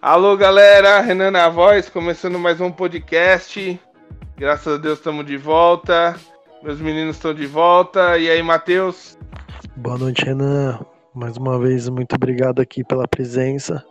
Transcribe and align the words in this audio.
Alô, 0.00 0.36
galera! 0.36 1.00
Renan 1.00 1.32
na 1.32 1.48
voz, 1.48 1.88
começando 1.88 2.38
mais 2.38 2.60
um 2.60 2.70
podcast. 2.70 3.80
Graças 4.36 4.74
a 4.74 4.76
Deus 4.76 4.98
estamos 4.98 5.26
de 5.26 5.36
volta. 5.36 6.14
Meus 6.62 6.80
meninos 6.80 7.16
estão 7.16 7.34
de 7.34 7.46
volta. 7.46 8.16
E 8.16 8.30
aí, 8.30 8.40
Matheus? 8.40 9.18
Boa 9.76 9.98
noite, 9.98 10.24
Renan. 10.24 10.78
Mais 11.14 11.36
uma 11.36 11.58
vez, 11.58 11.88
muito 11.88 12.14
obrigado 12.14 12.60
aqui 12.60 12.84
pela 12.84 13.08
presença. 13.08 13.84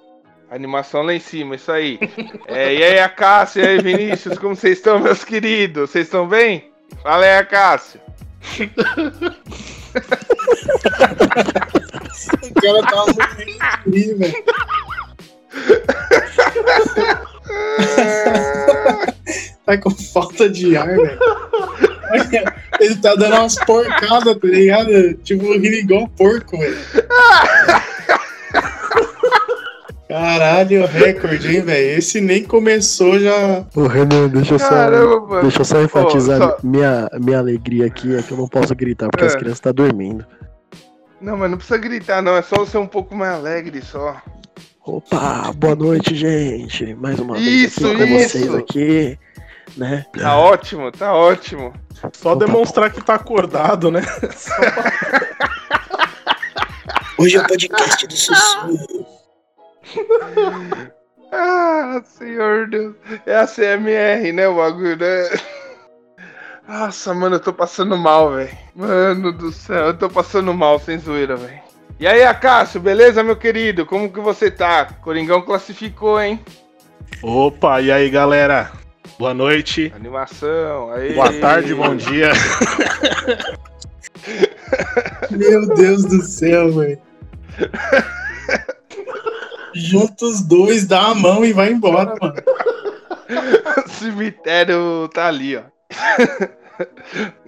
Animação 0.50 1.04
lá 1.04 1.14
em 1.14 1.20
cima, 1.20 1.56
isso 1.56 1.72
aí. 1.72 2.00
É, 2.48 2.74
e 2.74 2.84
aí, 2.84 3.00
a 3.00 3.10
Cássia, 3.10 3.64
e 3.64 3.68
aí, 3.68 3.82
Vinícius, 3.82 4.38
como 4.38 4.56
vocês 4.56 4.78
estão, 4.78 5.00
meus 5.00 5.24
queridos? 5.24 5.90
Vocês 5.90 6.06
estão 6.06 6.28
bem? 6.28 6.72
Fala 7.02 7.26
aí, 7.26 7.44
Cássio. 7.46 8.00
O 12.44 12.54
cara 12.62 12.84
tá 12.84 13.06
muito 13.86 14.18
velho. 14.18 14.44
Tá 19.66 19.78
com 19.78 19.92
falta 19.92 20.50
de 20.50 20.76
ar, 20.76 20.88
velho. 20.88 21.18
Ele 22.80 22.96
tá 22.96 23.16
dando 23.16 23.36
umas 23.36 23.56
porcadas, 23.56 24.36
tá 24.38 24.48
ligado? 24.48 25.14
Tipo, 25.24 25.54
rindo 25.54 25.68
igual 25.68 26.08
porco, 26.10 26.58
velho. 26.58 26.78
Caralho, 30.08 30.86
recorde, 30.86 31.56
hein, 31.56 31.62
velho? 31.62 31.98
Esse 31.98 32.22
nem 32.22 32.44
começou 32.44 33.20
já. 33.20 33.66
Ô, 33.76 33.88
Renan, 33.88 34.28
deixa 34.28 34.54
eu 34.56 34.60
só, 34.60 34.70
Caramba, 34.70 35.42
deixa 35.42 35.62
eu 35.62 35.66
só 35.66 35.82
enfatizar 35.82 36.40
Pô, 36.40 36.46
só- 36.50 36.58
Minha, 36.64 37.10
minha 37.20 37.40
alegria 37.40 37.88
aqui 37.88 38.16
é 38.16 38.22
que 38.22 38.32
eu 38.32 38.38
não 38.38 38.48
posso 38.48 38.76
gritar 38.76 39.10
porque 39.10 39.24
É. 39.24 39.28
as 39.28 39.34
crianças 39.36 39.58
estão 39.58 39.74
dormindo. 39.74 40.24
Não, 41.20 41.36
mas 41.38 41.50
não 41.50 41.58
precisa 41.58 41.80
gritar, 41.80 42.22
não. 42.22 42.36
É 42.38 42.42
só 42.44 42.64
ser 42.66 42.78
um 42.78 42.86
pouco 42.86 43.16
mais 43.16 43.34
alegre 43.34 43.82
só. 43.82 44.18
Opa, 44.86 45.52
boa 45.56 45.76
noite, 45.76 46.14
gente. 46.14 46.94
Mais 46.96 47.18
uma 47.18 47.40
Isso, 47.40 47.82
vez 47.82 48.02
aqui 48.02 48.08
com 48.12 48.20
isso. 48.20 48.30
vocês 48.38 48.54
aqui, 48.56 49.20
né? 49.76 50.06
Tá 50.18 50.38
ótimo, 50.38 50.92
tá 50.92 51.14
ótimo. 51.14 51.74
Só 52.14 52.34
Opa. 52.34 52.46
demonstrar 52.46 52.92
que 52.92 53.04
tá 53.04 53.16
acordado, 53.16 53.90
né? 53.92 54.02
Hoje 57.18 57.38
é 57.38 57.42
o 57.42 57.48
podcast 57.48 58.08
do 58.08 58.16
Sussurro. 58.16 59.08
Ah, 61.36 62.00
senhor 62.06 62.68
Deus. 62.70 62.96
É 63.26 63.36
a 63.36 63.48
CMR, 63.48 64.32
né, 64.32 64.48
o 64.48 64.58
bagulho, 64.58 64.96
né? 64.96 65.30
Nossa, 66.68 67.12
mano, 67.12 67.38
eu 67.38 67.40
tô 67.40 67.52
passando 67.52 67.98
mal, 67.98 68.34
velho. 68.34 68.56
Mano 68.76 69.32
do 69.34 69.52
céu, 69.52 69.88
eu 69.88 69.98
tô 69.98 70.08
passando 70.08 70.54
mal, 70.54 70.78
sem 70.78 71.00
zoeira, 71.00 71.36
velho. 71.36 71.60
E 72.00 72.06
aí, 72.06 72.24
Acácio, 72.24 72.80
beleza, 72.80 73.24
meu 73.24 73.36
querido? 73.36 73.84
Como 73.84 74.12
que 74.14 74.20
você 74.20 74.52
tá? 74.52 74.86
Coringão 75.02 75.42
classificou, 75.42 76.22
hein? 76.22 76.40
Opa, 77.24 77.82
e 77.82 77.92
aí, 77.92 78.12
galera? 78.12 78.72
Boa 79.18 79.34
noite, 79.34 79.92
Animação, 79.96 80.92
aí. 80.92 81.14
boa 81.14 81.32
tarde, 81.40 81.74
bom 81.76 81.96
dia. 81.96 82.32
Meu 85.30 85.68
Deus 85.76 86.04
do 86.06 86.22
céu, 86.24 86.72
velho. 86.74 87.00
Junta 89.74 90.26
os 90.26 90.42
dois, 90.42 90.86
dá 90.88 91.08
a 91.08 91.16
mão 91.16 91.46
e 91.46 91.54
vai 91.54 91.72
embora, 91.72 92.16
mano. 92.20 92.36
O 93.86 93.90
cemitério 93.90 95.08
tá 95.14 95.28
ali, 95.28 95.58
ó. 95.58 95.62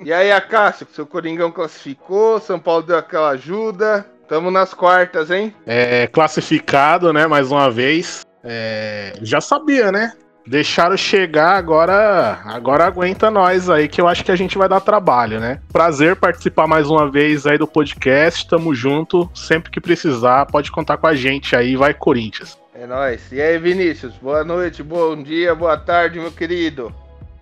e 0.03 0.13
aí, 0.13 0.31
Acácio, 0.31 0.87
seu 0.93 1.05
Coringão 1.05 1.51
classificou, 1.51 2.39
São 2.39 2.59
Paulo 2.59 2.83
deu 2.83 2.97
aquela 2.97 3.29
ajuda. 3.29 4.05
Tamo 4.27 4.49
nas 4.49 4.73
quartas, 4.73 5.29
hein? 5.29 5.53
É, 5.67 6.07
classificado, 6.07 7.13
né? 7.13 7.27
Mais 7.27 7.51
uma 7.51 7.69
vez. 7.69 8.25
É, 8.43 9.13
já 9.21 9.39
sabia, 9.39 9.91
né? 9.91 10.13
Deixaram 10.47 10.95
chegar, 10.95 11.55
agora 11.55 12.39
agora 12.45 12.85
aguenta 12.85 13.31
nós 13.31 13.67
aí, 13.69 13.87
que 13.87 13.99
eu 13.99 14.07
acho 14.07 14.23
que 14.23 14.31
a 14.31 14.35
gente 14.35 14.57
vai 14.57 14.69
dar 14.69 14.79
trabalho, 14.79 15.39
né? 15.39 15.59
Prazer 15.73 16.15
participar 16.15 16.67
mais 16.67 16.87
uma 16.87 17.09
vez 17.09 17.47
aí 17.47 17.57
do 17.57 17.65
podcast, 17.65 18.47
tamo 18.47 18.75
junto. 18.75 19.29
Sempre 19.33 19.71
que 19.71 19.81
precisar, 19.81 20.45
pode 20.45 20.71
contar 20.71 20.97
com 20.97 21.07
a 21.07 21.15
gente 21.15 21.55
aí, 21.55 21.75
vai 21.75 21.93
Corinthians. 21.93 22.57
É 22.75 22.85
nóis. 22.85 23.31
E 23.31 23.41
aí, 23.41 23.57
Vinícius? 23.57 24.13
Boa 24.15 24.43
noite, 24.43 24.83
bom 24.83 25.21
dia, 25.21 25.55
boa 25.55 25.77
tarde, 25.77 26.19
meu 26.19 26.31
querido. 26.31 26.93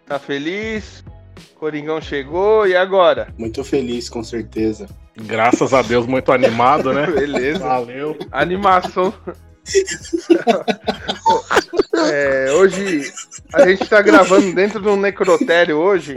Tá 0.05 0.17
feliz? 0.17 1.03
Coringão 1.55 1.99
chegou 1.99 2.67
e 2.67 2.75
agora? 2.75 3.27
Muito 3.37 3.63
feliz, 3.63 4.09
com 4.09 4.23
certeza. 4.23 4.87
Graças 5.15 5.73
a 5.73 5.81
Deus, 5.81 6.05
muito 6.05 6.31
animado, 6.31 6.93
né? 6.93 7.05
Beleza. 7.11 7.59
Valeu. 7.59 8.17
Animação. 8.31 9.13
É, 12.11 12.51
hoje 12.53 13.11
a 13.53 13.67
gente 13.67 13.87
tá 13.87 14.01
gravando 14.01 14.53
dentro 14.53 14.81
de 14.81 14.89
um 14.89 14.97
necrotério 14.97 15.77
hoje. 15.77 16.15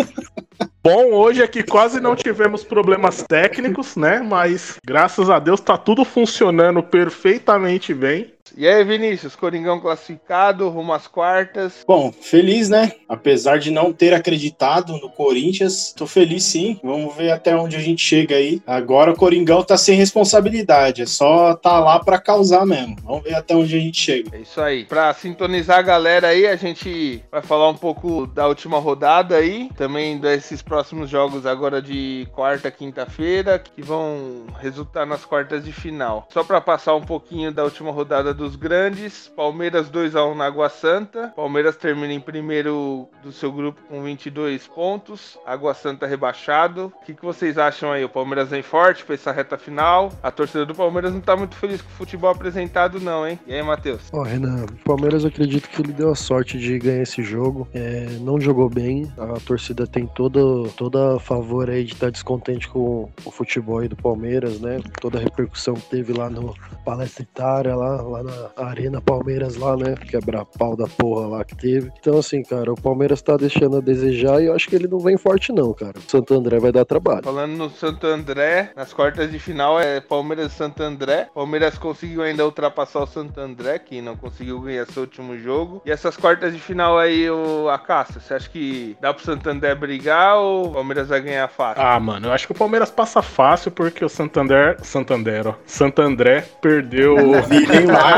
Bom, 0.83 1.13
hoje 1.13 1.43
é 1.43 1.49
que 1.49 1.63
quase 1.63 2.01
não 2.01 2.15
tivemos 2.17 2.65
problemas 2.65 3.23
técnicos, 3.23 3.97
né? 3.97 4.21
Mas 4.21 4.79
graças 4.85 5.29
a 5.29 5.39
Deus 5.39 5.61
tá 5.61 5.77
tudo 5.77 6.05
funcionando 6.05 6.83
perfeitamente 6.83 7.93
bem. 7.93 8.36
E 8.57 8.67
aí, 8.67 8.85
Vinícius, 8.85 9.35
Coringão 9.35 9.81
classificado, 9.81 10.69
rumo 10.69 10.93
às 10.93 11.07
quartas. 11.07 11.85
Bom, 11.87 12.13
feliz, 12.13 12.69
né? 12.69 12.93
Apesar 13.09 13.59
de 13.59 13.71
não 13.71 13.93
ter 13.93 14.13
acreditado 14.13 14.93
no 14.99 15.11
Corinthians, 15.11 15.93
tô 15.93 16.07
feliz 16.07 16.45
sim. 16.45 16.79
Vamos 16.83 17.15
ver 17.15 17.31
até 17.31 17.57
onde 17.57 17.77
a 17.77 17.81
gente 17.81 18.03
chega 18.03 18.37
aí. 18.37 18.61
Agora 18.67 19.13
o 19.13 19.17
Coringão 19.17 19.63
tá 19.63 19.77
sem 19.77 19.97
responsabilidade, 19.97 21.03
é 21.03 21.07
só 21.07 21.55
tá 21.55 21.79
lá 21.79 21.99
pra 22.01 22.19
causar 22.19 22.67
mesmo. 22.67 22.97
Vamos 23.03 23.25
ver 23.25 23.35
até 23.35 23.55
onde 23.55 23.77
a 23.77 23.81
gente 23.81 24.01
chega. 24.01 24.37
É 24.37 24.41
isso 24.41 24.61
aí. 24.61 24.85
Pra 24.85 25.13
sintonizar 25.15 25.79
a 25.79 25.83
galera 25.83 26.29
aí, 26.29 26.47
a 26.47 26.57
gente 26.57 27.23
vai 27.31 27.43
falar 27.43 27.69
um 27.69 27.77
pouco 27.77 28.27
da 28.27 28.47
última 28.47 28.79
rodada 28.79 29.37
aí, 29.37 29.71
também 29.77 30.19
desses 30.19 30.63
próximos 30.63 31.09
jogos 31.09 31.47
agora 31.47 31.81
de 31.81 32.27
quarta, 32.33 32.71
quinta-feira, 32.71 33.59
que 33.59 33.83
vão 33.83 34.47
resultar 34.59 35.07
nas 35.07 35.25
quartas 35.25 35.65
de 35.65 35.73
final. 35.73 36.27
Só 36.33 36.43
pra 36.43 36.61
passar 36.61 36.95
um 36.95 37.03
pouquinho 37.03 37.53
da 37.53 37.65
última 37.65 37.91
rodada 37.91 38.35
dos 38.37 38.55
grandes, 38.55 39.29
Palmeiras 39.35 39.89
2 39.89 40.15
a 40.15 40.25
1 40.25 40.35
na 40.35 40.47
Água 40.47 40.69
Santa. 40.69 41.33
Palmeiras 41.35 41.77
termina 41.77 42.13
em 42.13 42.21
primeiro 42.21 43.09
do 43.23 43.33
seu 43.33 43.51
grupo 43.51 43.81
com 43.89 44.03
22 44.03 44.67
pontos, 44.69 45.39
Água 45.45 45.75
Santa 45.75 46.07
rebaixado. 46.07 46.93
O 47.01 47.05
que, 47.05 47.15
que 47.15 47.25
vocês 47.25 47.57
acham 47.59 47.91
aí? 47.91 48.05
O 48.05 48.09
Palmeiras 48.09 48.51
vem 48.51 48.63
forte 48.63 49.05
pra 49.05 49.15
essa 49.15 49.33
reta 49.33 49.57
final. 49.57 50.13
A 50.23 50.31
torcida 50.31 50.67
do 50.67 50.75
Palmeiras 50.75 51.13
não 51.13 51.21
tá 51.21 51.35
muito 51.35 51.57
feliz 51.57 51.81
com 51.81 51.89
o 51.89 51.93
futebol 51.93 52.31
apresentado 52.31 53.01
não, 53.01 53.27
hein? 53.27 53.39
E 53.47 53.55
aí, 53.55 53.63
Matheus? 53.63 54.03
Ó, 54.13 54.23
Renan, 54.23 54.67
o 54.67 54.85
Palmeiras 54.85 55.23
eu 55.23 55.29
acredito 55.29 55.69
que 55.69 55.81
ele 55.81 55.93
deu 55.93 56.11
a 56.11 56.15
sorte 56.15 56.59
de 56.59 56.79
ganhar 56.79 57.03
esse 57.03 57.23
jogo. 57.23 57.67
É, 57.73 58.07
não 58.21 58.39
jogou 58.39 58.69
bem, 58.69 59.11
a 59.17 59.41
torcida 59.41 59.87
tem 59.87 60.07
todo, 60.07 60.69
toda 60.77 61.17
a 61.17 61.19
favor 61.19 61.71
aí 61.71 61.85
de 61.85 61.95
estar 61.95 62.11
descontente 62.11 62.69
com 62.69 63.11
o 63.25 63.31
futebol 63.31 63.79
aí 63.79 63.89
do 63.89 63.97
Palmeiras, 63.97 64.61
né? 64.61 64.81
Toda 65.01 65.19
a 65.19 65.23
repercussão 65.23 65.75
que 65.75 65.89
teve 65.89 66.13
lá 66.13 66.29
no 66.29 66.55
Palestra 66.85 67.23
Itália, 67.23 67.75
lá, 67.75 68.03
lá 68.03 68.26
na 68.27 68.65
Arena 68.69 69.01
Palmeiras 69.01 69.57
lá, 69.57 69.77
né? 69.77 69.95
Quebrar 69.95 70.45
pau 70.45 70.77
da 70.77 70.87
porra 70.87 71.27
lá 71.29 71.45
que 71.45 71.57
teve. 71.57 71.91
Então, 71.99 72.19
assim, 72.19 72.43
cara, 72.43 72.73
o 72.73 72.81
Palmeiras 72.81 73.23
tá 73.23 73.37
deixando 73.37 73.77
a 73.77 73.81
desejar 73.81 74.43
e 74.43 74.47
eu 74.47 74.55
acho 74.55 74.69
que 74.69 74.77
ele 74.77 74.89
não 74.89 74.99
vem 74.99 75.17
forte, 75.17 75.53
não, 75.53 75.73
cara. 75.73 75.95
O 75.97 76.11
Santo 76.11 76.35
André 76.35 76.59
vai 76.59 76.73
dar 76.73 76.85
trabalho. 76.85 77.23
Falando 77.23 77.53
no 77.53 77.71
Santo 77.71 78.07
André, 78.07 78.71
nas 78.77 78.93
quartas 78.93 79.31
de 79.31 79.39
final 79.39 79.81
é 79.81 80.01
Palmeiras 80.01 80.53
e 80.53 80.55
Santo 80.55 80.83
André. 80.83 81.29
Palmeiras 81.35 81.79
conseguiu 81.79 82.23
ainda 82.23 82.45
ultrapassar 82.45 83.01
o 83.01 83.07
Santo 83.07 83.41
André, 83.41 83.79
que 83.79 84.01
não 84.01 84.17
conseguiu 84.17 84.61
ganhar 84.61 84.87
seu 84.87 85.03
último 85.03 85.39
jogo. 85.39 85.83
E 85.85 85.91
essas 85.91 86.17
quartas 86.17 86.53
de 86.53 86.59
final 86.59 86.99
aí, 86.99 87.31
o 87.31 87.69
Acácio, 87.69 88.21
você 88.21 88.35
acha 88.35 88.49
que 88.49 88.97
dá 89.01 89.13
pro 89.13 89.25
Santo 89.25 89.49
André 89.49 89.75
brigar 89.75 90.37
ou 90.37 90.67
o 90.69 90.73
Palmeiras 90.73 91.09
vai 91.09 91.21
ganhar 91.21 91.49
fácil? 91.49 91.83
Ah, 91.83 91.99
mano, 92.01 92.29
eu 92.29 92.33
acho 92.33 92.47
que 92.47 92.53
o 92.53 92.57
Palmeiras 92.57 92.91
passa 92.91 93.23
fácil 93.23 93.71
porque 93.71 94.05
o 94.05 94.09
Santander. 94.09 94.77
Santander, 94.83 95.49
ó. 95.49 95.55
Santo 95.67 96.03
André 96.03 96.45
perdeu. 96.61 97.17
Virem 97.49 97.87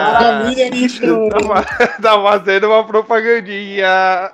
fa- 1.47 1.65
tá 2.03 2.23
fazendo 2.23 2.67
uma 2.69 2.85
propagandinha. 2.85 4.33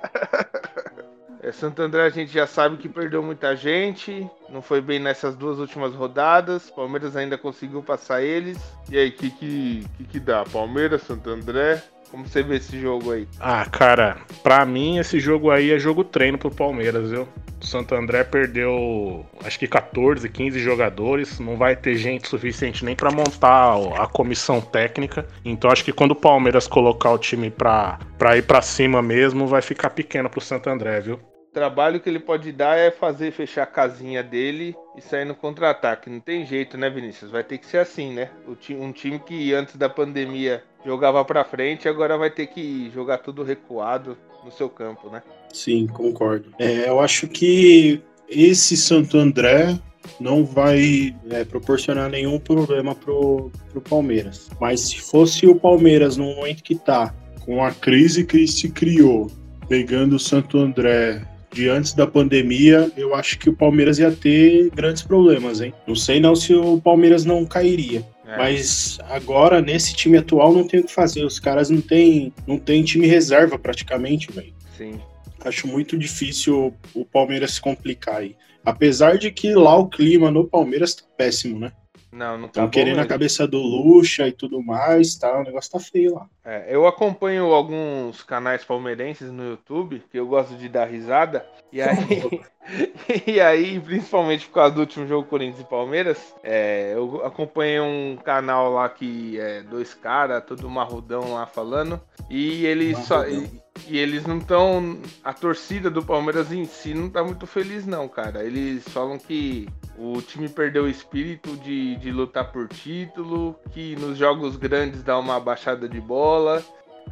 É, 1.42 1.52
Santo 1.52 1.82
André 1.82 2.02
a 2.06 2.08
gente 2.10 2.32
já 2.32 2.46
sabe 2.46 2.78
que 2.78 2.88
perdeu 2.88 3.22
muita 3.22 3.54
gente, 3.54 4.26
não 4.48 4.62
foi 4.62 4.80
bem 4.80 4.98
nessas 4.98 5.36
duas 5.36 5.58
últimas 5.58 5.94
rodadas. 5.94 6.70
Palmeiras 6.70 7.16
ainda 7.16 7.36
conseguiu 7.36 7.82
passar 7.82 8.22
eles. 8.22 8.56
E 8.90 8.96
aí, 8.96 9.08
o 9.08 9.12
que, 9.12 9.30
que, 9.30 9.86
que 9.98 10.04
que 10.04 10.20
dá? 10.20 10.44
Palmeiras, 10.44 11.02
Santo 11.02 11.28
André? 11.28 11.82
Como 12.14 12.28
você 12.28 12.44
vê 12.44 12.58
esse 12.58 12.80
jogo 12.80 13.10
aí? 13.10 13.26
Ah, 13.40 13.66
cara, 13.66 14.18
pra 14.40 14.64
mim 14.64 14.98
esse 14.98 15.18
jogo 15.18 15.50
aí 15.50 15.72
é 15.72 15.80
jogo 15.80 16.04
treino 16.04 16.38
pro 16.38 16.48
Palmeiras, 16.48 17.10
viu? 17.10 17.26
O 17.60 17.66
Santo 17.66 17.92
André 17.92 18.22
perdeu 18.22 19.26
acho 19.44 19.58
que 19.58 19.66
14, 19.66 20.28
15 20.28 20.60
jogadores, 20.60 21.40
não 21.40 21.56
vai 21.56 21.74
ter 21.74 21.96
gente 21.96 22.28
suficiente 22.28 22.84
nem 22.84 22.94
para 22.94 23.10
montar 23.10 23.74
a 24.00 24.06
comissão 24.06 24.60
técnica. 24.60 25.26
Então 25.44 25.68
acho 25.72 25.84
que 25.84 25.92
quando 25.92 26.12
o 26.12 26.14
Palmeiras 26.14 26.68
colocar 26.68 27.10
o 27.10 27.18
time 27.18 27.50
pra, 27.50 27.98
pra 28.16 28.36
ir 28.36 28.42
para 28.42 28.62
cima 28.62 29.02
mesmo, 29.02 29.48
vai 29.48 29.60
ficar 29.60 29.90
pequeno 29.90 30.30
pro 30.30 30.40
Santo 30.40 30.70
André, 30.70 31.00
viu? 31.00 31.16
O 31.16 31.52
trabalho 31.52 31.98
que 31.98 32.08
ele 32.08 32.20
pode 32.20 32.52
dar 32.52 32.78
é 32.78 32.92
fazer 32.92 33.32
fechar 33.32 33.64
a 33.64 33.66
casinha 33.66 34.22
dele 34.22 34.76
e 34.96 35.00
sair 35.00 35.24
no 35.24 35.34
contra-ataque. 35.34 36.08
Não 36.08 36.20
tem 36.20 36.46
jeito, 36.46 36.78
né, 36.78 36.88
Vinícius? 36.88 37.32
Vai 37.32 37.42
ter 37.42 37.58
que 37.58 37.66
ser 37.66 37.78
assim, 37.78 38.12
né? 38.12 38.30
Um 38.70 38.92
time 38.92 39.18
que 39.18 39.52
antes 39.52 39.74
da 39.74 39.88
pandemia 39.88 40.62
jogava 40.84 41.24
para 41.24 41.44
frente, 41.44 41.88
agora 41.88 42.16
vai 42.16 42.30
ter 42.30 42.46
que 42.48 42.90
jogar 42.94 43.18
tudo 43.18 43.42
recuado 43.42 44.16
no 44.44 44.50
seu 44.50 44.68
campo, 44.68 45.08
né? 45.08 45.22
Sim, 45.52 45.86
concordo. 45.86 46.52
É, 46.58 46.88
eu 46.88 47.00
acho 47.00 47.26
que 47.28 48.00
esse 48.28 48.76
Santo 48.76 49.16
André 49.16 49.78
não 50.20 50.44
vai 50.44 51.14
é, 51.30 51.44
proporcionar 51.44 52.10
nenhum 52.10 52.38
problema 52.38 52.94
pro, 52.94 53.50
pro 53.70 53.80
Palmeiras. 53.80 54.50
Mas 54.60 54.80
se 54.80 55.00
fosse 55.00 55.46
o 55.46 55.54
Palmeiras 55.54 56.16
no 56.16 56.34
momento 56.34 56.62
que 56.62 56.74
tá, 56.74 57.14
com 57.44 57.64
a 57.64 57.72
crise 57.72 58.24
que 58.24 58.46
se 58.46 58.70
criou, 58.70 59.30
pegando 59.68 60.16
o 60.16 60.20
Santo 60.20 60.58
André 60.58 61.22
de 61.52 61.68
antes 61.68 61.94
da 61.94 62.06
pandemia, 62.06 62.90
eu 62.96 63.14
acho 63.14 63.38
que 63.38 63.48
o 63.48 63.56
Palmeiras 63.56 63.98
ia 63.98 64.10
ter 64.10 64.70
grandes 64.70 65.02
problemas, 65.02 65.60
hein? 65.60 65.72
Não 65.86 65.94
sei 65.94 66.18
não 66.18 66.34
se 66.34 66.52
o 66.52 66.80
Palmeiras 66.80 67.24
não 67.24 67.46
cairia. 67.46 68.04
É. 68.34 68.38
Mas 68.38 68.98
agora, 69.04 69.60
nesse 69.60 69.94
time 69.94 70.18
atual, 70.18 70.52
não 70.52 70.66
tem 70.66 70.80
o 70.80 70.84
que 70.84 70.92
fazer. 70.92 71.24
Os 71.24 71.38
caras 71.38 71.70
não 71.70 71.80
tem, 71.80 72.32
não 72.46 72.58
tem 72.58 72.82
time 72.82 73.06
reserva 73.06 73.58
praticamente, 73.58 74.30
velho. 74.32 74.54
Sim. 74.76 75.00
Acho 75.44 75.66
muito 75.66 75.96
difícil 75.96 76.74
o 76.94 77.04
Palmeiras 77.04 77.52
se 77.52 77.60
complicar 77.60 78.16
aí. 78.16 78.36
Apesar 78.64 79.18
de 79.18 79.30
que 79.30 79.54
lá 79.54 79.76
o 79.76 79.88
clima 79.88 80.30
no 80.30 80.46
Palmeiras 80.46 80.94
tá 80.94 81.04
péssimo, 81.16 81.58
né? 81.58 81.72
Não, 82.14 82.38
não 82.38 82.48
tá 82.48 82.60
Estão 82.60 82.70
querendo 82.70 82.96
mesmo. 82.96 83.02
a 83.02 83.08
cabeça 83.08 83.44
do 83.44 83.58
Lucha 83.58 84.28
e 84.28 84.32
tudo 84.32 84.62
mais, 84.62 85.16
tá? 85.16 85.36
O 85.36 85.42
negócio 85.42 85.72
tá 85.72 85.80
feio 85.80 86.14
lá. 86.14 86.28
É, 86.44 86.66
eu 86.68 86.86
acompanho 86.86 87.52
alguns 87.52 88.22
canais 88.22 88.64
palmeirenses 88.64 89.32
no 89.32 89.42
YouTube, 89.50 90.00
que 90.12 90.16
eu 90.16 90.24
gosto 90.24 90.54
de 90.54 90.68
dar 90.68 90.84
risada. 90.84 91.44
E 91.72 91.82
aí, 91.82 92.40
e 93.26 93.40
aí 93.40 93.80
principalmente 93.80 94.46
por 94.46 94.54
causa 94.54 94.76
do 94.76 94.80
último 94.82 95.08
jogo 95.08 95.28
Corinthians 95.28 95.62
e 95.62 95.68
Palmeiras, 95.68 96.34
é, 96.44 96.92
eu 96.94 97.20
acompanhei 97.24 97.80
um 97.80 98.16
canal 98.24 98.72
lá 98.72 98.88
que 98.88 99.40
é 99.40 99.62
dois 99.62 99.92
caras, 99.92 100.44
todo 100.44 100.70
marrudão 100.70 101.34
lá 101.34 101.46
falando. 101.46 102.00
E 102.30 102.64
eles 102.64 102.96
só. 102.98 103.26
E, 103.26 103.63
e 103.86 103.98
eles 103.98 104.26
não 104.26 104.38
estão. 104.38 104.98
A 105.22 105.32
torcida 105.32 105.90
do 105.90 106.02
Palmeiras 106.02 106.52
em 106.52 106.64
si 106.64 106.94
não 106.94 107.10
tá 107.10 107.22
muito 107.22 107.46
feliz, 107.46 107.86
não, 107.86 108.08
cara. 108.08 108.44
Eles 108.44 108.88
falam 108.88 109.18
que 109.18 109.68
o 109.98 110.20
time 110.22 110.48
perdeu 110.48 110.84
o 110.84 110.88
espírito 110.88 111.56
de, 111.58 111.96
de 111.96 112.10
lutar 112.10 112.50
por 112.50 112.68
título, 112.68 113.58
que 113.72 113.96
nos 113.96 114.16
jogos 114.16 114.56
grandes 114.56 115.02
dá 115.02 115.18
uma 115.18 115.38
baixada 115.38 115.88
de 115.88 116.00
bola. 116.00 116.62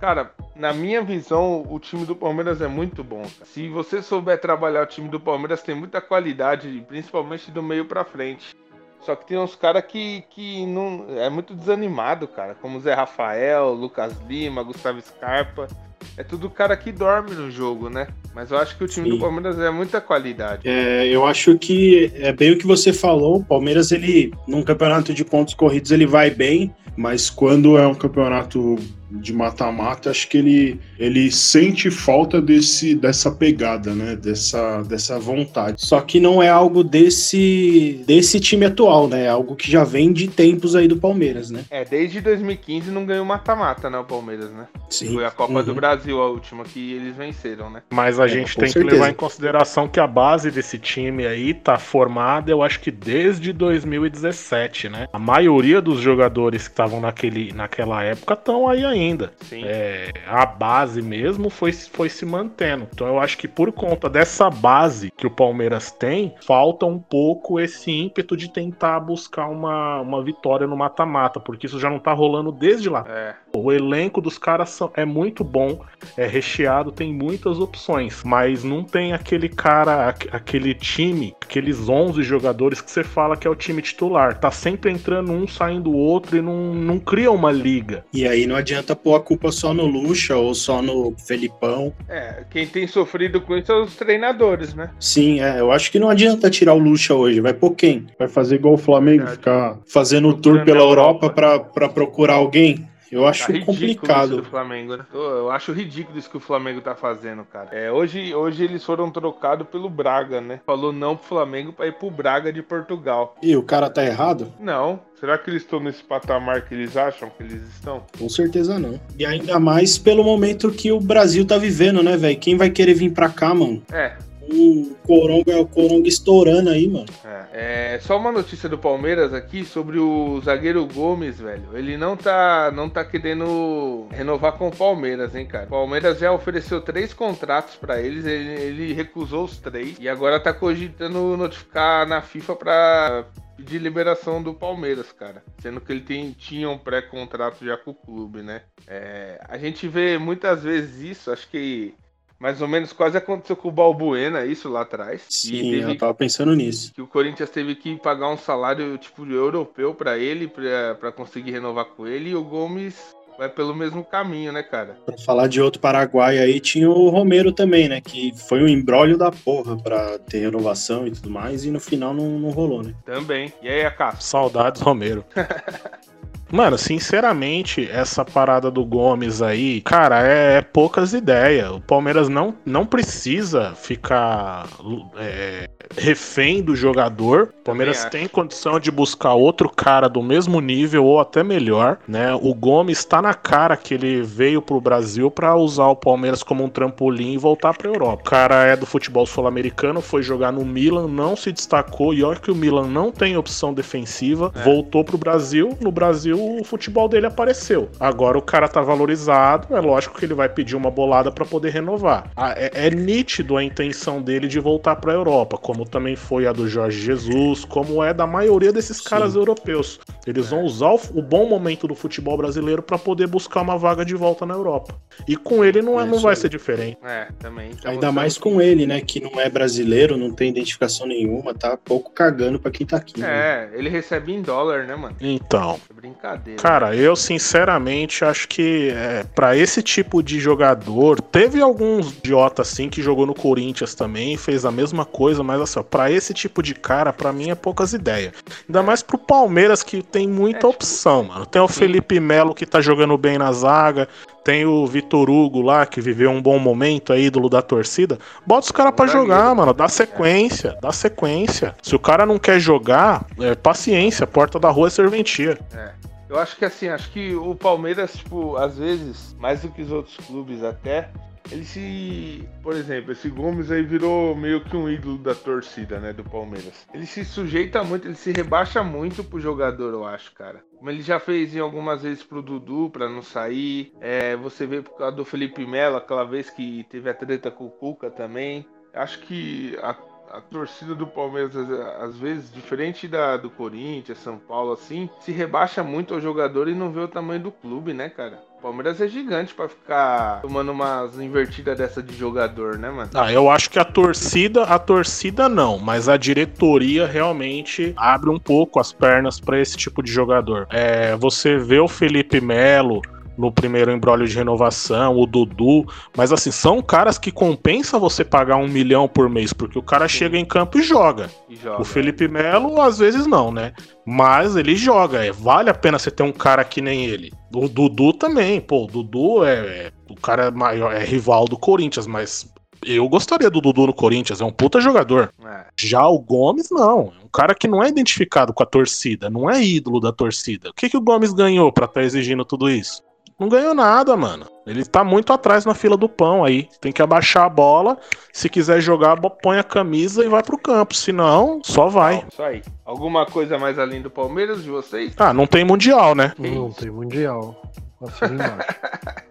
Cara, 0.00 0.32
na 0.56 0.73
minha 0.73 1.03
visão, 1.03 1.67
o 1.69 1.79
time 1.79 2.06
do 2.06 2.17
Palmeiras 2.17 2.61
é 2.62 2.67
muito 2.67 3.05
bom. 3.05 3.23
Cara. 3.23 3.44
Se 3.44 3.69
você 3.69 4.03
souber 4.03 4.41
trabalhar 4.41 4.82
o 4.82 4.87
time 4.87 5.09
do 5.09 5.20
Palmeiras, 5.20 5.62
tem 5.62 5.75
muita 5.75 6.00
qualidade, 6.00 6.85
principalmente 6.88 7.50
do 7.50 7.62
meio 7.62 7.85
para 7.85 8.05
frente. 8.05 8.56
Só 9.00 9.14
que 9.17 9.26
tem 9.26 9.37
uns 9.37 9.56
caras 9.56 9.85
que, 9.85 10.25
que 10.31 10.64
não. 10.64 11.06
É 11.19 11.29
muito 11.29 11.55
desanimado, 11.55 12.26
cara. 12.26 12.55
Como 12.55 12.81
Zé 12.81 12.94
Rafael, 12.94 13.73
Lucas 13.73 14.17
Lima, 14.26 14.62
Gustavo 14.62 15.00
Scarpa 15.00 15.69
é 16.16 16.22
tudo 16.22 16.50
cara 16.50 16.76
que 16.76 16.93
dorme 16.93 17.34
no 17.34 17.50
jogo, 17.50 17.88
né? 17.88 18.08
Mas 18.34 18.50
eu 18.50 18.58
acho 18.58 18.76
que 18.76 18.84
o 18.84 18.88
time 18.88 19.10
Sim. 19.10 19.16
do 19.16 19.20
Palmeiras 19.20 19.58
é 19.58 19.70
muita 19.70 20.00
qualidade. 20.00 20.62
É, 20.69 21.06
eu 21.06 21.26
acho 21.26 21.58
que 21.58 22.10
é 22.14 22.32
bem 22.32 22.52
o 22.52 22.58
que 22.58 22.66
você 22.66 22.93
falou. 22.93 23.38
O 23.38 23.44
Palmeiras, 23.44 23.93
ele, 23.93 24.32
num 24.46 24.62
campeonato 24.62 25.12
de 25.12 25.25
pontos 25.25 25.54
corridos, 25.54 25.90
ele 25.90 26.06
vai 26.06 26.31
bem, 26.31 26.75
mas 26.96 27.31
quando 27.31 27.76
é 27.76 27.87
um 27.87 27.94
campeonato 27.94 28.76
de 29.20 29.32
mata-mata, 29.32 30.11
acho 30.11 30.29
que 30.29 30.38
ele, 30.38 30.81
ele 30.99 31.31
sente 31.31 31.91
falta 31.91 32.41
desse, 32.41 32.94
dessa 32.94 33.31
pegada, 33.31 33.94
né? 33.94 34.17
Dessa, 34.17 34.82
dessa 34.82 35.19
vontade. 35.19 35.85
Só 35.85 36.00
que 36.00 36.19
não 36.19 36.43
é 36.43 36.49
algo 36.49 36.82
desse, 36.82 38.03
desse 38.06 38.41
time 38.41 38.67
atual, 38.67 39.09
né? 39.09 39.25
É 39.25 39.29
algo 39.29 39.55
que 39.55 39.70
já 39.70 39.85
vem 39.85 40.12
de 40.12 40.29
tempos 40.29 40.75
aí 40.75 40.88
do 40.88 40.97
Palmeiras, 40.97 41.50
né? 41.50 41.64
É, 41.70 41.85
desde 41.85 42.20
2015 42.20 42.91
não 42.91 43.05
ganhou 43.05 43.25
mata-mata, 43.25 43.91
né? 43.91 43.99
O 43.99 44.05
Palmeiras, 44.05 44.50
né? 44.50 44.67
Sim. 44.88 45.12
Foi 45.12 45.25
a 45.25 45.31
Copa 45.31 45.53
uhum. 45.53 45.64
do 45.64 45.75
Brasil 45.75 46.20
a 46.20 46.29
última 46.29 46.64
que 46.64 46.93
eles 46.93 47.14
venceram, 47.14 47.70
né? 47.70 47.82
Mas 47.91 48.19
a 48.19 48.25
é, 48.25 48.29
gente 48.29 48.56
tem 48.56 48.69
certeza. 48.69 48.85
que 48.85 48.93
levar 48.93 49.11
em 49.11 49.14
consideração 49.14 49.88
que 49.88 50.00
a 50.00 50.06
base 50.06 50.50
desse 50.50 50.79
time 50.79 51.26
aí 51.26 51.53
tá 51.53 51.79
formada, 51.79 52.50
eu 52.50 52.62
acho 52.62 52.81
que 52.81 52.91
desde 52.91 53.53
2017, 53.53 54.88
né? 54.88 55.09
A 55.12 55.19
maioria 55.19 55.81
dos 55.82 56.00
jogadores 56.00 56.67
que 56.67 56.73
estavam 56.73 57.00
naquele, 57.00 57.53
naquela 57.53 58.03
época 58.03 58.35
estão 58.35 58.69
aí 58.69 58.85
ainda 58.85 59.01
ainda. 59.02 59.32
É, 59.52 60.12
a 60.26 60.46
base 60.46 61.02
mesmo 61.02 61.50
foi, 61.50 61.72
foi 61.72 62.08
se 62.08 62.25
mantendo. 62.25 62.88
Então 62.93 63.06
eu 63.06 63.19
acho 63.19 63.37
que 63.38 63.49
por 63.49 63.72
conta 63.72 64.08
dessa 64.08 64.49
base 64.49 65.10
que 65.16 65.26
o 65.26 65.31
Palmeiras 65.31 65.90
tem, 65.90 66.34
falta 66.46 66.87
um 66.87 66.99
pouco 66.99 67.60
esse 67.60 67.90
ímpeto 67.90 68.37
de 68.37 68.49
tentar 68.49 69.00
buscar 69.00 69.49
uma, 69.49 70.00
uma 70.00 70.22
vitória 70.22 70.66
no 70.66 70.76
mata-mata, 70.76 71.40
porque 71.40 71.66
isso 71.66 71.78
já 71.78 71.90
não 71.90 71.99
tá 71.99 72.12
rolando 72.12 72.52
desde 72.52 72.88
lá. 72.88 73.04
É. 73.08 73.34
O 73.54 73.70
elenco 73.72 74.20
dos 74.20 74.38
caras 74.38 74.70
são, 74.70 74.90
é 74.94 75.04
muito 75.04 75.44
bom, 75.44 75.81
é 76.16 76.26
recheado, 76.26 76.90
tem 76.90 77.12
muitas 77.12 77.58
opções, 77.58 78.22
mas 78.25 78.64
não 78.64 78.82
tem 78.82 79.12
aquele 79.12 79.49
cara, 79.49 80.08
aquele 80.31 80.75
time, 80.75 81.34
aqueles 81.40 81.88
11 81.88 82.22
jogadores 82.22 82.81
que 82.81 82.90
você 82.90 83.04
fala 83.04 83.37
que 83.37 83.46
é 83.46 83.50
o 83.50 83.54
time 83.54 83.82
titular. 83.82 84.38
Tá 84.38 84.50
sempre 84.50 84.90
entrando 84.90 85.32
um, 85.32 85.46
saindo 85.46 85.93
outro 85.93 86.37
e 86.37 86.43
não, 86.43 86.75
não 86.75 86.99
cria 86.99 87.31
uma 87.31 87.52
liga. 87.52 88.04
E 88.12 88.26
aí 88.26 88.46
não 88.46 88.56
adianta 88.56 88.92
pôr 88.94 89.15
a 89.15 89.21
culpa 89.21 89.50
só 89.53 89.73
no 89.73 89.87
Lucha 89.87 90.37
ou 90.37 90.55
só 90.55 90.83
no 90.83 91.15
Felipão. 91.27 91.93
É, 92.09 92.44
quem 92.50 92.67
tem 92.67 92.87
sofrido 92.87 93.41
com 93.41 93.56
isso 93.56 93.67
são 93.67 93.83
os 93.83 93.97
treinadores, 93.97 94.75
né? 94.75 94.91
Sim, 94.99 95.41
é, 95.41 95.61
eu 95.61 95.71
acho 95.73 95.91
que 95.91 95.99
não 95.99 96.09
adianta 96.09 96.50
tirar 96.50 96.75
o 96.75 96.79
Lucha 96.79 97.15
hoje. 97.15 97.41
Vai 97.41 97.55
pôr 97.55 97.73
quem? 97.73 98.06
Vai 98.19 98.29
fazer 98.29 98.56
igual 98.56 98.75
o 98.75 98.79
Flamengo, 98.79 99.25
é, 99.25 99.29
ficar 99.29 99.79
fazendo 99.87 100.29
o 100.29 100.35
tour 100.35 100.65
pela 100.65 100.81
Europa, 100.81 101.27
Europa 101.27 101.69
para 101.73 101.89
procurar 101.89 102.35
alguém? 102.35 102.89
Eu 103.12 103.27
acho 103.27 103.47
tá 103.47 103.67
complicado. 103.67 104.39
do 104.39 104.44
Flamengo, 104.44 104.97
né? 104.97 105.05
Eu 105.12 105.50
acho 105.50 105.71
ridículo 105.71 106.19
isso 106.19 106.31
que 106.31 106.38
o 106.38 106.41
Flamengo 106.41 106.81
tá 106.81 106.95
fazendo, 106.95 107.45
cara. 107.45 107.69
É, 107.71 107.93
hoje, 107.93 108.35
hoje 108.35 108.65
eles 108.65 108.83
foram 108.83 109.11
trocados 109.11 109.69
pelo 109.69 109.91
Braga, 109.91 110.41
né? 110.41 110.61
Falou 110.65 110.95
não 110.95 111.15
pro 111.15 111.27
Flamengo 111.27 111.75
pra 111.75 111.87
ir 111.87 111.93
pro 111.93 112.11
Braga 112.11 112.50
de 112.50 112.62
Portugal. 112.62 113.37
E 113.43 113.55
o 113.55 113.62
cara 113.62 113.91
tá 113.91 114.03
errado? 114.03 114.50
Não. 114.59 114.99
Será 115.23 115.39
que 115.39 115.49
eles 115.49 115.63
estão 115.63 115.79
nesse 115.79 116.03
patamar 116.03 116.63
que 116.63 116.75
eles 116.75 116.97
acham 116.97 117.31
que 117.31 117.45
eles 117.45 117.62
estão? 117.75 118.05
Com 118.19 118.29
certeza 118.29 118.76
não. 118.76 118.99
E 119.17 119.25
ainda 119.25 119.61
mais 119.61 119.97
pelo 119.97 120.25
momento 120.25 120.73
que 120.73 120.91
o 120.91 120.99
Brasil 120.99 121.47
tá 121.47 121.57
vivendo, 121.57 122.02
né, 122.02 122.17
velho? 122.17 122.37
Quem 122.41 122.57
vai 122.57 122.71
querer 122.71 122.95
vir 122.95 123.12
pra 123.12 123.29
cá, 123.29 123.55
mano? 123.55 123.81
É, 123.93 124.17
o 124.41 124.97
Coronga, 125.07 125.61
o 125.61 125.67
Coronga 125.69 126.09
estourando 126.09 126.71
aí, 126.71 126.88
mano. 126.88 127.07
É, 127.25 127.95
é, 127.95 128.00
só 128.00 128.19
uma 128.19 128.33
notícia 128.33 128.69
do 128.69 128.76
Palmeiras 128.76 129.33
aqui 129.33 129.64
sobre 129.64 129.97
o 129.97 130.41
zagueiro 130.41 130.85
Gomes, 130.87 131.38
velho. 131.38 131.69
Ele 131.73 131.97
não 131.97 132.17
tá, 132.17 132.73
não 132.75 132.91
tá 132.91 133.05
querendo 133.05 134.09
renovar 134.11 134.55
com 134.55 134.67
o 134.67 134.76
Palmeiras, 134.76 135.37
hein, 135.37 135.47
cara. 135.47 135.67
O 135.67 135.71
Palmeiras 135.71 136.19
já 136.19 136.33
ofereceu 136.33 136.81
três 136.81 137.14
contratos 137.14 137.76
para 137.76 138.00
eles, 138.00 138.26
ele, 138.26 138.50
ele, 138.61 138.93
recusou 138.93 139.45
os 139.45 139.57
três 139.59 139.97
e 140.00 140.09
agora 140.09 140.41
tá 140.41 140.52
cogitando 140.52 141.37
notificar 141.37 142.09
na 142.09 142.21
FIFA 142.21 142.57
pra 142.57 143.25
pedir 143.56 143.78
liberação 143.78 144.42
do 144.42 144.54
Palmeiras, 144.54 145.12
cara. 145.12 145.42
Sendo 145.61 145.80
que 145.80 145.92
ele 145.92 146.02
tem, 146.02 146.32
tinha 146.32 146.68
um 146.68 146.78
pré-contrato 146.78 147.64
já 147.64 147.76
com 147.76 147.92
o 147.92 147.94
clube, 147.94 148.42
né? 148.42 148.62
É, 148.87 149.40
a 149.49 149.59
gente 149.59 149.87
vê 149.88 150.18
muitas 150.18 150.62
vezes 150.62 151.00
isso, 151.00 151.30
acho 151.30 151.49
que 151.49 151.94
mais 152.42 152.61
ou 152.61 152.66
menos 152.66 152.92
quase 152.92 153.16
aconteceu 153.16 153.54
com 153.54 153.68
o 153.68 153.73
Balbuena, 153.73 154.44
isso 154.44 154.68
lá 154.68 154.80
atrás. 154.80 155.23
Sim, 155.28 155.75
eu 155.76 155.97
tava 155.97 156.12
pensando 156.12 156.56
nisso. 156.56 156.92
Que 156.92 157.00
o 157.00 157.06
Corinthians 157.06 157.50
teve 157.50 157.76
que 157.76 157.94
pagar 157.97 158.28
um 158.30 158.37
salário 158.37 158.99
tipo 158.99 159.25
europeu 159.25 159.94
para 159.94 160.18
ele, 160.18 160.49
para 160.49 161.12
conseguir 161.12 161.52
renovar 161.52 161.85
com 161.85 162.04
ele, 162.04 162.30
e 162.30 162.35
o 162.35 162.42
Gomes 162.42 163.14
vai 163.39 163.49
pelo 163.49 163.75
mesmo 163.75 164.05
caminho, 164.05 164.53
né, 164.53 164.62
cara? 164.62 164.97
Pra 165.05 165.17
falar 165.19 165.47
de 165.47 165.61
outro 165.61 165.81
Paraguai 165.81 166.39
aí, 166.39 166.61
tinha 166.61 166.89
o 166.91 167.09
Romero 167.09 167.53
também, 167.53 167.89
né? 167.89 168.01
Que 168.01 168.33
foi 168.49 168.62
um 168.62 168.69
embrólio 168.69 169.17
da 169.17 169.31
porra 169.31 169.77
pra 169.77 170.19
ter 170.19 170.41
renovação 170.41 171.07
e 171.07 171.11
tudo 171.11 171.31
mais, 171.31 171.65
e 171.65 171.71
no 171.71 171.81
final 171.81 172.15
não, 172.15 172.39
não 172.39 172.51
rolou, 172.51 172.83
né? 172.83 172.95
Também. 173.05 173.53
E 173.62 173.69
aí, 173.69 173.85
Acaso? 173.85 174.23
Saudades, 174.23 174.81
Romero. 174.81 175.25
Mano, 176.53 176.77
sinceramente, 176.77 177.89
essa 177.91 178.27
parada 178.27 178.71
do 178.71 178.85
Gomes 178.85 179.41
aí, 179.41 179.81
cara, 179.81 180.21
é, 180.29 180.59
é 180.59 180.61
poucas 180.61 181.15
ideias. 181.15 181.71
O 181.71 181.81
Palmeiras 181.81 182.29
não, 182.29 182.55
não 182.67 182.85
precisa 182.85 183.75
ficar 183.75 184.69
é, 185.17 185.71
refém 185.96 186.62
do 186.62 186.75
jogador. 186.75 187.50
O 187.61 187.64
Palmeiras 187.64 188.04
tem 188.06 188.26
condição 188.28 188.78
de 188.80 188.90
buscar 188.90 189.34
outro 189.34 189.68
cara 189.68 190.08
do 190.08 190.22
mesmo 190.22 190.61
nível 190.61 191.04
ou 191.04 191.20
até 191.20 191.42
melhor, 191.42 191.99
né? 192.08 192.34
O 192.34 192.54
Gomes 192.54 192.99
está 192.99 193.22
na 193.22 193.34
cara 193.34 193.76
que 193.76 193.94
ele 193.94 194.22
veio 194.22 194.61
pro 194.61 194.80
Brasil 194.80 195.30
para 195.30 195.54
usar 195.56 195.87
o 195.87 195.96
Palmeiras 195.96 196.42
como 196.42 196.64
um 196.64 196.68
trampolim 196.68 197.32
e 197.32 197.38
voltar 197.38 197.76
pra 197.76 197.88
Europa. 197.88 198.22
O 198.22 198.25
cara 198.30 198.64
é 198.66 198.76
do 198.76 198.87
futebol 198.87 199.26
sul-americano, 199.26 200.00
foi 200.00 200.22
jogar 200.22 200.52
no 200.52 200.64
Milan, 200.64 201.06
não 201.08 201.37
se 201.37 201.52
destacou 201.52 202.12
e 202.14 202.22
olha 202.22 202.38
que 202.38 202.50
o 202.50 202.54
Milan 202.54 202.87
não 202.88 203.11
tem 203.12 203.37
opção 203.37 203.72
defensiva, 203.72 204.52
É. 204.54 204.62
voltou 204.62 205.04
pro 205.04 205.18
Brasil, 205.18 205.76
no 205.80 205.90
Brasil 205.92 206.38
o 206.40 206.64
futebol 206.64 207.08
dele 207.08 207.26
apareceu. 207.26 207.88
Agora 208.00 208.37
o 208.38 208.42
cara 208.42 208.68
tá 208.68 208.80
valorizado, 208.80 209.75
é 209.75 209.80
lógico 209.80 210.18
que 210.18 210.25
ele 210.25 210.34
vai 210.34 210.49
pedir 210.49 210.76
uma 210.76 210.90
bolada 210.90 211.30
para 211.30 211.44
poder 211.44 211.70
renovar. 211.70 212.30
Ah, 212.37 212.52
É, 212.56 212.87
é 212.87 212.90
nítido 212.90 213.56
a 213.56 213.64
intenção 213.64 214.20
dele 214.20 214.46
de 214.46 214.61
voltar 214.61 214.96
pra 214.96 215.12
Europa, 215.12 215.56
como 215.56 215.82
também 215.85 216.17
foi 216.17 216.47
a 216.47 216.53
do 216.53 216.69
Jorge 216.69 217.01
Jesus, 217.01 217.65
como 217.65 218.03
é 218.03 218.12
da 218.12 218.27
maioria 218.27 218.73
desses 218.73 219.01
caras 219.01 219.35
europeus. 219.35 220.01
Eles 220.27 220.51
vão 220.51 220.62
usar 220.65 220.91
o, 220.91 221.01
o 221.15 221.23
bom 221.23 221.49
momento 221.49 221.87
do 221.89 221.95
futebol 221.95 222.37
brasileiro 222.37 222.83
para 222.83 222.99
poder 222.99 223.27
buscar 223.27 223.62
uma 223.62 223.77
vaga 223.77 224.05
de 224.05 224.15
volta 224.15 224.47
na 224.47 224.55
Europa. 224.55 224.95
E 225.27 225.37
com 225.37 225.65
ele 225.65 225.83
não, 225.83 226.01
é, 226.01 226.05
não 226.05 226.19
vai 226.19 226.35
aí. 226.35 226.37
ser 226.41 226.49
diferente. 226.49 226.99
É, 227.05 227.29
também. 227.39 227.71
Tá 227.75 227.91
Ainda 227.91 228.12
mais 228.12 228.39
com 228.39 228.61
ele, 228.61 228.87
né? 228.87 229.01
Que 229.01 229.21
não 229.21 229.41
é 229.41 229.49
brasileiro, 229.49 230.17
não 230.17 230.33
tem 230.33 230.51
identificação 230.51 231.07
nenhuma, 231.07 231.55
tá 231.55 231.77
pouco 231.77 232.11
cagando 232.12 232.59
pra 232.59 232.71
quem 232.71 232.87
tá 232.87 232.97
aqui. 232.97 233.21
né? 233.21 233.29
É, 233.29 233.71
ele 233.79 233.89
recebe 233.89 234.33
em 234.33 234.43
dólar, 234.43 234.87
né, 234.87 234.95
mano? 234.97 235.17
Então, 235.21 235.79
É 235.91 235.95
brincadeira. 235.95 236.61
Cara, 236.62 236.95
eu 236.97 237.15
sinceramente 237.17 238.25
acho 238.25 238.49
que 238.49 238.91
é, 238.91 239.25
para 239.35 239.57
esse 239.57 239.83
tipo 239.83 240.23
de 240.23 240.41
jogador, 240.41 241.21
teve 241.21 241.61
alguns 241.61 242.12
idiota 242.12 242.62
assim 242.62 242.89
que 242.89 243.03
jogou 243.03 243.27
no 243.27 243.35
Corinthians 243.35 243.95
também, 243.95 244.37
fez 244.37 244.65
a 244.65 244.71
mesma 244.71 245.05
coisa, 245.05 245.43
mas 245.43 245.61
assim, 245.61 245.72
para 245.81 246.11
esse 246.11 246.35
tipo 246.35 246.61
de 246.61 246.75
cara, 246.75 247.12
pra 247.12 247.33
mim 247.33 247.50
é 247.50 247.55
poucas 247.55 247.93
ideias. 247.93 248.33
Ainda 248.69 248.83
mais 248.83 249.00
pro 249.00 249.17
Palmeiras 249.17 249.85
que 249.85 250.02
tem 250.02 250.26
muita 250.26 250.57
É, 250.57 250.61
tipo, 250.61 250.69
opção, 250.71 251.23
mano. 251.23 251.47
Tem 251.47 251.62
o 251.62 251.69
sim. 251.69 251.75
Felipe 251.75 252.19
Melo 252.19 252.52
que 252.52 252.67
tá 252.67 252.81
jogando 252.81 253.17
bem 253.17 253.38
na 253.38 253.52
zaga, 253.52 254.09
tem 254.43 254.67
o 254.67 254.85
Vitor 254.87 255.31
Hugo 255.31 255.62
lá 255.62 255.87
que 255.87 256.00
viveu 256.00 256.31
um 256.31 256.43
bom 256.43 256.59
momento 256.59 257.12
aí, 257.12 257.26
ídolo 257.26 257.49
da 257.49 257.62
torcida. 257.62 258.19
Bota 258.45 258.67
os 258.67 258.73
caras 258.73 258.93
pra 258.93 259.07
jogar, 259.07 259.55
mano, 259.55 259.73
dá 259.73 259.88
sequência, 259.88 260.76
dá 260.83 260.91
sequência. 260.91 261.76
Se 261.81 261.95
o 261.95 261.99
cara 262.00 262.26
não 262.26 262.41
quer 262.41 262.59
jogar, 262.59 263.25
é 263.38 263.55
paciência, 263.55 264.26
porta 264.26 264.59
da 264.59 264.69
rua 264.69 264.88
é 264.88 264.91
serventia. 264.91 265.59
É. 265.73 265.93
Eu 266.29 266.38
acho 266.38 266.57
que 266.57 266.64
assim, 266.64 266.88
acho 266.88 267.11
que 267.11 267.35
o 267.35 267.55
Palmeiras, 267.55 268.14
tipo, 268.14 268.57
às 268.57 268.79
vezes, 268.79 269.37
mais 269.38 269.61
do 269.61 269.69
que 269.69 269.83
os 269.83 269.93
outros 269.93 270.17
clubes 270.26 270.64
até, 270.64 271.11
ele 271.50 271.64
se. 271.64 272.49
Por 272.62 272.75
exemplo, 272.75 273.12
esse 273.12 273.28
Gomes 273.28 273.70
aí 273.70 273.82
virou 273.82 274.34
meio 274.37 274.62
que 274.62 274.76
um 274.76 274.88
ídolo 274.88 275.18
da 275.18 275.34
torcida, 275.34 275.99
né? 275.99 276.12
Do 276.12 276.25
Palmeiras. 276.25 276.87
Ele 276.94 277.06
se 277.06 277.25
sujeita 277.25 277.82
muito, 277.82 278.06
ele 278.06 278.14
se 278.14 278.32
rebaixa 278.32 278.82
muito 278.82 279.22
pro 279.25 279.40
jogador, 279.40 279.92
eu 279.92 280.04
acho, 280.06 280.32
cara. 280.32 280.64
Como 280.78 280.90
ele 280.90 281.02
já 281.02 281.18
fez 281.20 281.54
em 281.54 281.61
algumas 281.61 282.02
vezes 282.02 282.22
pro 282.22 282.42
Dudu 282.42 282.90
pra 282.90 283.08
não 283.08 283.22
sair. 283.22 283.92
É, 284.00 284.37
você 284.37 284.66
vê 284.66 284.82
por 284.82 284.96
causa 284.96 285.16
do 285.16 285.25
Felipe 285.25 285.66
Melo, 285.66 285.96
aquela 285.96 286.25
vez 286.25 286.49
que 286.50 286.84
teve 286.90 287.08
a 287.11 287.14
treta 287.14 287.50
com 287.50 287.66
o 287.66 287.70
Cuca 287.70 288.11
também. 288.11 288.66
Acho 288.94 289.18
que 289.20 289.76
a, 289.82 289.96
a 290.30 290.40
torcida 290.40 290.94
do 290.94 291.06
Palmeiras, 291.06 291.56
às- 291.56 292.16
vezes, 292.16 292.52
diferente 292.52 293.08
da 293.08 293.37
do 293.37 293.49
Corinthians, 293.50 294.18
São 294.18 294.38
Paulo, 294.38 294.72
assim, 294.72 295.08
se 295.20 295.32
rebaixa 295.32 295.82
muito 295.82 296.14
ao 296.14 296.20
jogador 296.20 296.68
e 296.68 296.75
não 296.75 296.92
vê 296.92 297.00
o 297.00 297.08
tamanho 297.08 297.42
do 297.42 297.52
clube, 297.52 297.92
né, 297.94 298.08
cara? 298.08 298.42
Palmeiras 298.62 299.00
é 299.00 299.09
gigante 299.09 299.52
pra 299.52 299.69
ficar 299.69 300.40
tomando 300.40 300.71
umas 300.71 301.19
invertidas 301.19 301.76
dessa 301.76 302.00
de 302.00 302.16
jogador, 302.16 302.78
né, 302.78 302.90
mano? 302.90 303.11
Ah, 303.12 303.33
eu 303.33 303.50
acho 303.50 303.69
que 303.69 303.78
a 303.78 303.85
torcida, 303.85 304.62
a 304.62 304.78
torcida 304.78 305.49
não, 305.49 305.78
mas 305.78 306.09
a 306.09 306.16
diretoria 306.16 307.04
realmente 307.04 307.92
abre 307.97 308.31
um 308.31 308.38
pouco 308.38 308.78
as 308.78 308.92
pernas 308.92 309.40
pra 309.40 309.61
esse 309.61 309.76
tipo 309.76 310.00
de 310.00 310.12
jogador. 310.12 310.69
É, 310.71 311.16
você 311.16 311.59
vê 311.59 311.81
o 311.81 311.88
Felipe 311.88 312.40
Melo 312.40 313.02
no 313.37 313.51
primeiro 313.51 313.91
embrólio 313.91 314.27
de 314.27 314.35
renovação, 314.35 315.17
o 315.19 315.27
Dudu, 315.27 315.87
mas 316.17 316.33
assim, 316.33 316.51
são 316.51 316.83
caras 316.83 317.19
que 317.19 317.33
compensa 317.33 317.99
você 317.99 318.25
pagar 318.25 318.57
um 318.57 318.69
milhão 318.69 319.09
por 319.09 319.29
mês, 319.29 319.53
porque 319.53 319.79
o 319.79 319.83
cara 319.83 320.09
Sim. 320.09 320.19
chega 320.19 320.39
em 320.39 320.45
campo 320.45 320.79
e 320.79 320.83
joga. 320.83 321.31
E 321.49 321.57
joga. 321.57 321.81
O 321.81 321.85
Felipe 321.85 322.29
Melo, 322.29 322.81
às 322.81 322.99
vezes 322.99 323.27
não, 323.27 323.51
né? 323.51 323.73
Mas 324.07 324.57
ele 324.57 324.77
joga, 324.77 325.25
é, 325.25 325.33
vale 325.33 325.71
a 325.71 325.75
pena 325.75 325.99
você 325.99 326.11
ter 326.11 326.23
um 326.23 326.33
cara 326.33 326.65
que 326.65 326.81
nem 326.81 327.07
ele. 327.07 327.33
O 327.55 327.69
Dudu 327.69 328.12
também, 328.12 328.61
pô, 328.61 328.85
o 328.85 328.87
Dudu 328.87 329.45
é, 329.45 329.55
é- 329.87 329.93
o 330.09 330.15
cara 330.15 330.45
é 330.47 330.51
maior, 330.51 330.93
é 330.93 331.05
rival 331.05 331.47
do 331.47 331.57
Corinthians, 331.57 332.07
mas 332.07 332.53
eu 332.85 333.09
gostaria 333.09 333.49
do 333.49 333.61
Dudu 333.61 333.87
no 333.87 333.95
Corinthians, 333.95 334.41
é 334.41 334.45
um 334.45 334.53
puta 334.53 334.81
jogador. 334.81 335.33
É. 335.45 335.67
Já 335.79 336.07
o 336.07 336.19
Gomes 336.19 336.69
não, 336.71 337.12
é 337.21 337.25
um 337.25 337.29
cara 337.33 337.55
que 337.55 337.69
não 337.69 337.83
é 337.83 337.89
identificado 337.89 338.53
com 338.53 338.62
a 338.62 338.67
torcida, 338.67 339.31
não 339.31 339.49
é 339.49 339.62
ídolo 339.62 340.01
da 340.01 340.12
torcida. 340.12 340.71
O 340.71 340.75
que 340.75 340.89
que 340.91 340.97
o 340.97 341.01
Gomes 341.01 341.33
ganhou 341.33 341.73
pra 341.73 341.87
estar 341.87 342.03
exigindo 342.03 342.45
tudo 342.45 342.69
isso? 342.69 343.03
Não 343.39 343.49
ganhou 343.49 343.75
nada, 343.75 344.17
mano. 344.17 344.47
Ele 344.67 344.85
tá 344.85 345.03
muito 345.03 345.33
atrás 345.33 345.65
na 345.65 345.75
fila 345.75 345.97
do 345.97 346.09
pão 346.09 346.45
aí. 346.45 346.69
Tem 346.81 346.93
que 346.93 347.03
abaixar 347.03 347.45
a 347.45 347.49
bola. 347.49 347.99
Se 348.33 348.49
quiser 348.49 348.81
jogar, 348.81 349.17
põe 349.43 349.59
a 349.59 349.65
camisa 349.65 350.25
e 350.25 350.29
vai 350.29 350.43
pro 350.43 350.59
campo. 350.59 350.95
Se 350.95 351.12
não, 351.12 351.61
só 351.65 351.89
vai. 351.89 352.17
Bom, 352.19 352.25
Isso 352.33 352.43
aí. 352.43 352.62
Alguma 352.85 353.27
coisa 353.27 353.59
mais 353.59 353.79
além 353.79 354.01
do 354.01 354.11
Palmeiras 354.11 354.62
de 354.62 354.71
vocês? 354.71 355.15
Ah, 355.19 355.33
não 355.33 355.47
tem 355.47 355.65
mundial, 355.65 356.15
né? 356.15 356.33
Não 356.39 356.71
tem 356.71 356.91
mundial. 356.91 357.61
Embaixo. 358.01 358.23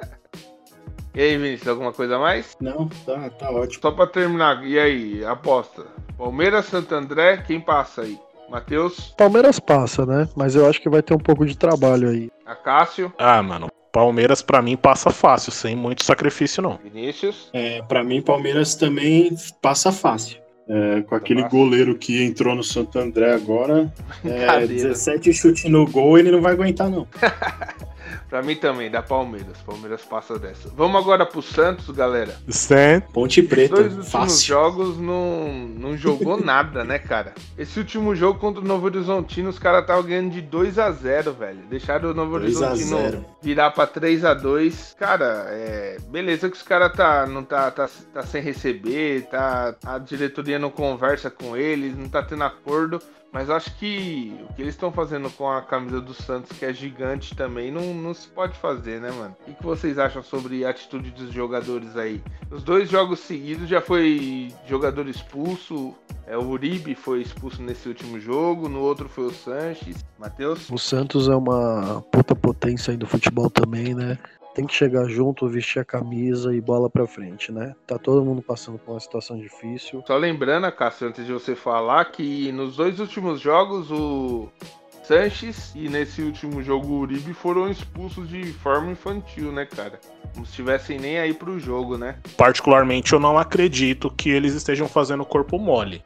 E 1.14 1.20
aí, 1.22 1.36
Vinícius, 1.38 1.68
alguma 1.68 1.92
coisa 1.92 2.16
a 2.16 2.20
mais? 2.20 2.56
Não, 2.62 2.88
tá, 3.06 3.30
tá 3.32 3.52
ótimo. 3.52 3.82
Só 3.82 3.92
pra 3.92 4.08
terminar, 4.08 4.64
e 4.66 4.80
aí, 4.80 5.26
aposta? 5.26 5.84
Palmeiras, 6.18 6.68
Santo 6.68 6.96
André, 6.96 7.36
quem 7.46 7.60
passa 7.60 8.04
aí? 8.04 8.18
Matheus, 8.50 9.14
Palmeiras 9.18 9.60
passa, 9.60 10.06
né? 10.06 10.28
Mas 10.38 10.56
eu 10.56 10.66
acho 10.70 10.82
que 10.82 10.90
vai 10.90 11.02
ter 11.02 11.14
um 11.14 11.20
pouco 11.20 11.46
de 11.46 11.58
trabalho 11.58 12.10
aí. 12.10 12.32
Acácio, 12.46 13.12
Ah, 13.18 13.42
mano. 13.42 13.68
Palmeiras 13.92 14.42
pra 14.42 14.62
mim 14.62 14.78
passa 14.78 15.10
fácil, 15.10 15.52
sem 15.52 15.76
muito 15.76 16.04
sacrifício 16.04 16.64
não. 16.64 16.80
Vinícius. 16.84 17.50
É, 17.54 17.82
para 17.82 18.04
mim, 18.04 18.22
Palmeiras 18.22 18.76
também 18.76 19.36
passa 19.62 19.92
fácil. 19.92 20.40
É, 20.70 21.02
com 21.02 21.16
aquele 21.16 21.42
fácil. 21.42 21.58
goleiro 21.58 21.98
que 21.98 22.24
entrou 22.24 22.56
no 22.56 22.64
Santo 22.64 22.98
André 22.98 23.34
agora, 23.34 23.92
é, 24.24 24.30
Brincadeira. 24.30 24.68
17 24.68 25.34
chute 25.34 25.68
no 25.68 25.86
gol, 25.86 26.18
ele 26.18 26.32
não 26.32 26.42
vai 26.42 26.54
aguentar, 26.54 26.90
não. 26.90 27.06
Pra 28.32 28.42
mim 28.42 28.56
também, 28.56 28.90
da 28.90 29.02
Palmeiras. 29.04 29.58
Palmeiras 29.66 30.04
passa 30.04 30.40
dessa. 30.40 30.70
Vamos 30.70 31.02
agora 31.02 31.26
pro 31.26 31.42
Santos, 31.42 31.94
galera. 31.94 32.34
Certo. 32.48 33.12
Ponte 33.12 33.42
Os 33.42 33.48
Preta, 33.48 33.76
dois 33.76 33.88
últimos 33.88 34.10
fácil. 34.10 34.48
jogos 34.48 34.98
não, 34.98 35.52
não 35.52 35.98
jogou 35.98 36.40
nada, 36.42 36.86
né, 36.86 36.98
cara? 36.98 37.34
Esse 37.58 37.78
último 37.78 38.16
jogo 38.16 38.40
contra 38.40 38.62
o 38.64 38.66
Novo 38.66 38.86
Horizontino, 38.86 39.50
os 39.50 39.60
caras 39.60 39.82
estavam 39.82 40.04
ganhando 40.04 40.32
de 40.32 40.40
2 40.40 40.80
a 40.80 40.90
0 40.92 41.34
velho. 41.34 41.60
Deixaram 41.70 42.12
o 42.12 42.14
Novo 42.14 42.40
2 42.40 42.62
a 42.62 42.70
Horizontino 42.70 42.98
0. 43.02 43.26
virar 43.42 43.72
pra 43.72 43.86
3 43.86 44.24
a 44.24 44.34
2 44.34 44.96
Cara, 44.98 45.48
é. 45.50 45.98
Beleza 46.08 46.50
que 46.50 46.56
os 46.56 46.64
caras 46.64 46.94
tá, 46.96 47.26
não 47.28 47.44
tá, 47.44 47.70
tá, 47.70 47.90
tá 48.14 48.22
sem 48.22 48.42
receber, 48.42 49.24
tá. 49.30 49.76
A 49.86 49.98
diretoria 49.98 50.58
não 50.58 50.70
conversa 50.72 51.30
com 51.30 51.58
eles, 51.58 51.98
não 51.98 52.08
tá 52.08 52.24
tendo 52.24 52.46
acordo. 52.46 53.02
Mas 53.32 53.50
acho 53.50 53.74
que 53.78 54.36
o 54.50 54.54
que 54.54 54.62
eles 54.62 54.74
estão 54.74 54.92
fazendo 54.92 55.30
com 55.30 55.50
a 55.50 55.62
camisa 55.62 56.02
do 56.02 56.14
Santos, 56.14 56.58
que 56.58 56.66
é 56.66 56.74
gigante 56.74 57.34
também, 57.34 57.72
não, 57.72 57.94
não 57.94 58.14
se 58.22 58.28
pode 58.28 58.58
fazer, 58.58 59.02
né, 59.02 59.12
mano? 59.12 59.36
O 59.48 59.54
que, 59.54 59.64
vocês 59.64 59.98
acham 59.98 60.22
sobre 60.22 60.64
a 60.66 60.70
atitude 60.70 61.12
dos 61.12 61.34
jogadores 61.34 61.98
aí? 61.98 62.22
Os 62.50 62.64
dois 62.64 62.90
jogos 62.90 63.20
seguidos 63.20 63.68
já 63.68 63.82
foi 63.82 64.54
jogador 64.68 65.08
expulso. 65.08 65.94
É, 66.28 66.38
o 66.38 66.48
Uribe 66.48 66.96
foi 66.96 67.22
expulso 67.22 67.62
nesse 67.62 67.88
último 67.88 68.20
jogo, 68.20 68.70
no 68.70 68.80
outro 68.80 69.10
foi 69.10 69.26
o 69.26 69.32
Sanches. 69.32 69.98
Matheus? 70.18 70.70
O 70.70 70.78
Santos 70.78 71.28
é 71.28 71.36
uma 71.36 72.02
puta 72.12 72.36
potência 72.36 72.92
aí 72.92 72.98
do 72.98 73.08
futebol 73.08 73.50
também, 73.50 73.94
né? 73.94 74.18
Tem 74.54 74.66
que 74.66 74.74
chegar 74.74 75.06
junto, 75.08 75.48
vestir 75.48 75.80
a 75.80 75.86
camisa 75.86 76.54
e 76.54 76.60
bola 76.60 76.90
pra 76.90 77.08
frente, 77.08 77.52
né? 77.52 77.74
Tá 77.88 77.98
todo 77.98 78.24
mundo 78.24 78.42
passando 78.42 78.78
por 78.78 78.92
uma 78.92 79.00
situação 79.00 79.38
difícil. 79.38 80.04
Só 80.06 80.18
lembrando, 80.18 80.70
Cássio, 80.74 81.08
antes 81.08 81.26
de 81.26 81.32
você 81.32 81.56
falar, 81.56 82.06
que 82.06 82.52
nos 82.52 82.76
dois 82.76 83.00
últimos 83.00 83.40
jogos 83.40 83.90
o 83.90 84.50
Sanches 85.12 85.74
e 85.76 85.90
nesse 85.90 86.22
último 86.22 86.64
jogo 86.64 86.88
o 86.88 87.00
Uribe 87.00 87.34
foram 87.34 87.70
expulsos 87.70 88.30
de 88.30 88.46
forma 88.54 88.92
infantil, 88.92 89.52
né, 89.52 89.66
cara? 89.66 90.00
Como 90.34 90.46
se 90.46 90.52
estivessem 90.52 90.98
nem 90.98 91.20
aí 91.20 91.34
pro 91.34 91.60
jogo, 91.60 91.98
né? 91.98 92.16
Particularmente, 92.38 93.12
eu 93.12 93.20
não 93.20 93.38
acredito 93.38 94.10
que 94.10 94.30
eles 94.30 94.54
estejam 94.54 94.88
fazendo 94.88 95.26
corpo 95.26 95.60
mole. 95.60 96.02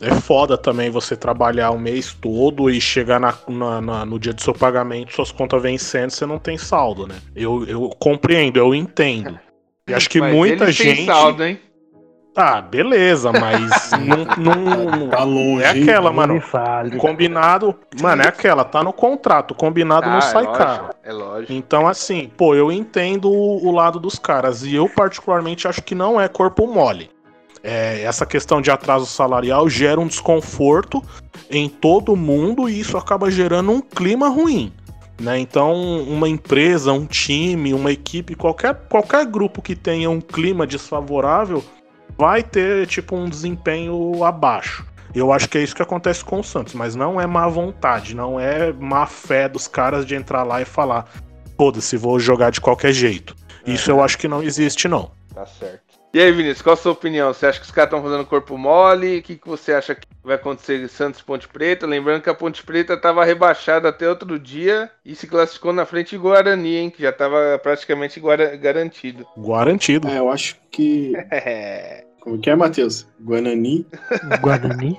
É 0.00 0.14
foda 0.14 0.56
também 0.56 0.90
você 0.90 1.16
trabalhar 1.16 1.70
o 1.72 1.78
mês 1.78 2.14
todo 2.14 2.70
e 2.70 2.80
chegar 2.80 3.18
na- 3.18 3.36
na- 3.48 3.80
na- 3.80 4.06
no 4.06 4.16
dia 4.16 4.32
do 4.32 4.40
seu 4.40 4.54
pagamento, 4.54 5.12
suas 5.12 5.32
contas 5.32 5.60
vencendo, 5.60 6.10
você 6.10 6.24
não 6.24 6.38
tem 6.38 6.56
saldo, 6.56 7.04
né? 7.04 7.16
Eu, 7.34 7.64
eu 7.66 7.90
compreendo, 7.98 8.58
eu 8.60 8.72
entendo. 8.72 9.40
E 9.88 9.92
acho 9.94 10.08
que 10.08 10.20
Mas 10.20 10.32
muita 10.32 10.70
gente. 10.70 11.04
saldo, 11.04 11.42
hein? 11.42 11.58
Ah, 12.36 12.60
beleza, 12.60 13.32
mas 13.32 13.92
não, 13.98 14.24
não- 14.36 15.08
Tá 15.08 15.24
longe. 15.24 15.64
É 15.64 15.68
aquela, 15.70 16.12
mano. 16.12 16.42
Combinado. 16.98 17.74
Mano, 18.00 18.22
é 18.22 18.28
aquela, 18.28 18.64
tá 18.64 18.82
no 18.82 18.92
contrato. 18.92 19.54
Combinado 19.54 20.08
não 20.10 20.18
Ah, 20.18 20.20
sai 20.20 20.44
é 20.44 20.46
lógico, 20.46 20.58
caro. 20.64 20.88
É 21.02 21.12
lógico. 21.12 21.52
Então, 21.52 21.86
assim, 21.88 22.30
pô, 22.36 22.54
eu 22.54 22.70
entendo 22.70 23.30
o, 23.30 23.66
o 23.66 23.70
lado 23.70 23.98
dos 23.98 24.18
caras. 24.18 24.62
E 24.64 24.74
eu, 24.74 24.88
particularmente, 24.88 25.66
acho 25.66 25.82
que 25.82 25.94
não 25.94 26.20
é 26.20 26.28
corpo 26.28 26.66
mole. 26.66 27.10
é, 27.64 28.02
essa 28.02 28.26
questão 28.26 28.60
de 28.60 28.70
atraso 28.70 29.06
salarial 29.06 29.68
gera 29.68 29.98
um 30.00 30.06
desconforto 30.06 31.02
em 31.50 31.68
todo 31.68 32.14
mundo 32.14 32.68
e 32.68 32.78
isso 32.78 32.96
acaba 32.98 33.30
gerando 33.30 33.70
um 33.72 33.80
clima 33.80 34.28
ruim. 34.28 34.72
Né? 35.18 35.38
Então, 35.38 35.72
uma 36.02 36.28
empresa, 36.28 36.92
um 36.92 37.06
time, 37.06 37.72
uma 37.72 37.90
equipe, 37.90 38.34
qualquer, 38.34 38.74
qualquer 38.90 39.24
grupo 39.24 39.62
que 39.62 39.74
tenha 39.74 40.10
um 40.10 40.20
clima 40.20 40.66
desfavorável 40.66 41.64
vai 42.16 42.42
ter 42.42 42.86
tipo 42.86 43.16
um 43.16 43.28
desempenho 43.28 44.24
abaixo. 44.24 44.84
Eu 45.14 45.32
acho 45.32 45.48
que 45.48 45.56
é 45.56 45.62
isso 45.62 45.74
que 45.74 45.82
acontece 45.82 46.24
com 46.24 46.40
o 46.40 46.44
Santos, 46.44 46.74
mas 46.74 46.94
não 46.94 47.20
é 47.20 47.26
má 47.26 47.48
vontade, 47.48 48.14
não 48.14 48.38
é 48.38 48.72
má 48.72 49.06
fé 49.06 49.48
dos 49.48 49.66
caras 49.66 50.04
de 50.04 50.14
entrar 50.14 50.42
lá 50.42 50.60
e 50.60 50.64
falar: 50.64 51.08
foda-se, 51.56 51.96
vou 51.96 52.20
jogar 52.20 52.50
de 52.50 52.60
qualquer 52.60 52.92
jeito. 52.92 53.34
Isso 53.66 53.90
eu 53.90 54.02
acho 54.02 54.18
que 54.18 54.28
não 54.28 54.42
existe, 54.42 54.86
não. 54.86 55.10
Tá 55.34 55.44
certo. 55.46 55.86
E 56.14 56.20
aí, 56.20 56.32
Vinícius, 56.32 56.62
qual 56.62 56.74
a 56.74 56.76
sua 56.76 56.92
opinião? 56.92 57.32
Você 57.32 57.46
acha 57.46 57.58
que 57.58 57.66
os 57.66 57.70
caras 57.70 57.88
estão 57.88 58.02
fazendo 58.02 58.24
corpo 58.24 58.56
mole? 58.56 59.18
O 59.18 59.22
que, 59.22 59.36
que 59.36 59.46
você 59.46 59.74
acha 59.74 59.94
que 59.94 60.06
vai 60.24 60.36
acontecer 60.36 60.82
em 60.82 60.88
Santos 60.88 61.20
Ponte 61.20 61.46
Preta? 61.46 61.86
Lembrando 61.86 62.22
que 62.22 62.30
a 62.30 62.34
Ponte 62.34 62.62
Preta 62.62 62.94
estava 62.94 63.22
rebaixada 63.22 63.90
até 63.90 64.08
outro 64.08 64.38
dia 64.38 64.90
e 65.04 65.14
se 65.14 65.26
classificou 65.26 65.74
na 65.74 65.84
frente 65.84 66.10
de 66.10 66.18
Guarani, 66.18 66.76
hein? 66.76 66.90
Que 66.90 67.02
já 67.02 67.10
estava 67.10 67.58
praticamente 67.62 68.18
garantido. 68.58 69.26
Garantido. 69.36 70.08
É, 70.08 70.18
eu 70.18 70.30
acho 70.30 70.56
que. 70.70 71.12
Como 72.26 72.40
que 72.40 72.50
é, 72.50 72.56
Matheus? 72.56 73.06
Guarani. 73.20 73.86
Guarani. 74.42 74.98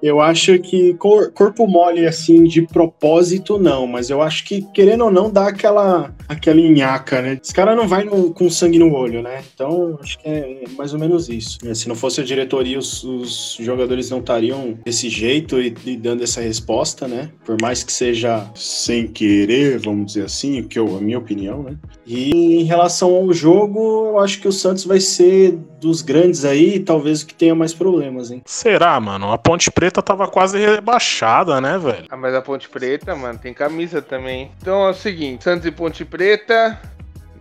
Eu 0.00 0.20
acho 0.20 0.58
que 0.60 0.94
cor, 0.94 1.32
corpo 1.32 1.66
mole, 1.66 2.06
assim, 2.06 2.44
de 2.44 2.62
propósito, 2.62 3.58
não. 3.58 3.86
Mas 3.86 4.10
eu 4.10 4.22
acho 4.22 4.44
que, 4.44 4.62
querendo 4.72 5.04
ou 5.04 5.10
não, 5.10 5.30
dá 5.30 5.48
aquela, 5.48 6.14
aquela 6.28 6.60
nhaca, 6.60 7.20
né? 7.20 7.38
Esse 7.42 7.52
cara 7.52 7.74
não 7.74 7.88
vai 7.88 8.04
no, 8.04 8.32
com 8.32 8.48
sangue 8.48 8.78
no 8.78 8.94
olho, 8.94 9.22
né? 9.22 9.42
Então, 9.52 9.98
acho 10.00 10.18
que 10.18 10.28
é 10.28 10.64
mais 10.76 10.92
ou 10.92 11.00
menos 11.00 11.28
isso. 11.28 11.58
É, 11.64 11.74
se 11.74 11.88
não 11.88 11.96
fosse 11.96 12.20
a 12.20 12.24
diretoria, 12.24 12.78
os, 12.78 13.02
os 13.02 13.56
jogadores 13.60 14.08
não 14.10 14.20
estariam 14.20 14.78
desse 14.84 15.08
jeito 15.08 15.60
e, 15.60 15.74
e, 15.84 15.96
dando 15.96 16.22
essa 16.22 16.40
resposta, 16.40 17.08
né? 17.08 17.30
Por 17.44 17.60
mais 17.60 17.82
que 17.82 17.92
seja 17.92 18.48
sem 18.54 19.08
querer, 19.08 19.78
vamos 19.78 20.06
dizer 20.06 20.24
assim, 20.24 20.62
que 20.62 20.78
eu, 20.78 20.96
a 20.96 21.00
minha 21.00 21.18
opinião, 21.18 21.62
né? 21.62 21.76
E 22.06 22.60
em 22.60 22.64
relação 22.64 23.14
ao 23.14 23.32
jogo, 23.32 24.10
eu 24.10 24.18
acho 24.20 24.40
que 24.40 24.46
o 24.46 24.52
Santos 24.52 24.84
vai 24.84 25.00
ser 25.00 25.58
dos 25.80 26.02
grandes 26.02 26.44
aí, 26.44 26.80
talvez 26.80 27.22
o 27.22 27.26
que 27.26 27.34
tenha 27.34 27.54
mais 27.54 27.72
problemas, 27.72 28.27
hein? 28.30 28.42
Será, 28.44 28.98
mano? 29.00 29.32
A 29.32 29.38
Ponte 29.38 29.70
Preta 29.70 30.02
tava 30.02 30.28
quase 30.28 30.58
rebaixada, 30.58 31.60
né, 31.60 31.78
velho? 31.78 32.06
Ah, 32.10 32.16
mas 32.16 32.34
a 32.34 32.42
Ponte 32.42 32.68
Preta, 32.68 33.14
mano, 33.14 33.38
tem 33.38 33.54
camisa 33.54 34.00
também. 34.02 34.50
Então 34.60 34.86
é 34.86 34.90
o 34.90 34.94
seguinte: 34.94 35.44
Santos 35.44 35.66
e 35.66 35.70
Ponte 35.70 36.04
Preta. 36.04 36.78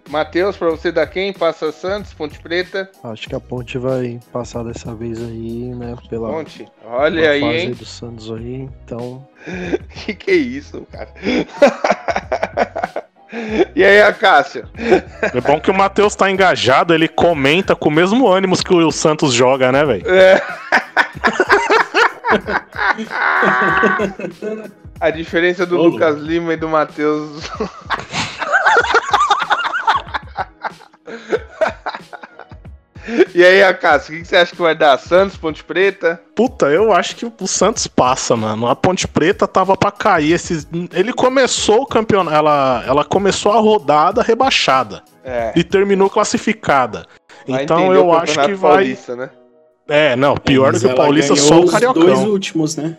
Matheus, 0.10 0.56
pra 0.56 0.70
você 0.70 0.90
dar 0.90 1.06
quem? 1.08 1.34
Passa 1.34 1.70
Santos, 1.72 2.14
Ponte 2.14 2.40
Preta. 2.40 2.90
Acho 3.04 3.28
que 3.28 3.36
a 3.36 3.40
Ponte 3.40 3.78
vai 3.78 4.20
passar 4.32 4.64
dessa 4.64 4.96
vez 4.96 5.22
aí, 5.22 5.76
né? 5.76 5.96
Pela 6.10 6.30
Ponte. 6.30 6.66
Olha 6.86 7.32
aí, 7.32 7.42
fase 7.42 7.58
hein? 7.58 7.72
do 7.72 7.86
Santos 7.86 8.32
aí, 8.32 8.70
então. 8.86 9.28
que 10.06 10.16
que 10.16 10.32
é 10.32 10.36
isso, 10.36 10.88
cara? 10.90 11.14
E 13.76 13.84
aí, 13.84 14.02
a 14.02 14.14
Cássia? 14.14 14.66
É 15.34 15.42
bom 15.42 15.60
que 15.60 15.70
o 15.70 15.74
Matheus 15.74 16.16
tá 16.16 16.32
engajado, 16.32 16.94
ele 16.94 17.08
comenta 17.08 17.76
com 17.76 17.90
o 17.90 17.92
mesmo 17.92 18.28
ânimo 18.28 18.58
que 18.58 18.74
o 18.74 18.92
Santos 18.92 19.34
joga, 19.34 19.72
né, 19.72 19.86
velho? 19.86 20.10
É. 20.10 20.42
A 25.00 25.12
diferença 25.12 25.66
do 25.66 25.80
Ô, 25.80 25.88
Lucas 25.88 26.18
Lima 26.18 26.54
e 26.54 26.58
do 26.58 26.68
Matheus. 26.68 27.50
E 33.34 33.44
aí, 33.44 33.64
Acácio, 33.64 34.16
o 34.16 34.18
que 34.18 34.26
você 34.26 34.36
acha 34.36 34.56
que 34.56 34.62
vai 34.62 34.76
dar? 34.76 34.98
Santos, 34.98 35.38
Ponte 35.38 35.64
Preta? 35.64 36.22
Puta, 36.36 36.68
eu 36.68 36.92
acho 36.92 37.16
que 37.16 37.26
o 37.26 37.48
Santos 37.48 37.88
passa, 37.88 38.36
mano. 38.36 38.68
A 38.68 38.76
Ponte 38.76 39.08
Preta 39.08 39.48
tava 39.48 39.76
pra 39.76 39.92
cair. 39.92 40.34
Esses... 40.34 40.68
Ele 40.94 41.14
começou 41.14 41.82
o 41.82 41.86
campeonato. 41.86 42.36
Ela, 42.36 42.84
ela 42.86 43.06
começou 43.06 43.52
a 43.52 43.60
rodada 43.60 44.22
rebaixada. 44.22 45.04
É. 45.24 45.52
E 45.56 45.64
terminou 45.64 46.10
classificada. 46.10 47.06
vai 47.48 47.64
então 47.64 47.94
eu 47.94 48.08
o 48.08 48.14
acho 48.14 48.40
que 48.40 48.54
vai. 48.54 48.78
Paulista, 48.78 49.16
né? 49.16 49.30
É, 49.88 50.16
não, 50.16 50.36
pior 50.36 50.74
do 50.74 50.80
que 50.80 50.86
o 50.86 50.96
Paulista, 50.96 51.36
só 51.36 51.60
o 51.60 51.64
os 51.64 51.72
Cariocão. 51.72 52.04
dois 52.06 52.20
últimos, 52.20 52.76
né? 52.76 52.98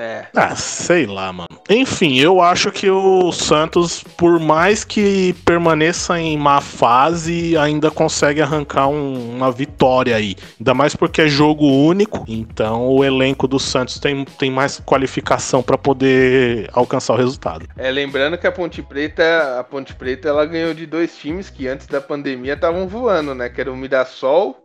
É. 0.00 0.24
Ah, 0.34 0.56
sei 0.56 1.04
lá, 1.04 1.30
mano. 1.30 1.46
Enfim, 1.68 2.18
eu 2.18 2.40
acho 2.40 2.72
que 2.72 2.88
o 2.88 3.30
Santos, 3.32 4.02
por 4.16 4.40
mais 4.40 4.82
que 4.82 5.34
permaneça 5.44 6.18
em 6.18 6.38
má 6.38 6.58
fase, 6.62 7.54
ainda 7.58 7.90
consegue 7.90 8.40
arrancar 8.40 8.88
um- 8.88 9.36
uma 9.36 9.52
vitória 9.52 10.16
aí. 10.16 10.34
Ainda 10.58 10.72
mais 10.72 10.96
porque 10.96 11.20
é 11.20 11.28
jogo 11.28 11.66
único, 11.66 12.24
então 12.26 12.88
o 12.88 13.04
elenco 13.04 13.46
do 13.46 13.58
Santos 13.58 13.98
tem, 14.00 14.24
tem 14.24 14.50
mais 14.50 14.80
qualificação 14.80 15.62
pra 15.62 15.76
poder 15.76 16.70
alcançar 16.72 17.12
o 17.12 17.16
resultado. 17.18 17.66
É, 17.76 17.90
lembrando 17.90 18.38
que 18.38 18.46
a 18.46 18.52
Ponte 18.52 18.80
Preta, 18.82 19.58
a 19.60 19.64
Ponte 19.64 19.94
Preta, 19.94 20.28
ela 20.30 20.46
ganhou 20.46 20.72
de 20.72 20.86
dois 20.86 21.14
times 21.14 21.50
que 21.50 21.68
antes 21.68 21.86
da 21.86 22.00
pandemia 22.00 22.54
estavam 22.54 22.88
voando, 22.88 23.34
né? 23.34 23.50
Que 23.50 23.60
era 23.60 23.70
o 23.70 23.76
Mirassol 23.76 24.56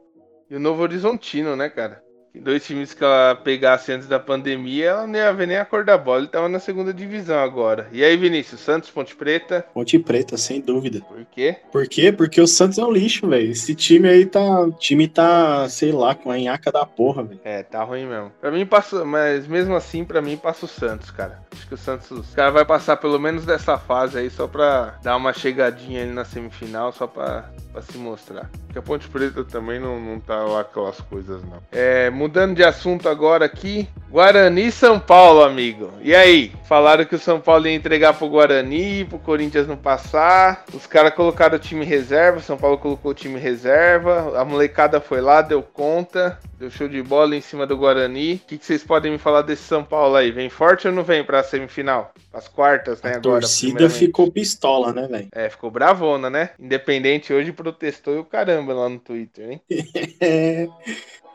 e 0.50 0.56
o 0.56 0.60
Novo 0.62 0.82
Horizontino, 0.82 1.58
né, 1.58 1.68
cara? 1.68 2.05
Dois 2.42 2.66
times 2.66 2.94
que 2.94 3.04
ela 3.04 3.36
pegasse 3.36 3.92
antes 3.92 4.08
da 4.08 4.20
pandemia, 4.20 4.90
ela 4.90 5.08
não 5.08 5.16
ia 5.16 5.34
ver 5.34 5.48
nem 5.48 5.58
a 5.58 5.66
cor 5.66 5.84
da 5.84 5.98
bola. 5.98 6.20
Ele 6.20 6.28
tava 6.28 6.50
na 6.50 6.60
segunda 6.60 6.94
divisão 6.94 7.40
agora. 7.40 7.88
E 7.92 8.04
aí, 8.04 8.16
Vinícius, 8.18 8.62
Santos, 8.62 8.90
Ponte 8.90 9.16
Preta, 9.16 9.66
Ponte 9.74 9.98
Preta, 10.00 10.38
sem 10.38 10.62
dúvida. 10.62 11.02
por 11.02 11.26
quê? 11.26 11.56
Por 11.72 11.88
quê? 11.88 12.12
Porque 12.12 12.42
o 12.42 12.48
Santos 12.48 12.78
é 12.78 12.84
um 12.84 12.92
lixo, 12.92 13.28
velho. 13.28 13.52
Esse 13.52 13.76
time 13.76 14.08
aí 14.08 14.26
tá. 14.26 14.62
O 14.62 14.72
time 14.72 15.08
tá, 15.08 15.68
sei 15.70 15.92
lá, 15.92 16.16
com 16.16 16.32
a 16.32 16.38
nhaca 16.38 16.72
da 16.72 16.86
porra, 16.86 17.24
velho. 17.24 17.40
É, 17.44 17.64
tá 17.64 17.84
ruim 17.84 18.06
mesmo. 18.06 18.32
Pra 18.40 18.52
mim 18.52 18.66
passa, 18.66 19.04
mas 19.06 19.48
mesmo 19.48 19.76
assim, 19.76 20.04
pra 20.04 20.22
mim 20.22 20.38
passa 20.38 20.66
o 20.66 20.70
Santos, 20.70 21.12
cara. 21.12 21.40
Acho 21.52 21.68
que 21.68 21.74
o 21.74 21.78
Santos, 21.78 22.12
o 22.12 22.36
cara 22.36 22.52
vai 22.52 22.66
passar 22.66 22.98
pelo 22.98 23.20
menos 23.20 23.46
dessa 23.46 23.78
fase 23.78 24.18
aí 24.18 24.30
só 24.30 24.48
pra 24.48 25.00
dar 25.02 25.16
uma 25.16 25.34
chegadinha 25.34 26.04
ali 26.04 26.12
na 26.12 26.26
semifinal, 26.26 26.92
só 26.92 27.08
pra, 27.08 27.50
pra 27.72 27.82
se 27.82 27.98
mostrar. 27.98 28.50
Porque 28.66 28.80
a 28.80 28.82
Ponte 28.82 29.08
Preta 29.08 29.44
também 29.44 29.80
não, 29.80 30.00
não 30.00 30.20
tá 30.20 30.44
lá 30.44 30.62
aquelas 30.62 31.00
coisas, 31.02 31.42
não. 31.44 31.62
É, 31.72 32.10
mudando 32.26 32.56
de 32.56 32.64
assunto 32.64 33.08
agora 33.08 33.46
aqui, 33.46 33.88
Guarani 34.10 34.68
e 34.68 34.72
São 34.72 35.00
Paulo, 35.00 35.44
amigo. 35.44 35.92
E 36.02 36.16
aí? 36.16 36.52
Falaram 36.70 37.04
que 37.06 37.16
o 37.16 37.20
São 37.20 37.40
Paulo 37.42 37.68
ia 37.68 37.74
entregar 37.76 38.14
pro 38.14 38.30
Guarani, 38.30 39.04
pro 39.04 39.20
Corinthians 39.20 39.68
não 39.68 39.76
passar. 39.76 40.64
Os 40.74 40.86
caras 40.88 41.14
colocaram 41.14 41.56
o 41.58 41.60
time 41.60 41.84
reserva, 41.84 42.38
o 42.38 42.42
São 42.42 42.56
Paulo 42.58 42.78
colocou 42.78 43.12
o 43.12 43.16
time 43.16 43.38
reserva. 43.40 44.40
A 44.40 44.46
molecada 44.46 45.02
foi 45.02 45.20
lá, 45.20 45.42
deu 45.42 45.62
conta. 45.62 46.40
Deu 46.58 46.70
show 46.70 46.88
de 46.88 47.02
bola 47.04 47.36
em 47.36 47.42
cima 47.42 47.68
do 47.68 47.76
Guarani. 47.76 48.36
O 48.36 48.48
que, 48.48 48.58
que 48.58 48.66
vocês 48.66 48.84
podem 48.84 49.12
me 49.12 49.18
falar 49.18 49.42
desse 49.42 49.64
São 49.64 49.84
Paulo 49.84 50.16
aí? 50.16 50.32
Vem 50.32 50.50
forte 50.50 50.88
ou 50.88 50.94
não 50.94 51.04
vem 51.04 51.24
pra 51.24 51.44
semifinal? 51.44 52.14
As 52.34 52.48
quartas, 52.48 53.02
né? 53.02 53.14
A 53.14 53.18
agora, 53.18 53.42
torcida 53.42 53.90
ficou 53.90 54.32
pistola, 54.32 54.94
né, 54.94 55.08
velho? 55.10 55.28
É, 55.34 55.50
ficou 55.50 55.70
bravona, 55.70 56.30
né? 56.30 56.52
Independente 56.58 57.34
hoje 57.34 57.52
protestou 57.52 58.16
e 58.16 58.20
o 58.20 58.24
caramba 58.26 58.74
lá 58.74 58.88
no 58.88 59.00
Twitter, 59.00 59.50
hein? 59.52 59.62
É. 60.22 60.68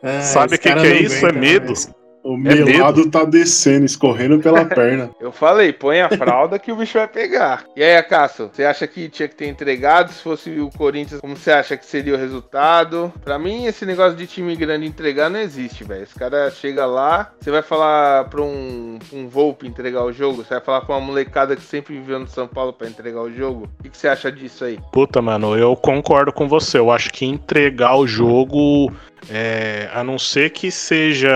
Ah, 0.02 0.22
Sabe 0.22 0.54
os 0.54 0.58
o 0.58 0.62
que 0.62 0.72
que 0.74 0.86
é 0.86 1.00
isso? 1.02 1.26
aguenta, 1.26 1.36
É 1.36 1.40
medo. 1.40 1.66
mas 1.68 1.90
O 2.22 2.36
melado 2.36 3.10
tá 3.10 3.24
descendo, 3.24 3.86
escorrendo 3.86 4.38
pela 4.38 4.64
perna. 4.66 5.10
Eu 5.20 5.32
falei, 5.32 5.72
põe 5.72 6.00
a 6.00 6.08
fralda 6.08 6.58
que 6.58 6.70
o 6.70 6.76
bicho 6.76 6.98
vai 6.98 7.08
pegar. 7.08 7.64
E 7.74 7.82
aí, 7.82 7.96
Acaso, 7.96 8.50
você 8.52 8.64
acha 8.64 8.86
que 8.86 9.08
tinha 9.08 9.28
que 9.28 9.34
ter 9.34 9.46
entregado? 9.46 10.12
Se 10.12 10.22
fosse 10.22 10.50
o 10.58 10.70
Corinthians, 10.70 11.20
como 11.20 11.36
você 11.36 11.50
acha 11.50 11.76
que 11.76 11.86
seria 11.86 12.14
o 12.14 12.18
resultado? 12.18 13.12
Pra 13.22 13.38
mim, 13.38 13.66
esse 13.66 13.86
negócio 13.86 14.16
de 14.16 14.26
time 14.26 14.54
grande 14.56 14.86
entregar 14.86 15.30
não 15.30 15.40
existe, 15.40 15.84
velho. 15.84 16.02
Esse 16.02 16.18
cara 16.18 16.50
chega 16.50 16.84
lá, 16.86 17.32
você 17.40 17.50
vai 17.50 17.62
falar 17.62 18.24
pra 18.24 18.42
um, 18.42 18.98
um 19.12 19.28
Volpe 19.28 19.66
entregar 19.66 20.04
o 20.04 20.12
jogo? 20.12 20.42
Você 20.42 20.54
vai 20.54 20.62
falar 20.62 20.80
pra 20.82 20.96
uma 20.96 21.06
molecada 21.06 21.54
que 21.54 21.62
sempre 21.62 21.94
viveu 21.94 22.18
no 22.18 22.26
São 22.26 22.46
Paulo 22.46 22.72
pra 22.72 22.88
entregar 22.88 23.20
o 23.20 23.32
jogo? 23.32 23.68
O 23.78 23.82
que, 23.82 23.90
que 23.90 23.96
você 23.96 24.08
acha 24.08 24.30
disso 24.30 24.64
aí? 24.64 24.78
Puta, 24.92 25.22
mano, 25.22 25.56
eu 25.56 25.76
concordo 25.76 26.32
com 26.32 26.48
você. 26.48 26.78
Eu 26.78 26.90
acho 26.90 27.10
que 27.10 27.24
entregar 27.24 27.96
o 27.96 28.06
jogo, 28.06 28.92
é, 29.28 29.88
a 29.92 30.02
não 30.02 30.18
ser 30.18 30.50
que 30.50 30.70
seja 30.70 31.30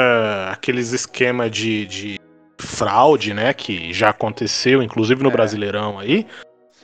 aqueles 0.74 0.92
esquema 0.92 1.48
de, 1.48 1.86
de 1.86 2.20
fraude, 2.58 3.32
né? 3.32 3.52
Que 3.52 3.92
já 3.92 4.10
aconteceu, 4.10 4.82
inclusive 4.82 5.22
no 5.22 5.30
É. 5.30 5.32
Brasileirão 5.32 5.98
aí. 5.98 6.26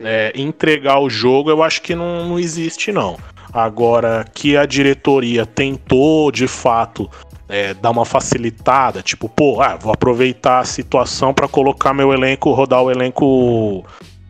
É, 0.03 0.33
entregar 0.35 0.99
o 1.01 1.11
jogo, 1.11 1.51
eu 1.51 1.63
acho 1.63 1.83
que 1.83 1.95
não, 1.95 2.27
não 2.27 2.39
existe, 2.39 2.91
não. 2.91 3.19
Agora, 3.53 4.25
que 4.33 4.57
a 4.57 4.65
diretoria 4.65 5.45
tentou, 5.45 6.31
de 6.31 6.47
fato, 6.47 7.11
é, 7.49 7.75
dar 7.75 7.91
uma 7.91 8.05
facilitada, 8.05 9.03
tipo, 9.03 9.29
pô, 9.29 9.61
ah, 9.61 9.77
vou 9.77 9.93
aproveitar 9.93 10.61
a 10.61 10.65
situação 10.65 11.35
pra 11.35 11.49
colocar 11.49 11.93
meu 11.93 12.15
elenco, 12.15 12.53
rodar 12.53 12.83
o 12.83 12.91
elenco, 12.91 13.85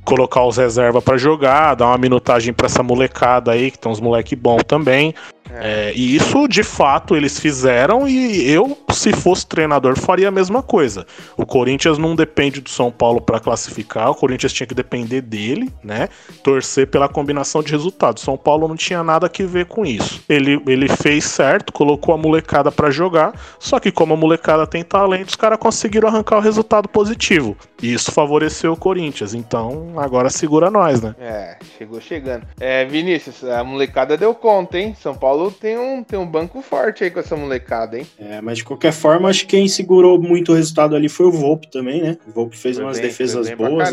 colocar 0.04 0.44
os 0.44 0.56
reservas 0.56 1.04
pra 1.04 1.16
jogar, 1.16 1.76
dar 1.76 1.86
uma 1.86 1.98
minutagem 1.98 2.52
pra 2.52 2.66
essa 2.66 2.82
molecada 2.82 3.52
aí, 3.52 3.70
que 3.70 3.78
tem 3.78 3.92
uns 3.92 4.00
moleque 4.00 4.34
bom 4.34 4.56
também. 4.58 5.14
É, 5.60 5.92
e 5.94 6.16
isso, 6.16 6.48
de 6.48 6.62
fato, 6.62 7.14
eles 7.14 7.38
fizeram 7.38 8.08
e 8.08 8.50
eu, 8.50 8.76
se 8.92 9.12
fosse 9.12 9.46
treinador, 9.46 9.98
faria 9.98 10.28
a 10.28 10.30
mesma 10.30 10.62
coisa. 10.62 11.06
O 11.36 11.44
Corinthians 11.44 11.98
não 11.98 12.16
depende 12.16 12.62
do 12.62 12.70
São 12.70 12.90
Paulo 12.90 13.20
para 13.20 13.38
classificar, 13.38 14.10
o 14.10 14.14
Corinthians 14.14 14.54
tinha 14.54 14.66
que 14.66 14.74
depender 14.74 15.20
dele, 15.20 15.70
né? 15.84 16.08
Torcer 16.42 16.86
pela 16.86 17.08
combinação 17.08 17.62
de 17.62 17.70
resultados. 17.70 18.22
São 18.22 18.38
Paulo 18.38 18.66
não 18.66 18.76
tinha 18.76 19.02
nada 19.02 19.26
a 19.26 19.46
ver 19.46 19.66
com 19.66 19.84
isso. 19.84 20.22
Ele, 20.28 20.62
ele 20.66 20.88
fez 20.88 21.24
certo, 21.24 21.72
colocou 21.72 22.14
a 22.14 22.18
molecada 22.18 22.72
para 22.72 22.90
jogar, 22.90 23.34
só 23.58 23.78
que 23.78 23.92
como 23.92 24.14
a 24.14 24.16
molecada 24.16 24.66
tem 24.66 24.82
talento, 24.82 25.28
os 25.28 25.36
caras 25.36 25.58
conseguiram 25.58 26.08
arrancar 26.08 26.38
o 26.38 26.40
resultado 26.40 26.88
positivo. 26.88 27.56
E 27.82 27.92
isso 27.92 28.12
favoreceu 28.12 28.72
o 28.72 28.76
Corinthians. 28.76 29.34
Então, 29.34 29.92
agora 29.96 30.30
segura 30.30 30.70
nós, 30.70 31.00
né? 31.00 31.14
É, 31.18 31.56
chegou 31.78 32.00
chegando. 32.00 32.46
É, 32.58 32.84
Vinícius, 32.84 33.44
a 33.44 33.62
molecada 33.64 34.16
deu 34.16 34.34
conta, 34.34 34.78
hein? 34.78 34.94
São 35.00 35.14
Paulo 35.14 35.49
tem 35.52 35.78
um, 35.78 36.02
tem 36.02 36.18
um 36.18 36.26
banco 36.26 36.60
forte 36.62 37.04
aí 37.04 37.10
com 37.10 37.20
essa 37.20 37.36
molecada, 37.36 37.98
hein? 37.98 38.06
É, 38.18 38.40
mas 38.40 38.58
de 38.58 38.64
qualquer 38.64 38.92
forma, 38.92 39.28
acho 39.28 39.40
que 39.40 39.56
quem 39.56 39.68
segurou 39.68 40.20
muito 40.20 40.52
o 40.52 40.54
resultado 40.54 40.94
ali 40.96 41.08
foi 41.08 41.26
o 41.26 41.32
Volpe 41.32 41.70
também, 41.70 42.02
né? 42.02 42.18
O 42.26 42.32
Volpe 42.32 42.56
fez 42.56 42.76
Foi 42.76 42.84
umas 42.84 42.98
bem, 42.98 43.06
defesas 43.06 43.50
boas, 43.50 43.90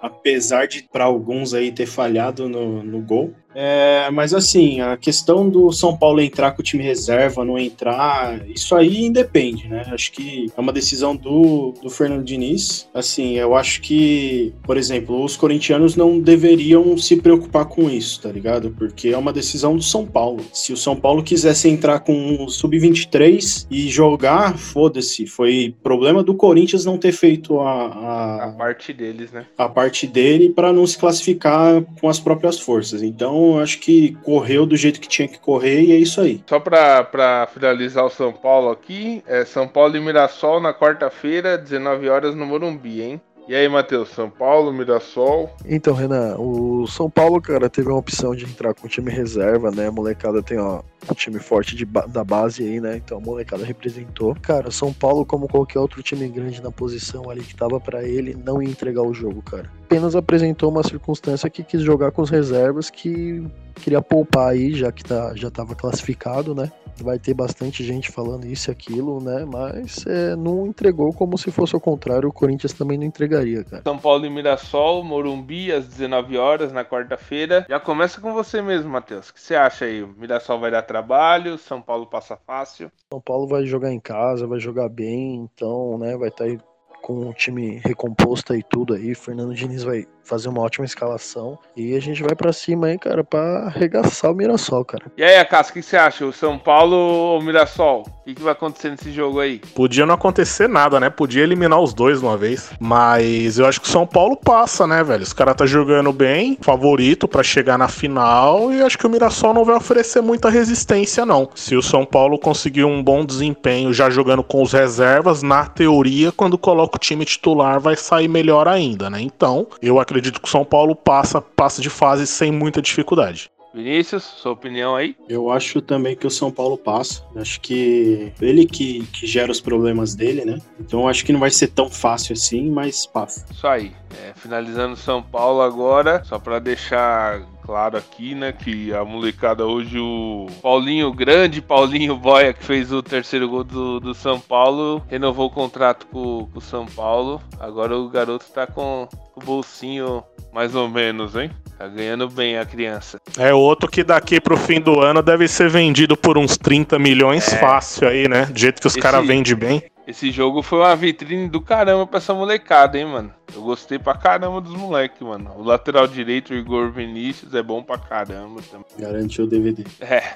apesar 0.00 0.66
de 0.66 0.82
para 0.84 1.04
alguns 1.04 1.54
aí 1.54 1.72
ter 1.72 1.86
falhado 1.86 2.48
no, 2.48 2.82
no 2.82 3.00
gol. 3.00 3.32
É, 3.58 4.10
mas 4.10 4.34
assim, 4.34 4.82
a 4.82 4.98
questão 4.98 5.48
do 5.48 5.72
São 5.72 5.96
Paulo 5.96 6.20
entrar 6.20 6.52
com 6.52 6.60
o 6.60 6.64
time 6.64 6.84
reserva, 6.84 7.42
não 7.42 7.58
entrar, 7.58 8.46
isso 8.50 8.76
aí 8.76 9.06
independe, 9.06 9.66
né? 9.66 9.86
Acho 9.90 10.12
que 10.12 10.52
é 10.54 10.60
uma 10.60 10.74
decisão 10.74 11.16
do, 11.16 11.72
do 11.82 11.88
Fernando 11.88 12.22
Diniz. 12.22 12.86
Assim, 12.92 13.38
eu 13.38 13.54
acho 13.54 13.80
que, 13.80 14.52
por 14.62 14.76
exemplo, 14.76 15.24
os 15.24 15.38
corintianos 15.38 15.96
não 15.96 16.20
deveriam 16.20 16.98
se 16.98 17.16
preocupar 17.16 17.64
com 17.64 17.88
isso, 17.88 18.20
tá 18.20 18.30
ligado? 18.30 18.74
Porque 18.76 19.08
é 19.08 19.16
uma 19.16 19.32
decisão 19.32 19.74
do 19.74 19.82
São 19.82 20.04
Paulo. 20.04 20.44
Se 20.52 20.74
o 20.74 20.76
São 20.76 20.94
Paulo 20.94 21.22
quisesse 21.22 21.66
entrar 21.66 22.00
com 22.00 22.44
o 22.44 22.50
sub-23 22.50 23.66
e 23.70 23.88
jogar, 23.88 24.58
foda-se. 24.58 25.26
Foi 25.26 25.74
problema 25.82 26.22
do 26.22 26.34
Corinthians 26.34 26.84
não 26.84 26.98
ter 26.98 27.12
feito 27.12 27.58
a, 27.60 27.86
a, 27.86 28.44
A 28.44 28.48
parte 28.48 28.92
deles, 28.92 29.32
né? 29.32 29.46
a 29.56 29.68
parte 29.68 30.06
dele 30.06 30.50
para 30.50 30.74
não 30.74 30.86
se 30.86 30.98
classificar 30.98 31.82
com 31.98 32.08
as 32.10 32.20
próprias 32.20 32.60
forças. 32.60 33.02
Então, 33.02 33.45
acho 33.58 33.78
que 33.78 34.16
correu 34.22 34.66
do 34.66 34.76
jeito 34.76 35.00
que 35.00 35.08
tinha 35.08 35.28
que 35.28 35.38
correr 35.38 35.82
e 35.82 35.92
é 35.92 35.96
isso 35.96 36.20
aí. 36.20 36.42
Só 36.46 36.58
pra 36.58 37.48
finalizar 37.52 38.04
o 38.04 38.10
São 38.10 38.32
Paulo 38.32 38.70
aqui, 38.70 39.22
é 39.26 39.44
São 39.44 39.68
Paulo 39.68 39.96
e 39.96 40.00
Mirassol 40.00 40.60
na 40.60 40.74
quarta-feira, 40.74 41.56
19 41.56 42.08
horas 42.08 42.34
no 42.34 42.46
Morumbi, 42.46 43.02
hein? 43.02 43.20
E 43.48 43.54
aí, 43.54 43.68
Matheus, 43.68 44.08
São 44.08 44.28
Paulo, 44.28 44.72
Mirassol. 44.72 45.48
Então, 45.64 45.94
Renan, 45.94 46.36
o 46.36 46.84
São 46.88 47.08
Paulo, 47.08 47.40
cara, 47.40 47.70
teve 47.70 47.88
uma 47.88 47.98
opção 47.98 48.34
de 48.34 48.44
entrar 48.44 48.74
com 48.74 48.86
o 48.86 48.90
time 48.90 49.08
reserva, 49.08 49.70
né? 49.70 49.86
A 49.86 49.92
molecada 49.92 50.42
tem 50.42 50.58
ó, 50.58 50.80
um 51.08 51.14
time 51.14 51.38
forte 51.38 51.76
de 51.76 51.84
ba- 51.86 52.06
da 52.06 52.24
base 52.24 52.64
aí, 52.64 52.80
né? 52.80 52.96
Então 52.96 53.18
a 53.18 53.20
molecada 53.20 53.64
representou. 53.64 54.34
Cara, 54.42 54.68
o 54.68 54.72
São 54.72 54.92
Paulo, 54.92 55.24
como 55.24 55.46
qualquer 55.46 55.78
outro 55.78 56.02
time 56.02 56.26
grande 56.28 56.60
na 56.60 56.72
posição 56.72 57.30
ali 57.30 57.42
que 57.42 57.54
tava 57.54 57.78
pra 57.78 58.02
ele, 58.02 58.34
não 58.44 58.60
ia 58.60 58.68
entregar 58.68 59.02
o 59.02 59.14
jogo, 59.14 59.40
cara. 59.42 59.70
Apenas 59.84 60.16
apresentou 60.16 60.68
uma 60.68 60.82
circunstância 60.82 61.48
que 61.48 61.62
quis 61.62 61.82
jogar 61.82 62.10
com 62.10 62.22
os 62.22 62.30
reservas 62.30 62.90
que 62.90 63.46
queria 63.76 64.02
poupar 64.02 64.48
aí, 64.48 64.74
já 64.74 64.90
que 64.90 65.04
tá, 65.04 65.30
já 65.36 65.52
tava 65.52 65.76
classificado, 65.76 66.52
né? 66.52 66.72
Vai 67.02 67.18
ter 67.18 67.34
bastante 67.34 67.84
gente 67.84 68.10
falando 68.10 68.46
isso 68.46 68.70
e 68.70 68.72
aquilo, 68.72 69.20
né? 69.20 69.44
Mas 69.44 70.06
é, 70.06 70.34
não 70.36 70.66
entregou 70.66 71.12
como 71.12 71.36
se 71.36 71.50
fosse 71.50 71.76
o 71.76 71.80
contrário, 71.80 72.28
o 72.28 72.32
Corinthians 72.32 72.72
também 72.72 72.98
não 72.98 73.04
entregaria, 73.04 73.64
cara. 73.64 73.82
São 73.82 73.98
Paulo 73.98 74.26
e 74.26 74.30
Mirassol, 74.30 75.04
Morumbi, 75.04 75.72
às 75.72 75.86
19 75.86 76.36
horas 76.36 76.72
na 76.72 76.84
quarta-feira. 76.84 77.66
Já 77.68 77.78
começa 77.78 78.20
com 78.20 78.32
você 78.32 78.62
mesmo, 78.62 78.90
Matheus. 78.90 79.28
O 79.28 79.34
que 79.34 79.40
você 79.40 79.54
acha 79.54 79.84
aí? 79.84 80.02
O 80.02 80.08
Mirassol 80.08 80.58
vai 80.58 80.70
dar 80.70 80.82
trabalho, 80.82 81.58
São 81.58 81.80
Paulo 81.80 82.06
passa 82.06 82.36
fácil. 82.36 82.90
São 83.12 83.20
Paulo 83.20 83.46
vai 83.46 83.64
jogar 83.64 83.92
em 83.92 84.00
casa, 84.00 84.46
vai 84.46 84.58
jogar 84.58 84.88
bem, 84.88 85.36
então, 85.36 85.98
né, 85.98 86.16
vai 86.16 86.28
estar 86.28 86.44
aí 86.44 86.58
com 87.02 87.28
o 87.28 87.34
time 87.34 87.80
recomposto 87.84 88.52
aí 88.52 88.62
tudo 88.68 88.94
aí. 88.94 89.14
Fernando 89.14 89.54
Diniz 89.54 89.84
vai 89.84 90.06
fazer 90.26 90.48
uma 90.48 90.60
ótima 90.60 90.84
escalação 90.84 91.58
e 91.76 91.94
a 91.96 92.00
gente 92.00 92.22
vai 92.22 92.34
pra 92.34 92.52
cima 92.52 92.88
aí, 92.88 92.98
cara, 92.98 93.22
pra 93.22 93.66
arregaçar 93.66 94.30
o 94.30 94.34
Mirassol, 94.34 94.84
cara. 94.84 95.04
E 95.16 95.22
aí, 95.22 95.36
Acas, 95.36 95.68
o 95.68 95.72
que 95.72 95.82
você 95.82 95.96
acha? 95.96 96.26
O 96.26 96.32
São 96.32 96.58
Paulo 96.58 96.96
ou 96.96 97.38
o 97.38 97.42
Mirassol? 97.42 98.02
O 98.02 98.24
que, 98.24 98.34
que 98.34 98.42
vai 98.42 98.52
acontecer 98.52 98.90
nesse 98.90 99.12
jogo 99.12 99.38
aí? 99.38 99.60
Podia 99.74 100.04
não 100.04 100.14
acontecer 100.14 100.68
nada, 100.68 100.98
né? 100.98 101.08
Podia 101.08 101.44
eliminar 101.44 101.80
os 101.80 101.94
dois 101.94 102.18
de 102.18 102.26
uma 102.26 102.36
vez. 102.36 102.72
Mas 102.80 103.56
eu 103.56 103.66
acho 103.66 103.80
que 103.80 103.86
o 103.86 103.90
São 103.90 104.04
Paulo 104.04 104.36
passa, 104.36 104.84
né, 104.84 105.04
velho? 105.04 105.22
Os 105.22 105.32
caras 105.32 105.54
tá 105.54 105.64
jogando 105.64 106.12
bem, 106.12 106.58
favorito 106.60 107.28
pra 107.28 107.44
chegar 107.44 107.78
na 107.78 107.86
final. 107.86 108.72
E 108.72 108.82
acho 108.82 108.98
que 108.98 109.06
o 109.06 109.10
Mirassol 109.10 109.54
não 109.54 109.64
vai 109.64 109.76
oferecer 109.76 110.20
muita 110.20 110.50
resistência, 110.50 111.24
não. 111.24 111.48
Se 111.54 111.76
o 111.76 111.82
São 111.82 112.04
Paulo 112.04 112.36
conseguir 112.36 112.84
um 112.84 113.00
bom 113.00 113.24
desempenho 113.24 113.92
já 113.92 114.10
jogando 114.10 114.42
com 114.42 114.60
os 114.60 114.72
reservas, 114.72 115.44
na 115.44 115.66
teoria, 115.66 116.32
quando 116.32 116.58
coloca 116.58 116.96
o 116.96 117.00
time 117.00 117.24
titular, 117.24 117.78
vai 117.78 117.94
sair 117.94 118.26
melhor 118.26 118.66
ainda, 118.66 119.08
né? 119.08 119.20
Então, 119.20 119.68
eu 119.80 120.00
acredito 120.00 120.15
que 120.20 120.46
o 120.46 120.50
São 120.50 120.64
Paulo 120.64 120.94
passa, 120.94 121.40
passa 121.40 121.80
de 121.80 121.90
fase 121.90 122.26
sem 122.26 122.50
muita 122.50 122.82
dificuldade. 122.82 123.50
Vinícius, 123.76 124.24
sua 124.24 124.52
opinião 124.52 124.96
aí? 124.96 125.14
Eu 125.28 125.50
acho 125.50 125.82
também 125.82 126.16
que 126.16 126.26
o 126.26 126.30
São 126.30 126.50
Paulo 126.50 126.78
passa. 126.78 127.22
Acho 127.36 127.60
que 127.60 128.32
ele 128.40 128.64
que, 128.64 129.04
que 129.12 129.26
gera 129.26 129.52
os 129.52 129.60
problemas 129.60 130.14
dele, 130.14 130.46
né? 130.46 130.58
Então 130.80 131.06
acho 131.06 131.22
que 131.26 131.32
não 131.32 131.40
vai 131.40 131.50
ser 131.50 131.68
tão 131.68 131.90
fácil 131.90 132.32
assim, 132.32 132.70
mas 132.70 133.04
passa. 133.04 133.44
Isso 133.50 133.66
aí. 133.66 133.92
É, 134.24 134.32
finalizando 134.34 134.96
São 134.96 135.22
Paulo 135.22 135.60
agora, 135.60 136.24
só 136.24 136.38
pra 136.38 136.58
deixar 136.58 137.42
claro 137.66 137.96
aqui, 137.98 138.34
né, 138.34 138.52
que 138.52 138.94
a 138.94 139.04
molecada 139.04 139.66
hoje, 139.66 139.98
o 139.98 140.46
Paulinho 140.62 141.12
Grande, 141.12 141.60
Paulinho 141.60 142.16
Boia, 142.16 142.52
que 142.54 142.64
fez 142.64 142.92
o 142.92 143.02
terceiro 143.02 143.48
gol 143.48 143.64
do, 143.64 143.98
do 143.98 144.14
São 144.14 144.38
Paulo, 144.38 145.02
renovou 145.08 145.46
o 145.46 145.50
contrato 145.50 146.06
com, 146.06 146.46
com 146.52 146.58
o 146.58 146.62
São 146.62 146.86
Paulo. 146.86 147.42
Agora 147.58 147.96
o 147.98 148.08
garoto 148.08 148.44
tá 148.54 148.66
com 148.66 149.08
o 149.34 149.44
bolsinho 149.44 150.22
mais 150.54 150.74
ou 150.74 150.88
menos, 150.88 151.34
hein? 151.34 151.50
Tá 151.76 151.88
ganhando 151.88 152.28
bem 152.30 152.56
a 152.56 152.64
criança. 152.64 153.18
É 153.36 153.52
outro 153.52 153.90
que 153.90 154.02
daqui 154.02 154.40
pro 154.40 154.56
fim 154.56 154.80
do 154.80 155.00
ano 155.00 155.20
deve 155.20 155.46
ser 155.46 155.68
vendido 155.68 156.16
por 156.16 156.38
uns 156.38 156.56
30 156.56 156.98
milhões 156.98 157.52
É. 157.52 157.58
fácil 157.58 158.08
aí, 158.08 158.26
né? 158.28 158.46
Do 158.46 158.58
jeito 158.58 158.80
que 158.80 158.86
os 158.86 158.96
caras 158.96 159.26
vendem 159.26 159.54
bem. 159.54 159.82
Esse 160.06 160.30
jogo 160.30 160.62
foi 160.62 160.78
uma 160.78 160.94
vitrine 160.94 161.48
do 161.48 161.60
caramba 161.60 162.06
pra 162.06 162.18
essa 162.18 162.32
molecada, 162.32 162.96
hein, 162.96 163.06
mano? 163.06 163.34
Eu 163.52 163.62
gostei 163.62 163.98
pra 163.98 164.14
caramba 164.14 164.60
dos 164.60 164.74
moleques, 164.74 165.20
mano. 165.20 165.52
O 165.56 165.64
lateral 165.64 166.06
direito, 166.06 166.50
o 166.50 166.56
Igor 166.56 166.92
Vinícius, 166.92 167.52
é 167.54 167.62
bom 167.62 167.82
pra 167.82 167.98
caramba 167.98 168.62
também. 168.70 168.86
Garantiu 168.96 169.44
o 169.44 169.48
DVD. 169.48 169.84
É, 170.00 170.34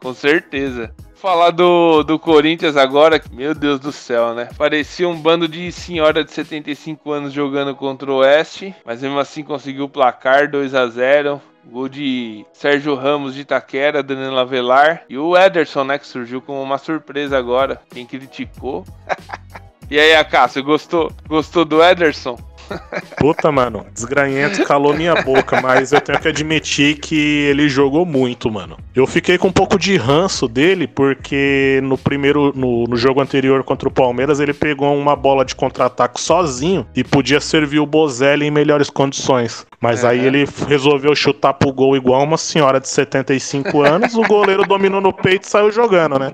com 0.00 0.14
certeza. 0.14 0.94
Falar 1.14 1.50
do, 1.50 2.02
do 2.04 2.18
Corinthians 2.18 2.76
agora, 2.76 3.20
meu 3.32 3.54
Deus 3.54 3.80
do 3.80 3.92
céu, 3.92 4.34
né? 4.34 4.48
Parecia 4.56 5.08
um 5.08 5.20
bando 5.20 5.46
de 5.46 5.70
senhora 5.72 6.24
de 6.24 6.30
75 6.30 7.10
anos 7.10 7.32
jogando 7.32 7.74
contra 7.74 8.10
o 8.10 8.16
Oeste, 8.16 8.74
mas 8.84 9.02
mesmo 9.02 9.18
assim 9.18 9.42
conseguiu 9.42 9.84
o 9.84 9.88
placar 9.90 10.50
2 10.50 10.74
a 10.74 10.86
0 10.86 11.40
Gol 11.70 11.88
de 11.88 12.46
Sérgio 12.52 12.94
Ramos 12.94 13.34
de 13.34 13.40
Itaquera, 13.40 14.02
Danilo 14.02 14.38
Avelar 14.38 15.02
e 15.08 15.18
o 15.18 15.36
Ederson, 15.36 15.84
né? 15.84 15.98
Que 15.98 16.06
surgiu 16.06 16.40
como 16.40 16.62
uma 16.62 16.78
surpresa 16.78 17.36
agora. 17.36 17.80
Quem 17.90 18.06
criticou. 18.06 18.84
e 19.90 19.98
aí, 19.98 20.14
Acácio, 20.14 20.62
gostou, 20.62 21.12
gostou 21.26 21.64
do 21.64 21.82
Ederson? 21.82 22.38
Puta, 23.18 23.50
mano, 23.52 23.86
desgranhento 23.92 24.64
calou 24.64 24.94
minha 24.94 25.14
boca, 25.22 25.60
mas 25.60 25.92
eu 25.92 26.00
tenho 26.00 26.18
que 26.18 26.28
admitir 26.28 26.96
que 26.98 27.16
ele 27.48 27.68
jogou 27.68 28.04
muito, 28.04 28.50
mano. 28.50 28.76
Eu 28.94 29.06
fiquei 29.06 29.38
com 29.38 29.48
um 29.48 29.52
pouco 29.52 29.78
de 29.78 29.96
ranço 29.96 30.46
dele, 30.48 30.86
porque 30.86 31.80
no 31.82 31.96
primeiro, 31.98 32.52
no, 32.54 32.84
no 32.84 32.96
jogo 32.96 33.20
anterior 33.20 33.62
contra 33.64 33.88
o 33.88 33.92
Palmeiras, 33.92 34.40
ele 34.40 34.52
pegou 34.52 34.96
uma 34.96 35.14
bola 35.16 35.44
de 35.44 35.54
contra-ataque 35.54 36.20
sozinho 36.20 36.86
e 36.94 37.02
podia 37.04 37.40
servir 37.40 37.78
o 37.80 37.86
Bozelli 37.86 38.46
em 38.46 38.50
melhores 38.50 38.90
condições. 38.90 39.66
Mas 39.80 40.04
aí 40.04 40.20
Uhum. 40.20 40.24
ele 40.26 40.48
resolveu 40.66 41.14
chutar 41.14 41.52
pro 41.54 41.72
gol 41.72 41.96
igual 41.96 42.22
uma 42.22 42.38
senhora 42.38 42.80
de 42.80 42.88
75 42.88 43.82
anos, 43.82 44.14
o 44.14 44.22
goleiro 44.22 44.64
dominou 44.66 45.00
no 45.00 45.12
peito 45.12 45.44
e 45.44 45.48
saiu 45.50 45.70
jogando, 45.70 46.18
né? 46.18 46.32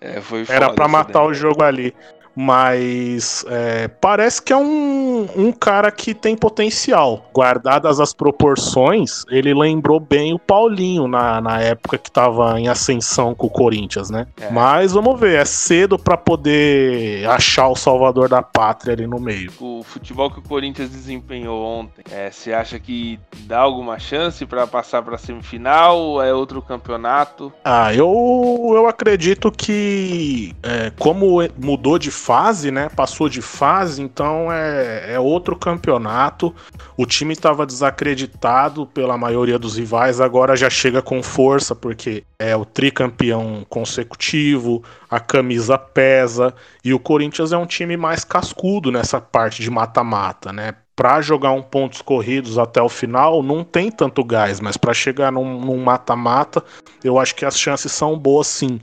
É, 0.00 0.20
Era 0.48 0.66
essa 0.66 0.88
matar 0.88 1.20
daí. 1.20 1.28
o 1.28 1.34
jogo 1.34 1.62
ali. 1.62 1.94
Mas 2.34 3.44
é, 3.48 3.88
parece 3.88 4.42
que 4.42 4.52
é 4.52 4.56
um, 4.56 5.28
um 5.36 5.52
cara 5.52 5.90
que 5.90 6.14
tem 6.14 6.36
potencial. 6.36 7.30
Guardadas 7.32 8.00
as 8.00 8.12
proporções, 8.12 9.24
ele 9.30 9.54
lembrou 9.54 10.00
bem 10.00 10.34
o 10.34 10.38
Paulinho 10.38 11.06
na, 11.06 11.40
na 11.40 11.60
época 11.60 11.98
que 11.98 12.10
tava 12.10 12.58
em 12.58 12.68
ascensão 12.68 13.34
com 13.34 13.46
o 13.46 13.50
Corinthians, 13.50 14.10
né? 14.10 14.26
É. 14.40 14.50
Mas 14.50 14.92
vamos 14.92 15.18
ver, 15.18 15.40
é 15.40 15.44
cedo 15.44 15.98
pra 15.98 16.16
poder 16.16 17.26
achar 17.28 17.68
o 17.68 17.76
salvador 17.76 18.28
da 18.28 18.42
pátria 18.42 18.94
ali 18.94 19.06
no 19.06 19.20
meio. 19.20 19.52
o 19.60 19.82
futebol 19.82 20.30
que 20.30 20.38
o 20.38 20.42
Corinthians 20.42 20.90
desempenhou 20.90 21.64
ontem, 21.64 22.04
é, 22.10 22.30
você 22.30 22.52
acha 22.52 22.78
que 22.78 23.18
dá 23.40 23.60
alguma 23.60 23.98
chance 23.98 24.44
pra 24.46 24.66
passar 24.66 25.02
pra 25.02 25.18
semifinal? 25.18 26.22
É 26.22 26.32
outro 26.34 26.60
campeonato? 26.60 27.52
Ah, 27.64 27.94
eu, 27.94 28.72
eu 28.74 28.86
acredito 28.86 29.50
que, 29.50 30.54
é, 30.62 30.90
como 30.98 31.38
mudou 31.58 31.98
de 31.98 32.10
fase, 32.24 32.70
né? 32.70 32.88
Passou 32.88 33.28
de 33.28 33.42
fase, 33.42 34.00
então 34.00 34.50
é, 34.50 35.12
é 35.12 35.20
outro 35.20 35.54
campeonato. 35.54 36.54
O 36.96 37.04
time 37.04 37.34
estava 37.34 37.66
desacreditado 37.66 38.86
pela 38.86 39.18
maioria 39.18 39.58
dos 39.58 39.76
rivais, 39.76 40.22
agora 40.22 40.56
já 40.56 40.70
chega 40.70 41.02
com 41.02 41.22
força, 41.22 41.74
porque 41.74 42.24
é 42.38 42.56
o 42.56 42.64
tricampeão 42.64 43.66
consecutivo, 43.68 44.82
a 45.10 45.20
camisa 45.20 45.76
pesa, 45.76 46.54
e 46.82 46.94
o 46.94 46.98
Corinthians 46.98 47.52
é 47.52 47.58
um 47.58 47.66
time 47.66 47.94
mais 47.94 48.24
cascudo 48.24 48.90
nessa 48.90 49.20
parte 49.20 49.60
de 49.60 49.70
mata-mata, 49.70 50.50
né? 50.50 50.74
Para 50.96 51.20
jogar 51.20 51.50
um 51.50 51.60
pontos 51.60 52.00
corridos 52.00 52.56
até 52.56 52.80
o 52.80 52.88
final, 52.88 53.42
não 53.42 53.62
tem 53.62 53.90
tanto 53.90 54.24
gás, 54.24 54.60
mas 54.60 54.78
para 54.78 54.94
chegar 54.94 55.30
num 55.30 55.84
mata-mata, 55.84 56.64
eu 57.02 57.18
acho 57.18 57.34
que 57.34 57.44
as 57.44 57.58
chances 57.58 57.92
são 57.92 58.18
boas 58.18 58.46
sim. 58.46 58.80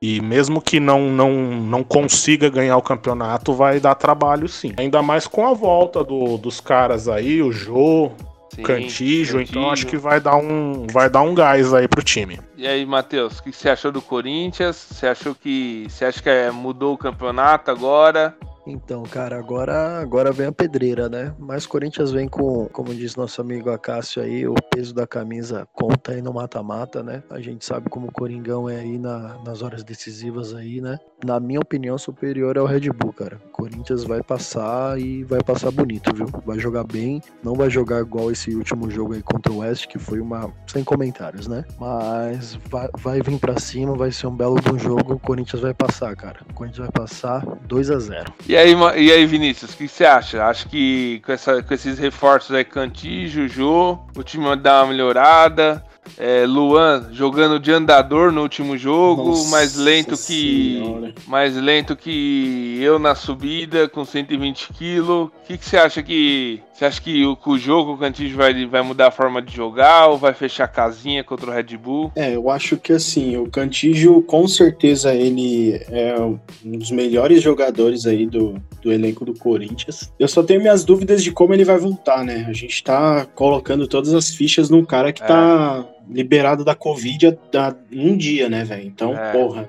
E 0.00 0.20
mesmo 0.20 0.60
que 0.60 0.78
não, 0.78 1.10
não, 1.10 1.32
não 1.32 1.82
consiga 1.82 2.50
ganhar 2.50 2.76
o 2.76 2.82
campeonato, 2.82 3.54
vai 3.54 3.80
dar 3.80 3.94
trabalho 3.94 4.48
sim. 4.48 4.72
Ainda 4.76 5.02
mais 5.02 5.26
com 5.26 5.46
a 5.46 5.54
volta 5.54 6.04
do, 6.04 6.36
dos 6.36 6.60
caras 6.60 7.08
aí, 7.08 7.42
o 7.42 7.50
Jô, 7.50 8.10
Sim, 8.54 8.62
Cantijo, 8.62 9.40
então 9.40 9.70
acho 9.70 9.86
que 9.86 9.96
vai 9.96 10.20
dar 10.20 10.36
um 10.36 10.86
vai 10.92 11.10
dar 11.10 11.22
um 11.22 11.34
gás 11.34 11.74
aí 11.74 11.88
pro 11.88 12.04
time. 12.04 12.38
E 12.56 12.68
aí, 12.68 12.86
Matheus, 12.86 13.38
o 13.38 13.42
que 13.42 13.52
você 13.52 13.68
achou 13.68 13.90
do 13.90 14.00
Corinthians? 14.00 14.76
Você 14.76 15.08
achou 15.08 15.34
que 15.34 15.86
você 15.88 16.04
acha 16.04 16.22
que 16.22 16.28
é, 16.28 16.50
mudou 16.52 16.94
o 16.94 16.98
campeonato 16.98 17.70
agora? 17.70 18.36
Então, 18.66 19.02
cara, 19.02 19.38
agora, 19.38 20.00
agora 20.00 20.32
vem 20.32 20.46
a 20.46 20.52
pedreira, 20.52 21.08
né? 21.08 21.34
Mas 21.38 21.66
Corinthians 21.66 22.10
vem 22.10 22.26
com, 22.26 22.66
como 22.72 22.94
diz 22.94 23.14
nosso 23.14 23.40
amigo 23.40 23.70
Acácio 23.70 24.22
aí, 24.22 24.46
o 24.46 24.54
peso 24.74 24.94
da 24.94 25.06
camisa 25.06 25.68
conta 25.72 26.12
aí 26.12 26.22
no 26.22 26.32
mata-mata, 26.32 27.02
né? 27.02 27.22
A 27.28 27.40
gente 27.40 27.64
sabe 27.64 27.90
como 27.90 28.06
o 28.06 28.12
Coringão 28.12 28.68
é 28.68 28.76
aí 28.76 28.98
na, 28.98 29.38
nas 29.44 29.60
horas 29.62 29.84
decisivas 29.84 30.54
aí, 30.54 30.80
né? 30.80 30.98
Na 31.24 31.38
minha 31.38 31.60
opinião, 31.60 31.98
superior 31.98 32.56
é 32.56 32.60
o 32.60 32.66
Red 32.66 32.90
Bull, 32.90 33.12
cara. 33.12 33.40
O 33.46 33.50
Corinthians 33.50 34.04
vai 34.04 34.22
passar 34.22 34.98
e 34.98 35.24
vai 35.24 35.42
passar 35.42 35.70
bonito, 35.70 36.14
viu? 36.14 36.26
Vai 36.44 36.58
jogar 36.58 36.84
bem, 36.84 37.20
não 37.42 37.54
vai 37.54 37.68
jogar 37.68 38.00
igual 38.00 38.30
esse 38.30 38.54
último 38.54 38.90
jogo 38.90 39.14
aí 39.14 39.22
contra 39.22 39.52
o 39.52 39.58
West, 39.58 39.86
que 39.86 39.98
foi 39.98 40.20
uma. 40.20 40.52
sem 40.66 40.82
comentários, 40.82 41.46
né? 41.46 41.64
Mas 41.78 42.58
vai, 42.70 42.88
vai 42.98 43.20
vir 43.20 43.38
para 43.38 43.58
cima, 43.58 43.94
vai 43.94 44.10
ser 44.10 44.26
um 44.26 44.36
belo 44.36 44.56
jogo. 44.78 45.14
O 45.14 45.18
Corinthians 45.18 45.62
vai 45.62 45.74
passar, 45.74 46.14
cara. 46.16 46.40
O 46.50 46.54
Corinthians 46.54 46.86
vai 46.86 46.92
passar 46.92 47.44
2 47.66 47.90
a 47.90 47.98
0 47.98 48.34
e 48.53 48.53
aí, 48.56 48.74
e 48.96 49.12
aí 49.12 49.26
Vinícius, 49.26 49.72
o 49.72 49.76
que 49.76 49.88
você 49.88 50.04
acha? 50.04 50.44
Acho 50.44 50.68
que 50.68 51.20
com, 51.24 51.32
essa, 51.32 51.62
com 51.62 51.74
esses 51.74 51.98
reforços 51.98 52.54
aí, 52.54 52.64
Canti, 52.64 53.26
Juju, 53.28 53.98
o 54.16 54.22
time 54.22 54.44
vai 54.44 54.56
dar 54.56 54.82
uma 54.82 54.92
melhorada. 54.92 55.84
É, 56.18 56.44
Luan 56.46 57.08
jogando 57.12 57.58
de 57.58 57.72
andador 57.72 58.32
no 58.32 58.42
último 58.42 58.76
jogo, 58.76 59.30
Nossa 59.30 59.50
mais 59.50 59.76
lento 59.76 60.16
que 60.16 60.80
senhora. 60.80 61.14
mais 61.26 61.56
lento 61.56 61.96
que 61.96 62.78
eu 62.80 62.98
na 62.98 63.14
subida 63.14 63.88
com 63.88 64.04
120 64.04 64.68
kg. 64.72 65.00
O 65.10 65.30
que, 65.46 65.58
que 65.58 65.64
você 65.64 65.76
acha 65.76 66.02
que 66.02 66.62
você 66.72 66.84
acha 66.86 67.00
que 67.00 67.24
o, 67.24 67.38
o 67.46 67.58
jogo 67.58 67.92
o 67.92 67.98
Cantígio 67.98 68.36
vai, 68.36 68.66
vai 68.66 68.82
mudar 68.82 69.08
a 69.08 69.10
forma 69.10 69.40
de 69.40 69.54
jogar 69.54 70.08
ou 70.08 70.18
vai 70.18 70.34
fechar 70.34 70.64
a 70.64 70.68
casinha 70.68 71.22
contra 71.22 71.48
o 71.48 71.54
Red 71.54 71.76
Bull? 71.76 72.10
É, 72.16 72.34
eu 72.34 72.50
acho 72.50 72.76
que 72.76 72.92
assim, 72.92 73.36
o 73.36 73.48
Cantígio 73.48 74.20
com 74.22 74.46
certeza 74.48 75.14
ele 75.14 75.80
é 75.88 76.16
um 76.20 76.38
dos 76.64 76.90
melhores 76.90 77.42
jogadores 77.42 78.06
aí 78.06 78.26
do, 78.26 78.60
do 78.82 78.92
elenco 78.92 79.24
do 79.24 79.34
Corinthians. 79.34 80.12
Eu 80.18 80.26
só 80.26 80.42
tenho 80.42 80.60
minhas 80.60 80.84
dúvidas 80.84 81.22
de 81.22 81.30
como 81.30 81.54
ele 81.54 81.64
vai 81.64 81.78
voltar, 81.78 82.24
né? 82.24 82.44
A 82.48 82.52
gente 82.52 82.82
tá 82.82 83.24
colocando 83.34 83.86
todas 83.86 84.12
as 84.12 84.30
fichas 84.30 84.68
num 84.68 84.84
cara 84.84 85.12
que 85.12 85.22
é. 85.22 85.26
tá 85.26 85.86
liberado 86.08 86.64
da 86.64 86.74
Covid 86.74 87.38
há 87.54 87.74
um 87.92 88.16
dia, 88.16 88.48
né, 88.48 88.64
velho? 88.64 88.86
Então, 88.86 89.16
é. 89.16 89.32
porra, 89.32 89.68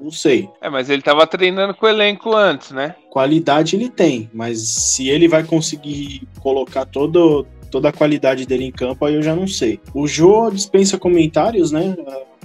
não 0.00 0.10
sei. 0.10 0.48
É, 0.60 0.68
mas 0.68 0.88
ele 0.88 1.02
tava 1.02 1.26
treinando 1.26 1.74
com 1.74 1.86
o 1.86 1.88
elenco 1.88 2.34
antes, 2.34 2.70
né? 2.70 2.94
Qualidade 3.10 3.76
ele 3.76 3.88
tem, 3.88 4.30
mas 4.32 4.58
se 4.60 5.08
ele 5.08 5.28
vai 5.28 5.44
conseguir 5.44 6.22
colocar 6.40 6.84
todo, 6.84 7.46
toda 7.70 7.88
a 7.88 7.92
qualidade 7.92 8.46
dele 8.46 8.64
em 8.64 8.72
campo, 8.72 9.04
aí 9.04 9.14
eu 9.14 9.22
já 9.22 9.36
não 9.36 9.46
sei. 9.46 9.80
O 9.94 10.06
Jô 10.06 10.50
dispensa 10.50 10.98
comentários, 10.98 11.70
né? 11.70 11.96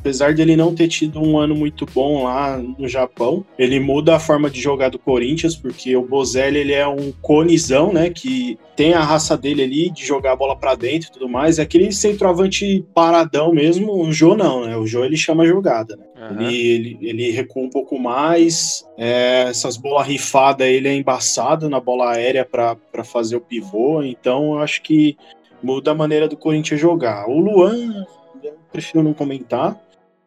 Apesar 0.05 0.35
dele 0.35 0.55
não 0.55 0.75
ter 0.75 0.87
tido 0.87 1.19
um 1.19 1.35
ano 1.35 1.55
muito 1.55 1.83
bom 1.83 2.25
lá 2.25 2.59
no 2.59 2.87
Japão, 2.87 3.43
ele 3.57 3.79
muda 3.79 4.15
a 4.15 4.19
forma 4.19 4.51
de 4.51 4.61
jogar 4.61 4.89
do 4.89 4.99
Corinthians, 4.99 5.55
porque 5.55 5.97
o 5.97 6.05
Bozelli 6.05 6.59
ele 6.59 6.73
é 6.73 6.87
um 6.87 7.11
conizão, 7.23 7.91
né, 7.91 8.11
que 8.11 8.55
tem 8.75 8.93
a 8.93 9.01
raça 9.01 9.35
dele 9.35 9.63
ali 9.63 9.89
de 9.89 10.05
jogar 10.05 10.33
a 10.33 10.35
bola 10.35 10.55
para 10.55 10.75
dentro 10.75 11.09
e 11.09 11.11
tudo 11.11 11.27
mais, 11.27 11.57
é 11.57 11.63
aquele 11.63 11.91
centroavante 11.91 12.85
paradão 12.93 13.51
mesmo, 13.51 13.99
o 13.99 14.13
Jô 14.13 14.35
não, 14.35 14.67
né, 14.67 14.77
o 14.77 14.85
Jô 14.85 15.03
ele 15.03 15.17
chama 15.17 15.41
a 15.41 15.47
jogada, 15.47 15.95
né, 15.95 16.05
uhum. 16.29 16.41
ele, 16.41 16.55
ele, 16.55 16.97
ele 17.01 17.31
recua 17.31 17.63
um 17.63 17.69
pouco 17.71 17.97
mais, 17.97 18.85
é, 18.99 19.45
essas 19.49 19.75
bolas 19.75 20.05
rifadas 20.05 20.67
ele 20.67 20.87
é 20.87 20.93
embaçado 20.93 21.67
na 21.67 21.79
bola 21.79 22.11
aérea 22.11 22.45
para 22.45 23.03
fazer 23.03 23.37
o 23.37 23.41
pivô, 23.41 24.03
então 24.03 24.53
eu 24.53 24.59
acho 24.59 24.83
que 24.83 25.17
muda 25.63 25.89
a 25.89 25.95
maneira 25.95 26.27
do 26.27 26.37
Corinthians 26.37 26.79
jogar. 26.79 27.27
O 27.27 27.39
Luan, 27.39 28.05
eu 28.43 28.53
prefiro 28.71 29.03
não 29.03 29.13
comentar, 29.13 29.75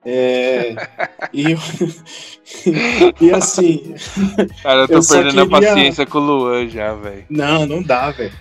é, 0.05 0.75
e, 1.33 1.45
e 3.21 3.31
assim. 3.31 3.95
Cara, 4.63 4.83
eu 4.83 4.89
tô 4.89 4.95
eu 4.95 5.07
perdendo 5.07 5.49
queria... 5.49 5.71
a 5.71 5.75
paciência 5.75 6.07
com 6.07 6.19
o 6.19 6.21
Luan 6.21 6.69
já, 6.69 6.95
velho. 6.95 7.25
Não, 7.29 7.67
não 7.67 7.83
dá, 7.83 8.11
velho. 8.11 8.33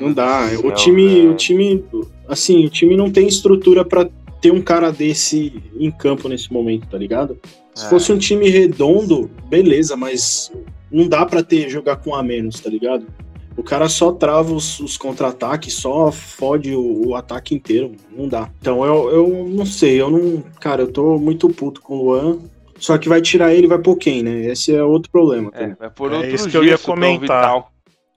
Não 0.00 0.12
dá. 0.12 0.48
Céu, 0.48 0.66
o 0.66 0.72
time, 0.72 1.26
o 1.26 1.34
time, 1.34 1.84
assim, 2.28 2.64
o 2.66 2.70
time 2.70 2.96
não 2.96 3.10
tem 3.10 3.26
estrutura 3.26 3.84
para 3.84 4.08
ter 4.40 4.52
um 4.52 4.60
cara 4.60 4.92
desse 4.92 5.62
em 5.78 5.90
campo 5.90 6.28
nesse 6.28 6.52
momento, 6.52 6.86
tá 6.86 6.98
ligado? 6.98 7.38
Se 7.74 7.86
é. 7.86 7.88
fosse 7.88 8.12
um 8.12 8.18
time 8.18 8.48
redondo, 8.48 9.30
beleza, 9.48 9.96
mas 9.96 10.52
não 10.90 11.08
dá 11.08 11.24
para 11.26 11.42
ter 11.42 11.68
jogar 11.68 11.96
com 11.96 12.14
a 12.14 12.22
menos, 12.22 12.60
tá 12.60 12.70
ligado? 12.70 13.06
O 13.56 13.62
cara 13.62 13.88
só 13.88 14.10
trava 14.10 14.52
os, 14.52 14.80
os 14.80 14.96
contra-ataques, 14.96 15.74
só 15.74 16.10
fode 16.10 16.74
o, 16.74 17.08
o, 17.08 17.14
ataque 17.14 17.54
inteiro. 17.54 17.92
Não 18.10 18.28
dá. 18.28 18.50
Então 18.60 18.84
eu, 18.84 19.10
eu 19.10 19.48
não 19.48 19.64
sei, 19.64 20.00
eu 20.00 20.10
não. 20.10 20.42
Cara, 20.60 20.82
eu 20.82 20.92
tô 20.92 21.18
muito 21.18 21.48
puto 21.48 21.80
com 21.80 21.96
o 21.96 22.04
Luan. 22.04 22.38
Só 22.78 22.98
que 22.98 23.08
vai 23.08 23.20
tirar 23.20 23.54
ele 23.54 23.68
vai 23.68 23.78
pôr 23.78 23.96
quem, 23.96 24.22
né? 24.22 24.46
Esse 24.46 24.74
é 24.74 24.82
outro 24.82 25.10
problema. 25.10 25.50
É, 25.54 25.68
vai 25.68 25.90
por 25.90 26.12
é 26.12 26.16
outro 26.16 26.34
isso 26.34 26.48
que 26.48 26.56
eu 26.56 26.64
ia 26.64 26.76
comentar. 26.76 27.64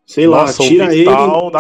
Sei 0.06 0.26
Nossa, 0.26 0.64
lá, 0.64 0.70
tira 0.70 0.96
ele, 0.96 1.12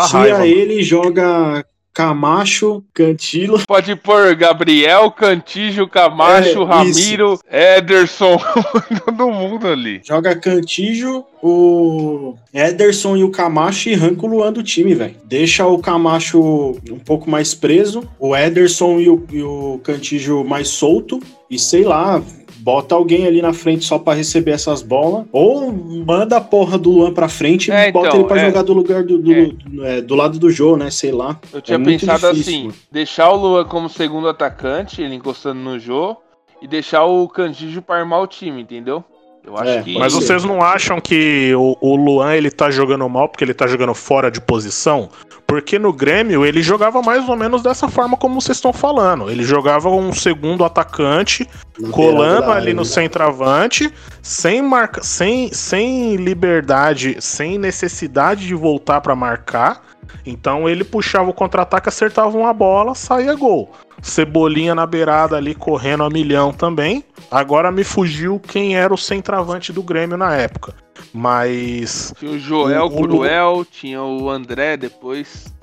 tira 0.09 0.47
ele 0.47 0.79
e 0.79 0.83
joga 0.83 1.65
Camacho, 1.97 2.83
Cantilo. 2.93 3.59
Pode 3.65 3.95
pôr 3.95 4.35
Gabriel, 4.35 5.09
Cantijo, 5.09 5.87
Camacho, 5.87 6.61
é, 6.61 6.65
Ramiro, 6.65 7.33
isso. 7.33 7.43
Ederson, 7.49 8.37
todo 9.03 9.31
mundo 9.31 9.67
ali. 9.67 9.99
Joga 10.03 10.35
Cantijo, 10.35 11.25
o 11.41 12.35
Ederson 12.53 13.17
e 13.17 13.23
o 13.23 13.31
Camacho 13.31 13.89
e 13.89 13.95
arranca 13.95 14.27
o 14.27 14.29
Luan 14.29 14.53
do 14.53 14.61
time, 14.61 14.93
velho. 14.93 15.15
Deixa 15.23 15.65
o 15.65 15.79
Camacho 15.79 16.39
um 16.87 16.99
pouco 16.99 17.27
mais 17.27 17.55
preso, 17.55 18.07
o 18.19 18.37
Ederson 18.37 18.99
e 18.99 19.09
o, 19.09 19.25
e 19.31 19.41
o 19.41 19.81
Cantijo 19.83 20.43
mais 20.43 20.67
solto. 20.67 21.19
E 21.49 21.57
sei 21.57 21.83
lá, 21.83 22.21
bota 22.67 22.95
alguém 22.95 23.25
ali 23.25 23.41
na 23.41 23.53
frente 23.53 23.85
só 23.85 23.97
para 23.97 24.17
receber 24.17 24.51
essas 24.51 24.81
bolas, 24.81 25.25
ou 25.31 25.71
manda 25.71 26.35
a 26.35 26.41
porra 26.41 26.77
do 26.77 26.91
Luan 26.91 27.13
pra 27.13 27.29
frente 27.29 27.71
é, 27.71 27.87
e 27.87 27.91
bota 27.93 28.09
então, 28.09 28.19
ele 28.19 28.27
pra 28.27 28.41
é, 28.41 28.45
jogar 28.45 28.61
do 28.61 28.73
lugar 28.73 29.03
do, 29.05 29.17
do, 29.19 29.33
é. 29.33 29.45
do, 29.45 29.85
é, 29.85 30.01
do, 30.01 30.15
lado 30.15 30.37
do 30.37 30.49
Jô, 30.51 30.75
né? 30.75 30.91
Sei 30.91 31.13
lá. 31.13 31.39
Eu 31.53 31.61
tinha 31.61 31.77
é 31.77 31.81
pensado 31.81 32.33
difícil, 32.33 32.67
assim: 32.67 32.79
deixar 32.91 33.29
o 33.31 33.37
Luan 33.37 33.63
como 33.63 33.87
segundo 33.87 34.27
atacante, 34.27 35.01
ele 35.01 35.15
encostando 35.15 35.61
no 35.61 35.79
Jô, 35.79 36.17
e 36.61 36.67
deixar 36.67 37.05
o 37.05 37.25
Candijo 37.29 37.81
pra 37.81 37.99
armar 37.99 38.21
o 38.21 38.27
time, 38.27 38.63
entendeu? 38.63 39.01
Eu 39.47 39.57
acho 39.57 39.69
é, 39.69 39.81
que... 39.81 39.97
Mas 39.97 40.11
vocês 40.11 40.43
não 40.43 40.61
acham 40.61 40.99
que 40.99 41.55
o, 41.55 41.77
o, 41.79 41.95
Luan 41.95 42.33
ele 42.35 42.51
tá 42.51 42.69
jogando 42.69 43.07
mal 43.07 43.29
porque 43.29 43.45
ele 43.45 43.53
tá 43.53 43.65
jogando 43.65 43.93
fora 43.93 44.29
de 44.29 44.41
posição? 44.41 45.09
Porque 45.47 45.79
no 45.79 45.93
Grêmio 45.93 46.45
ele 46.45 46.61
jogava 46.61 47.01
mais 47.01 47.29
ou 47.29 47.37
menos 47.37 47.63
dessa 47.63 47.87
forma 47.87 48.17
como 48.17 48.41
vocês 48.41 48.57
estão 48.57 48.73
falando. 48.73 49.31
Ele 49.31 49.43
jogava 49.43 49.89
um 49.89 50.11
segundo 50.11 50.65
atacante, 50.65 51.47
colando 51.91 52.51
ali 52.51 52.73
no 52.73 52.83
centroavante, 52.83 53.89
sem 54.21 54.61
marca, 54.61 55.01
sem, 55.01 55.53
sem 55.53 56.17
liberdade, 56.17 57.15
sem 57.21 57.57
necessidade 57.57 58.45
de 58.45 58.53
voltar 58.53 58.99
para 58.99 59.15
marcar. 59.15 59.81
Então 60.25 60.67
ele 60.67 60.83
puxava 60.83 61.29
o 61.29 61.33
contra-ataque, 61.33 61.89
acertava 61.89 62.37
uma 62.37 62.53
bola, 62.53 62.95
saía 62.95 63.33
gol. 63.35 63.71
Cebolinha 64.01 64.75
na 64.75 64.85
beirada 64.85 65.35
ali 65.35 65.55
correndo 65.55 66.03
a 66.03 66.09
milhão 66.09 66.53
também. 66.53 67.03
Agora 67.31 67.71
me 67.71 67.83
fugiu 67.83 68.39
quem 68.39 68.77
era 68.77 68.93
o 68.93 68.97
centroavante 68.97 69.73
do 69.73 69.81
Grêmio 69.81 70.17
na 70.17 70.35
época. 70.35 70.73
Mas. 71.13 72.13
Tinha 72.17 72.31
o 72.31 72.39
Joel 72.39 72.85
o, 72.85 73.01
Cruel, 73.01 73.65
tinha 73.69 74.01
o 74.01 74.29
André 74.29 74.77
depois. 74.77 75.53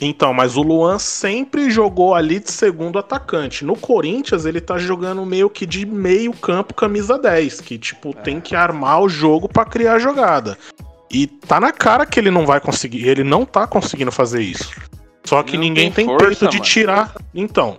Então, 0.00 0.32
mas 0.32 0.56
o 0.56 0.62
Luan 0.62 0.98
sempre 0.98 1.70
jogou 1.70 2.14
ali 2.14 2.38
de 2.38 2.50
segundo 2.50 2.98
atacante. 2.98 3.64
No 3.64 3.76
Corinthians, 3.76 4.46
ele 4.46 4.60
tá 4.60 4.78
jogando 4.78 5.24
meio 5.26 5.50
que 5.50 5.66
de 5.66 5.84
meio 5.84 6.32
campo, 6.32 6.74
camisa 6.74 7.18
10, 7.18 7.60
que 7.60 7.78
tipo, 7.78 8.10
é. 8.10 8.12
tem 8.12 8.40
que 8.40 8.54
armar 8.54 9.02
o 9.02 9.08
jogo 9.08 9.48
para 9.48 9.64
criar 9.64 9.98
jogada. 9.98 10.56
E 11.10 11.26
tá 11.26 11.58
na 11.58 11.72
cara 11.72 12.06
que 12.06 12.20
ele 12.20 12.30
não 12.30 12.46
vai 12.46 12.60
conseguir, 12.60 13.06
ele 13.08 13.24
não 13.24 13.44
tá 13.44 13.66
conseguindo 13.66 14.12
fazer 14.12 14.42
isso. 14.42 14.70
Só 15.24 15.42
que 15.42 15.54
não 15.56 15.64
ninguém 15.64 15.90
tem, 15.90 16.06
tem 16.06 16.06
força, 16.06 16.26
peito 16.26 16.48
de 16.48 16.58
mano. 16.58 16.64
tirar. 16.64 17.14
Então, 17.34 17.76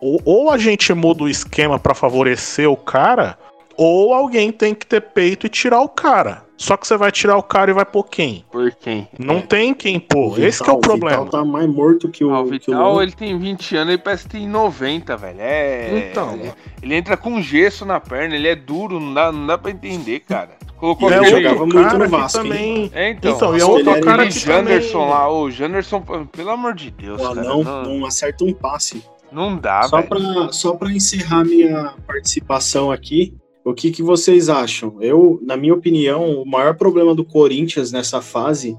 ou, 0.00 0.20
ou, 0.24 0.50
a 0.50 0.58
gente 0.58 0.92
muda 0.92 1.24
o 1.24 1.28
esquema 1.28 1.78
para 1.78 1.94
favorecer 1.94 2.70
o 2.70 2.76
cara, 2.76 3.38
ou 3.76 4.12
alguém 4.12 4.52
tem 4.52 4.74
que 4.74 4.86
ter 4.86 5.00
peito 5.00 5.46
e 5.46 5.48
tirar 5.48 5.80
o 5.80 5.88
cara. 5.88 6.44
Só 6.56 6.76
que 6.76 6.86
você 6.86 6.96
vai 6.96 7.10
tirar 7.10 7.36
o 7.36 7.42
cara 7.42 7.70
e 7.72 7.74
vai 7.74 7.84
pôr 7.84 8.04
quem? 8.04 8.44
Por 8.52 8.70
quem? 8.76 9.08
Não 9.18 9.38
É. 9.38 9.40
tem 9.42 9.74
quem 9.74 9.98
pôr. 9.98 10.34
Vital- 10.34 10.44
Esse 10.48 10.62
que 10.62 10.70
é 10.70 10.72
o 10.72 10.78
problema. 10.78 11.24
Vital 11.24 11.40
tá 11.40 11.44
mais 11.44 11.66
morto 11.68 12.08
que 12.08 12.22
o, 12.24 12.32
Ah, 12.32 12.42
o 12.42 12.50
que 12.58 12.70
o 12.70 13.02
ele 13.02 13.10
tem 13.12 13.36
20 13.36 13.76
anos, 13.76 13.94
ele 13.94 14.02
parece 14.02 14.24
que 14.24 14.30
tem 14.38 14.48
90, 14.48 15.16
velho. 15.16 15.40
É. 15.40 16.10
Então. 16.10 16.34
Ele, 16.34 16.52
ele 16.80 16.94
entra 16.94 17.16
com 17.16 17.42
gesso 17.42 17.84
na 17.84 17.98
perna, 17.98 18.36
ele 18.36 18.46
é 18.46 18.54
duro, 18.54 19.00
não 19.00 19.12
dá, 19.12 19.32
não 19.32 19.46
dá 19.46 19.58
pra 19.58 19.72
entender, 19.72 20.20
cara. 20.20 20.50
Colocou 20.84 21.10
É 21.10 21.16
aquele. 21.16 21.30
jogava 21.30 21.60
outro 21.62 21.74
muito 21.78 21.88
cara 21.90 22.04
no 22.04 22.10
Vasco, 22.10 22.38
hein? 22.38 22.44
também. 22.44 22.90
É, 22.92 23.10
então. 23.10 23.36
Então, 23.36 23.56
e 23.56 23.60
é 23.60 23.64
outro 23.64 24.00
cara 24.02 24.26
que 24.28 24.38
também... 24.40 24.56
Janderson 24.56 25.08
lá, 25.08 25.32
o 25.32 25.50
Janderson, 25.50 26.02
pelo 26.30 26.50
amor 26.50 26.74
de 26.74 26.90
Deus, 26.90 27.18
O 27.22 27.24
cara. 27.24 27.42
Não, 27.42 27.62
não 27.64 28.04
acerta 28.04 28.44
um 28.44 28.52
passe. 28.52 29.02
não 29.32 29.56
dá, 29.56 29.84
só 29.84 29.96
velho. 29.96 30.08
pra, 30.10 30.52
só 30.52 30.74
pra 30.74 30.92
encerrar 30.92 31.42
minha 31.44 31.94
participação 32.06 32.92
aqui, 32.92 33.34
o 33.64 33.72
que, 33.72 33.90
que 33.90 34.02
vocês 34.02 34.50
acham? 34.50 34.98
Eu, 35.00 35.40
na 35.42 35.56
minha 35.56 35.72
opinião, 35.72 36.42
o 36.42 36.44
maior 36.46 36.74
problema 36.74 37.14
do 37.14 37.24
Corinthians 37.24 37.90
nessa 37.90 38.20
fase 38.20 38.76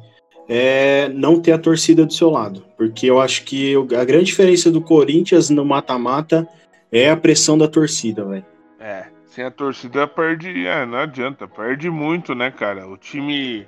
é 0.48 1.10
não 1.12 1.40
ter 1.42 1.54
a 1.54 1.58
torcida 1.58 2.06
do 2.06 2.14
seu 2.14 2.30
lado. 2.30 2.64
Porque 2.78 3.08
eu 3.08 3.20
acho 3.20 3.44
que 3.46 3.74
a 4.00 4.04
grande 4.06 4.26
diferença 4.26 4.70
do 4.70 4.80
Corinthians 4.80 5.50
no 5.50 5.66
mata-mata 5.66 6.48
é 6.92 7.10
a 7.10 7.18
pressão 7.18 7.58
da 7.58 7.68
torcida, 7.68 8.24
velho. 8.24 8.46
É, 8.80 9.06
sem 9.36 9.44
a 9.44 9.52
torcida 9.52 10.08
perde, 10.08 10.66
é, 10.66 10.86
não 10.86 10.98
adianta, 10.98 11.46
perde 11.46 11.90
muito, 11.90 12.34
né, 12.34 12.50
cara? 12.50 12.88
O 12.88 12.96
time 12.96 13.68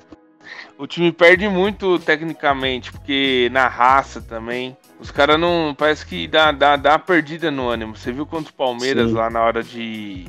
o 0.77 0.87
time 0.87 1.11
perde 1.11 1.49
muito 1.49 1.99
tecnicamente, 1.99 2.89
porque 2.89 3.49
na 3.51 3.67
raça 3.67 4.21
também. 4.21 4.77
Os 4.97 5.11
caras 5.11 5.37
não. 5.37 5.75
Parece 5.77 6.05
que 6.05 6.25
dá, 6.25 6.53
dá, 6.53 6.77
dá 6.77 6.91
uma 6.91 6.99
perdida 6.99 7.51
no 7.51 7.67
ânimo. 7.67 7.97
Você 7.97 8.13
viu 8.13 8.25
contra 8.25 8.49
o 8.49 8.55
Palmeiras 8.55 9.09
Sim. 9.09 9.15
lá 9.15 9.29
na 9.29 9.41
hora 9.41 9.61
de, 9.61 10.25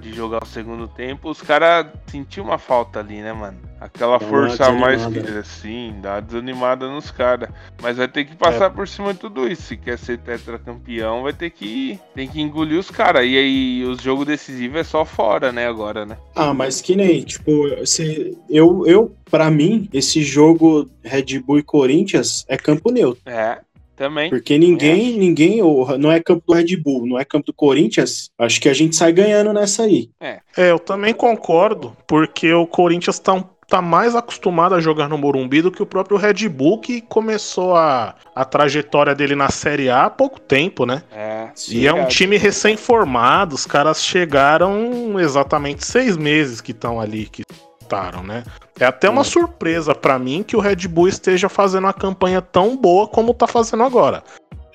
de 0.00 0.12
jogar 0.12 0.42
o 0.42 0.46
segundo 0.46 0.88
tempo? 0.88 1.30
Os 1.30 1.40
caras 1.40 1.86
sentiam 2.08 2.46
uma 2.46 2.58
falta 2.58 2.98
ali, 2.98 3.22
né, 3.22 3.32
mano? 3.32 3.69
Aquela 3.80 4.18
Dá 4.18 4.26
força 4.26 4.66
a 4.66 4.72
mais 4.72 5.06
que. 5.06 5.18
Assim, 5.18 5.94
dá 6.02 6.14
uma 6.16 6.22
desanimada 6.22 6.86
nos 6.86 7.10
caras. 7.10 7.48
Mas 7.80 7.96
vai 7.96 8.06
ter 8.06 8.26
que 8.26 8.36
passar 8.36 8.68
por 8.70 8.86
cima 8.86 9.14
de 9.14 9.20
tudo 9.20 9.48
isso. 9.48 9.62
Se 9.62 9.76
quer 9.76 9.98
ser 9.98 10.18
tetracampeão, 10.18 11.22
vai 11.22 11.32
ter 11.32 11.48
que, 11.50 11.98
tem 12.14 12.28
que 12.28 12.40
engolir 12.40 12.78
os 12.78 12.90
caras. 12.90 13.24
E 13.24 13.36
aí, 13.36 13.84
os 13.84 14.02
jogos 14.02 14.26
decisivos 14.26 14.80
é 14.80 14.84
só 14.84 15.04
fora, 15.04 15.50
né, 15.50 15.66
agora, 15.66 16.04
né? 16.04 16.18
Ah, 16.34 16.52
mas 16.52 16.80
que 16.80 16.94
nem, 16.94 17.22
tipo, 17.22 17.68
você, 17.78 18.36
eu, 18.50 18.86
eu, 18.86 19.14
pra 19.30 19.50
mim, 19.50 19.88
esse 19.92 20.22
jogo 20.22 20.86
Red 21.02 21.38
Bull 21.40 21.58
e 21.60 21.62
Corinthians 21.62 22.44
é 22.48 22.56
campo 22.58 22.90
neutro. 22.90 23.22
É, 23.24 23.60
também. 23.96 24.28
Porque 24.30 24.58
ninguém, 24.58 25.18
ninguém, 25.18 25.62
ou 25.62 25.96
não 25.98 26.10
é 26.10 26.20
campo 26.20 26.42
do 26.46 26.54
Red 26.54 26.76
Bull, 26.76 27.06
não 27.06 27.18
é 27.18 27.24
campo 27.24 27.46
do 27.46 27.52
Corinthians, 27.52 28.30
acho 28.38 28.60
que 28.60 28.68
a 28.68 28.74
gente 28.74 28.96
sai 28.96 29.12
ganhando 29.12 29.52
nessa 29.52 29.84
aí. 29.84 30.10
É, 30.20 30.40
eu 30.56 30.78
também 30.78 31.12
concordo, 31.14 31.96
porque 32.06 32.52
o 32.52 32.66
Corinthians 32.66 33.18
tá, 33.18 33.34
um- 33.34 33.44
tá 33.70 33.80
mais 33.80 34.16
acostumado 34.16 34.74
a 34.74 34.80
jogar 34.80 35.08
no 35.08 35.16
Morumbi 35.16 35.62
do 35.62 35.70
que 35.70 35.80
o 35.80 35.86
próprio 35.86 36.16
Red 36.18 36.48
Bull, 36.48 36.80
que 36.80 37.00
começou 37.00 37.76
a, 37.76 38.16
a 38.34 38.44
trajetória 38.44 39.14
dele 39.14 39.36
na 39.36 39.48
Série 39.48 39.88
A 39.88 40.06
há 40.06 40.10
pouco 40.10 40.40
tempo, 40.40 40.84
né? 40.84 41.04
É. 41.12 41.48
E 41.68 41.86
é 41.86 41.94
um 41.94 42.06
time 42.06 42.36
recém-formado, 42.36 43.54
os 43.54 43.64
caras 43.66 44.04
chegaram 44.04 45.18
exatamente 45.20 45.86
seis 45.86 46.16
meses 46.16 46.60
que 46.60 46.72
estão 46.72 47.00
ali, 47.00 47.26
que 47.26 47.44
estaram, 47.80 48.24
né? 48.24 48.42
É 48.78 48.84
até 48.86 49.08
uma 49.08 49.20
Hum. 49.20 49.24
surpresa 49.24 49.94
pra 49.94 50.18
mim 50.18 50.42
que 50.42 50.56
o 50.56 50.60
Red 50.60 50.88
Bull 50.88 51.06
esteja 51.08 51.48
fazendo 51.48 51.84
uma 51.84 51.92
campanha 51.92 52.42
tão 52.42 52.76
boa 52.76 53.06
como 53.06 53.32
tá 53.32 53.46
fazendo 53.46 53.84
agora. 53.84 54.22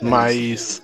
Mas 0.02 0.82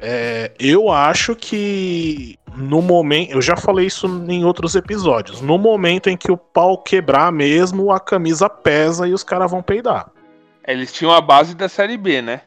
é, 0.00 0.52
eu 0.58 0.90
acho 0.90 1.36
que 1.36 2.38
no 2.56 2.82
momento, 2.82 3.32
eu 3.32 3.42
já 3.42 3.56
falei 3.56 3.86
isso 3.86 4.06
em 4.28 4.44
outros 4.44 4.74
episódios, 4.74 5.40
no 5.40 5.58
momento 5.58 6.08
em 6.08 6.16
que 6.16 6.32
o 6.32 6.36
pau 6.36 6.78
quebrar 6.78 7.30
mesmo, 7.30 7.92
a 7.92 8.00
camisa 8.00 8.48
pesa 8.48 9.06
e 9.06 9.12
os 9.12 9.22
caras 9.22 9.50
vão 9.50 9.62
peidar. 9.62 10.10
Eles 10.66 10.92
tinham 10.92 11.12
a 11.12 11.20
base 11.20 11.54
da 11.54 11.68
Série 11.68 11.96
B, 11.96 12.22
né? 12.22 12.42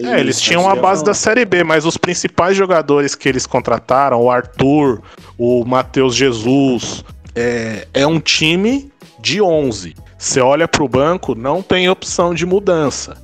É, 0.00 0.20
eles 0.20 0.40
tinham 0.40 0.68
a 0.68 0.76
base 0.76 1.02
da. 1.02 1.12
Série 1.12 1.44
B, 1.44 1.64
mas 1.64 1.84
os 1.84 1.96
principais 1.96 2.56
jogadores 2.56 3.16
que 3.16 3.28
eles 3.28 3.46
contrataram, 3.46 4.22
o 4.22 4.30
Arthur, 4.30 5.02
o 5.36 5.64
Matheus 5.64 6.14
Jesus, 6.14 7.04
é, 7.34 7.88
é 7.92 8.06
um 8.06 8.20
time 8.20 8.92
de 9.18 9.42
11. 9.42 9.96
Você 10.16 10.40
olha 10.40 10.68
pro 10.68 10.88
banco, 10.88 11.34
não 11.34 11.62
tem 11.62 11.88
opção 11.88 12.32
de 12.32 12.46
mudança. 12.46 13.16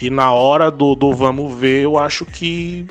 E 0.00 0.10
na 0.10 0.32
hora 0.32 0.70
do, 0.70 0.94
do 0.94 1.12
vamos 1.12 1.54
ver, 1.58 1.82
eu 1.82 1.98
acho 1.98 2.24
que 2.24 2.86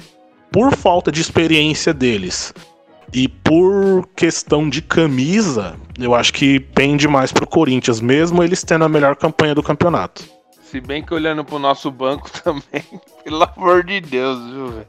por 0.51 0.75
falta 0.75 1.11
de 1.11 1.21
experiência 1.21 1.93
deles 1.93 2.53
e 3.13 3.27
por 3.27 4.07
questão 4.15 4.69
de 4.69 4.81
camisa, 4.81 5.75
eu 5.97 6.13
acho 6.13 6.33
que 6.33 6.59
pende 6.59 7.07
mais 7.07 7.31
pro 7.31 7.47
Corinthians, 7.47 7.99
mesmo 7.99 8.43
eles 8.43 8.63
tendo 8.63 8.85
a 8.85 8.89
melhor 8.89 9.15
campanha 9.15 9.55
do 9.55 9.63
campeonato. 9.63 10.23
Se 10.63 10.79
bem 10.79 11.03
que 11.03 11.13
olhando 11.13 11.43
pro 11.43 11.59
nosso 11.59 11.91
banco 11.91 12.29
também, 12.43 12.83
pelo 13.23 13.43
amor 13.43 13.83
de 13.83 13.99
Deus, 13.99 14.39
viu, 14.49 14.67
velho? 14.67 14.87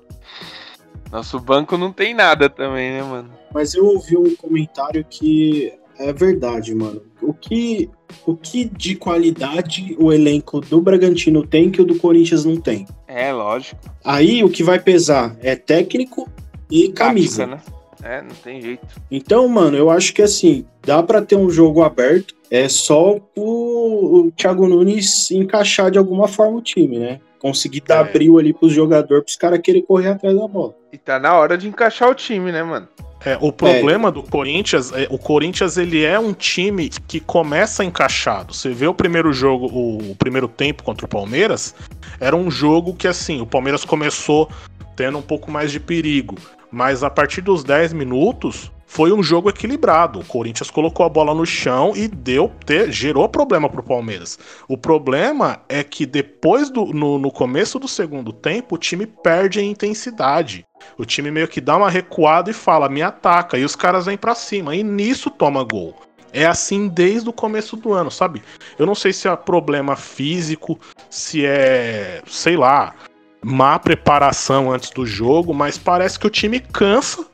Nosso 1.11 1.39
banco 1.39 1.77
não 1.77 1.93
tem 1.93 2.15
nada 2.15 2.49
também, 2.49 2.91
né, 2.91 3.03
mano? 3.03 3.31
Mas 3.53 3.75
eu 3.75 3.85
ouvi 3.85 4.17
um 4.17 4.35
comentário 4.37 5.05
que 5.05 5.73
é 5.99 6.13
verdade, 6.13 6.75
mano. 6.75 7.03
O 7.21 7.33
que, 7.33 7.89
o 8.27 8.37
que 8.37 8.65
de 8.65 8.97
qualidade 8.97 9.97
o 9.99 10.13
elenco 10.13 10.61
do 10.61 10.81
Bragantino 10.81 11.47
tem 11.47 11.71
que 11.71 11.81
o 11.81 11.85
do 11.85 11.97
Corinthians 11.97 12.45
não 12.45 12.57
tem? 12.57 12.87
É, 13.07 13.33
lógico. 13.33 13.81
Aí 14.05 14.43
o 14.43 14.51
que 14.51 14.63
vai 14.63 14.79
pesar 14.79 15.37
é 15.41 15.55
técnico 15.55 16.29
e 16.71 16.89
camisa. 16.89 17.47
Tática, 17.47 17.73
né? 17.73 17.83
É, 18.03 18.21
não 18.21 18.35
tem 18.43 18.61
jeito. 18.61 18.85
Então, 19.11 19.47
mano, 19.47 19.77
eu 19.77 19.89
acho 19.89 20.13
que 20.13 20.23
assim, 20.23 20.65
dá 20.85 21.03
pra 21.03 21.23
ter 21.23 21.37
um 21.37 21.49
jogo 21.49 21.83
aberto, 21.83 22.35
é 22.51 22.69
só 22.69 23.19
o, 23.37 24.27
o 24.27 24.33
Thiago 24.33 24.67
Nunes 24.67 25.31
encaixar 25.31 25.91
de 25.91 25.99
alguma 25.99 26.27
forma 26.27 26.59
o 26.59 26.63
time, 26.63 26.99
né? 26.99 27.21
Conseguir 27.43 27.81
dar 27.81 28.07
É. 28.07 28.13
brilho 28.13 28.39
ali 28.39 28.53
pros 28.53 28.73
jogadores, 28.73 29.25
pros 29.25 29.37
caras 29.37 29.61
querer 29.61 29.83
correr 29.83 30.11
atrás 30.11 30.35
da 30.35 30.47
bola. 30.47 30.77
E 30.93 30.97
tá 30.97 31.19
na 31.19 31.35
hora 31.35 31.59
de 31.59 31.67
encaixar 31.67 32.09
o 32.09 32.15
time, 32.15 32.53
né, 32.53 32.63
mano? 32.63 32.87
É, 33.25 33.37
o 33.41 33.53
problema 33.53 34.11
do 34.13 34.23
Corinthians, 34.23 34.93
é, 34.93 35.09
o 35.11 35.19
Corinthians 35.19 35.77
ele 35.77 36.05
é 36.05 36.19
um 36.19 36.33
time 36.33 36.89
que 36.89 37.19
começa 37.19 37.85
encaixado. 37.85 38.55
Você 38.55 38.71
vê 38.71 38.87
o 38.87 38.95
primeiro 38.95 39.33
jogo, 39.33 39.67
o, 39.67 40.13
o 40.13 40.17
primeiro 40.17 40.47
tempo 40.47 40.85
contra 40.85 41.05
o 41.05 41.09
Palmeiras, 41.09 41.75
era 42.21 42.37
um 42.37 42.51
jogo 42.51 42.95
que 42.95 43.09
assim, 43.09 43.41
o 43.41 43.47
Palmeiras 43.47 43.85
começou 43.85 44.49
tendo 44.95 45.19
um 45.19 45.23
pouco 45.23 45.51
mais 45.51 45.73
de 45.73 45.81
perigo, 45.81 46.37
mas 46.71 47.03
a 47.03 47.11
partir 47.11 47.41
dos 47.41 47.65
10 47.65 47.93
minutos 47.93 48.71
foi 48.93 49.11
um 49.11 49.23
jogo 49.23 49.49
equilibrado. 49.49 50.21
O 50.21 50.25
Corinthians 50.25 50.71
colocou 50.71 51.07
a 51.07 51.09
bola 51.09 51.35
no 51.35 51.47
chão 51.47 51.95
e 51.97 52.07
deu 52.07 52.53
te- 52.67 52.93
gerou 52.93 53.27
problema 53.27 53.67
pro 53.67 53.83
Palmeiras. 53.83 54.39
O 54.69 54.77
problema 54.77 55.63
é 55.67 55.83
que 55.83 56.05
depois 56.05 56.69
do 56.69 56.85
no, 56.85 57.19
no 57.19 57.31
começo 57.31 57.79
do 57.79 57.89
segundo 57.89 58.35
tempo, 58.35 58.75
o 58.75 58.79
time 58.79 59.07
perde 59.07 59.59
a 59.59 59.63
intensidade. 59.63 60.67
O 60.99 61.07
time 61.07 61.31
meio 61.31 61.49
que 61.49 61.59
dá 61.59 61.75
uma 61.75 61.89
recuada 61.89 62.51
e 62.51 62.53
fala, 62.53 62.87
me 62.87 63.01
ataca, 63.01 63.57
e 63.57 63.65
os 63.65 63.75
caras 63.75 64.05
vêm 64.05 64.19
pra 64.19 64.35
cima, 64.35 64.77
e 64.77 64.83
nisso 64.83 65.31
toma 65.31 65.65
gol. 65.65 65.97
É 66.31 66.45
assim 66.45 66.87
desde 66.87 67.31
o 67.31 67.33
começo 67.33 67.77
do 67.77 67.95
ano, 67.95 68.11
sabe? 68.11 68.43
Eu 68.79 68.85
não 68.85 68.95
sei 68.95 69.15
se 69.15 69.27
é 69.27 69.35
problema 69.35 69.97
físico, 69.97 70.79
se 71.09 71.47
é, 71.47 72.21
sei 72.27 72.59
lá, 72.59 72.95
má 73.43 73.79
preparação 73.79 74.71
antes 74.71 74.91
do 74.91 75.07
jogo, 75.07 75.55
mas 75.55 75.79
parece 75.79 76.19
que 76.19 76.27
o 76.27 76.31
time 76.31 76.61
cansa. 76.61 77.27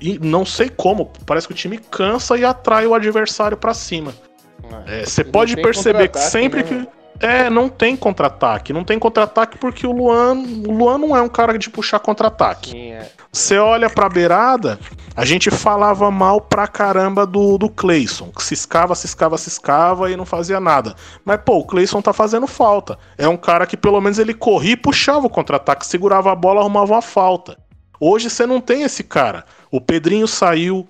E 0.00 0.18
não 0.18 0.44
sei 0.44 0.68
como, 0.68 1.10
parece 1.24 1.46
que 1.46 1.52
o 1.52 1.56
time 1.56 1.78
cansa 1.78 2.36
e 2.36 2.44
atrai 2.44 2.86
o 2.86 2.94
adversário 2.94 3.56
pra 3.56 3.74
cima. 3.74 4.14
É, 4.86 5.04
Você 5.04 5.22
Não 5.22 5.30
pode 5.30 5.54
tem 5.54 5.64
perceber 5.64 6.08
que 6.08 6.18
sempre 6.18 6.62
né, 6.62 6.68
que. 6.68 6.96
É, 7.18 7.48
não 7.48 7.68
tem 7.68 7.96
contra-ataque. 7.96 8.72
Não 8.72 8.84
tem 8.84 8.98
contra-ataque 8.98 9.56
porque 9.58 9.86
o 9.86 9.92
Luan. 9.92 10.34
O 10.66 10.72
Luan 10.72 10.98
não 10.98 11.16
é 11.16 11.22
um 11.22 11.28
cara 11.28 11.58
de 11.58 11.70
puxar 11.70 11.98
contra-ataque. 11.98 12.70
Sim, 12.70 12.92
é. 12.92 13.10
Você 13.32 13.58
olha 13.58 13.88
pra 13.90 14.08
beirada, 14.08 14.78
a 15.14 15.24
gente 15.24 15.50
falava 15.50 16.10
mal 16.10 16.40
pra 16.40 16.66
caramba 16.66 17.26
do, 17.26 17.58
do 17.58 17.68
Cleison, 17.68 18.30
que 18.30 18.42
ciscava, 18.42 18.94
ciscava, 18.94 19.36
ciscava 19.36 20.10
e 20.10 20.16
não 20.16 20.24
fazia 20.24 20.58
nada. 20.58 20.94
Mas, 21.24 21.40
pô, 21.44 21.58
o 21.58 21.66
Cleison 21.66 22.00
tá 22.00 22.12
fazendo 22.12 22.46
falta. 22.46 22.98
É 23.18 23.28
um 23.28 23.36
cara 23.36 23.66
que 23.66 23.76
pelo 23.76 24.00
menos 24.00 24.18
ele 24.18 24.32
corria 24.32 24.72
e 24.72 24.76
puxava 24.76 25.26
o 25.26 25.30
contra-ataque, 25.30 25.86
segurava 25.86 26.32
a 26.32 26.34
bola, 26.34 26.60
arrumava 26.60 26.94
uma 26.94 27.02
falta. 27.02 27.58
Hoje 28.00 28.30
você 28.30 28.46
não 28.46 28.60
tem 28.60 28.82
esse 28.82 29.02
cara. 29.02 29.44
O 29.70 29.80
Pedrinho 29.80 30.26
saiu, 30.26 30.86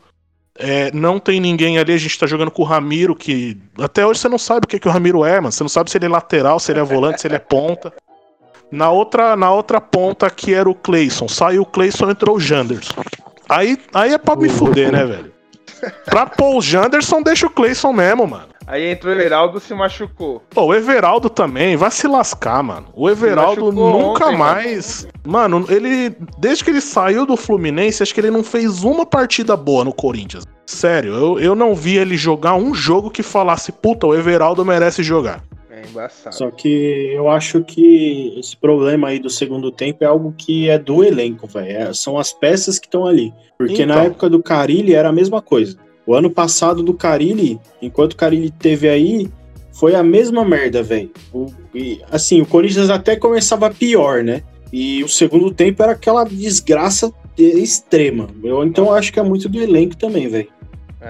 é, 0.59 0.90
não 0.92 1.19
tem 1.19 1.40
ninguém 1.40 1.79
ali, 1.79 1.92
a 1.92 1.99
gente 1.99 2.19
tá 2.19 2.27
jogando 2.27 2.51
com 2.51 2.62
o 2.62 2.64
Ramiro, 2.64 3.14
que 3.14 3.57
até 3.79 4.07
hoje 4.07 4.21
você 4.21 4.29
não 4.29 4.38
sabe 4.38 4.64
o 4.64 4.69
que, 4.69 4.79
que 4.79 4.88
o 4.88 4.90
Ramiro 4.90 5.25
é, 5.25 5.40
mano. 5.40 5.53
Você 5.53 5.62
não 5.62 5.69
sabe 5.69 5.90
se 5.90 5.99
ele 5.99 6.07
é 6.07 6.09
lateral, 6.09 6.59
se 6.59 6.73
ele 6.73 6.81
é 6.81 6.85
volante, 6.85 7.21
se 7.21 7.27
ele 7.27 7.37
é 7.37 7.40
ponta. 7.40 7.92
Na 8.71 8.90
outra, 8.90 9.37
na 9.37 9.51
outra 9.53 9.81
ponta 9.81 10.29
que 10.29 10.53
era 10.53 10.69
o 10.69 10.75
Cleison. 10.75 11.29
Saiu 11.29 11.62
o 11.62 11.66
Cleison, 11.66 12.11
entrou 12.11 12.37
o 12.37 12.40
Janderson. 12.40 12.95
Aí, 13.49 13.79
aí 13.95 14.12
é 14.12 14.19
pra 14.19 14.35
me 14.35 14.49
fuder, 14.49 14.90
né, 14.90 15.05
velho? 15.05 15.33
Pra 16.07 16.27
pôr 16.27 16.57
o 16.57 16.61
Janderson, 16.61 17.23
deixa 17.23 17.47
o 17.47 17.51
Cleison 17.51 17.92
mesmo, 17.92 18.27
mano. 18.27 18.56
Aí 18.66 18.90
entrou 18.90 19.14
o 19.14 19.20
Heraldo 19.20 19.61
se 19.61 19.72
machucou. 19.72 20.42
Pô, 20.50 20.64
o 20.64 20.74
Everaldo 20.74 21.31
também, 21.31 21.76
vai 21.76 21.90
se 21.90 22.09
lascar, 22.09 22.62
mano. 22.62 22.88
O 22.94 23.09
Everaldo 23.09 23.70
nunca 23.70 24.26
ontem, 24.26 24.37
mais. 24.37 25.07
Mano, 25.24 25.64
ele. 25.68 26.16
Desde 26.37 26.64
que 26.64 26.70
ele 26.70 26.81
saiu 26.81 27.24
do 27.24 27.37
Fluminense, 27.37 28.02
acho 28.02 28.12
que 28.12 28.20
ele 28.20 28.31
não 28.31 28.42
fez 28.42 28.83
uma 28.83 29.07
partida 29.07 29.57
boa 29.57 29.85
no 29.85 29.92
Corinthians. 29.92 30.44
Sério, 30.67 31.14
eu, 31.14 31.38
eu 31.38 31.54
não 31.54 31.77
vi 31.77 31.96
ele 31.96 32.17
jogar 32.17 32.56
um 32.56 32.75
jogo 32.75 33.08
que 33.08 33.23
falasse, 33.23 33.71
puta, 33.71 34.04
o 34.04 34.14
Everaldo 34.14 34.64
merece 34.64 35.00
jogar. 35.00 35.44
É 35.71 35.87
embaçado. 35.88 36.35
Só 36.35 36.50
que 36.50 37.12
eu 37.14 37.31
acho 37.31 37.62
que 37.62 38.35
esse 38.37 38.56
problema 38.56 39.08
aí 39.08 39.21
do 39.21 39.31
segundo 39.31 39.71
tempo 39.71 40.02
é 40.02 40.06
algo 40.08 40.35
que 40.37 40.69
é 40.69 40.77
do 40.77 41.04
elenco, 41.04 41.46
velho. 41.46 41.71
É, 41.71 41.94
são 41.94 42.19
as 42.19 42.33
peças 42.33 42.81
que 42.81 42.87
estão 42.87 43.06
ali. 43.06 43.33
Porque 43.56 43.83
Então. 43.83 43.94
na 43.94 44.02
época 44.04 44.29
do 44.29 44.42
Carilli 44.42 44.94
era 44.94 45.10
a 45.10 45.12
mesma 45.12 45.40
coisa. 45.40 45.77
O 46.07 46.15
ano 46.15 46.31
passado 46.31 46.83
do 46.83 46.94
Carilli, 46.94 47.61
enquanto 47.83 48.13
o 48.13 48.17
Carilli 48.17 48.50
teve 48.50 48.88
aí, 48.88 49.29
foi 49.73 49.94
a 49.94 50.02
mesma 50.02 50.44
merda, 50.44 50.83
velho. 50.83 51.11
Assim, 52.11 52.40
o 52.40 52.46
Corinthians 52.46 52.88
até 52.88 53.17
começava 53.17 53.71
pior, 53.71 54.23
né? 54.23 54.42
E 54.73 55.02
o 55.02 55.09
segundo 55.09 55.50
tempo 55.52 55.83
era 55.83 55.92
aquela 55.92 56.25
desgraça 56.25 57.13
extrema. 57.37 58.29
Eu, 58.42 58.65
então 58.65 58.92
acho 58.92 59.13
que 59.13 59.21
é 59.21 59.23
muito 59.23 59.48
do 59.48 59.61
elenco 59.61 59.96
também, 59.96 60.29
velho. 60.29 60.48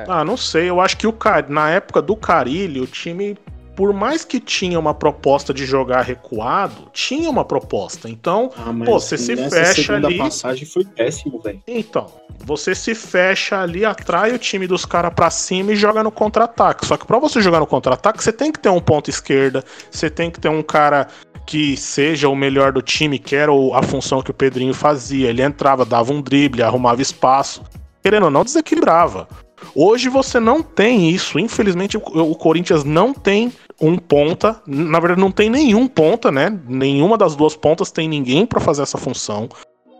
Ah, 0.08 0.24
não 0.24 0.36
sei. 0.36 0.68
Eu 0.68 0.80
acho 0.80 0.96
que 0.96 1.06
o 1.06 1.14
na 1.48 1.70
época 1.70 2.02
do 2.02 2.16
Carilli, 2.16 2.80
o 2.80 2.86
time, 2.86 3.36
por 3.76 3.92
mais 3.92 4.24
que 4.24 4.40
tinha 4.40 4.80
uma 4.80 4.94
proposta 4.94 5.52
de 5.52 5.66
jogar 5.66 6.00
recuado, 6.00 6.88
tinha 6.92 7.28
uma 7.30 7.44
proposta. 7.44 8.08
Então, 8.08 8.50
Ah, 8.56 8.72
Pô, 8.84 8.98
você 8.98 9.18
se 9.18 9.36
fecha 9.36 9.94
ali- 9.94 10.16
passagem 10.18 10.66
foi 10.66 10.84
péssimo, 10.84 11.38
velho. 11.40 11.60
então, 11.68 12.06
você 12.44 12.74
se 12.74 12.94
fecha 12.94 13.60
ali, 13.60 13.84
atrai 13.84 14.32
o 14.32 14.38
time 14.38 14.66
dos 14.66 14.84
caras 14.86 15.12
pra 15.14 15.30
cima 15.30 15.72
e 15.72 15.76
joga 15.76 16.02
no 16.02 16.10
contra-ataque. 16.10 16.86
Só 16.86 16.96
que 16.96 17.06
pra 17.06 17.18
você 17.18 17.40
jogar 17.42 17.60
no 17.60 17.66
contra-ataque, 17.66 18.24
você 18.24 18.32
tem 18.32 18.50
que 18.50 18.58
ter 18.58 18.70
um 18.70 18.80
ponto 18.80 19.10
esquerda, 19.10 19.62
você 19.90 20.08
tem 20.08 20.30
que 20.30 20.40
ter 20.40 20.48
um 20.48 20.62
cara 20.62 21.06
que 21.44 21.76
seja 21.76 22.28
o 22.28 22.34
melhor 22.34 22.72
do 22.72 22.80
time, 22.82 23.18
que 23.18 23.36
era 23.36 23.52
a 23.74 23.82
função 23.82 24.22
que 24.22 24.30
o 24.30 24.34
Pedrinho 24.34 24.72
fazia. 24.74 25.28
Ele 25.28 25.42
entrava, 25.42 25.84
dava 25.84 26.12
um 26.12 26.20
drible, 26.22 26.62
arrumava 26.62 27.00
espaço. 27.02 27.62
Querendo 28.02 28.24
ou 28.24 28.30
não, 28.30 28.42
desequilibrava. 28.42 29.28
Hoje 29.76 30.08
você 30.08 30.40
não 30.40 30.62
tem 30.62 31.10
isso. 31.10 31.38
Infelizmente, 31.38 31.98
o, 31.98 32.00
o 32.00 32.34
Corinthians 32.34 32.82
não 32.82 33.12
tem 33.12 33.52
um 33.78 33.98
ponta. 33.98 34.60
Na 34.66 34.98
verdade, 34.98 35.20
não 35.20 35.30
tem 35.30 35.50
nenhum 35.50 35.86
ponta, 35.86 36.32
né? 36.32 36.58
Nenhuma 36.66 37.18
das 37.18 37.36
duas 37.36 37.54
pontas 37.54 37.90
tem 37.90 38.08
ninguém 38.08 38.46
pra 38.46 38.58
fazer 38.58 38.82
essa 38.82 38.96
função. 38.96 39.50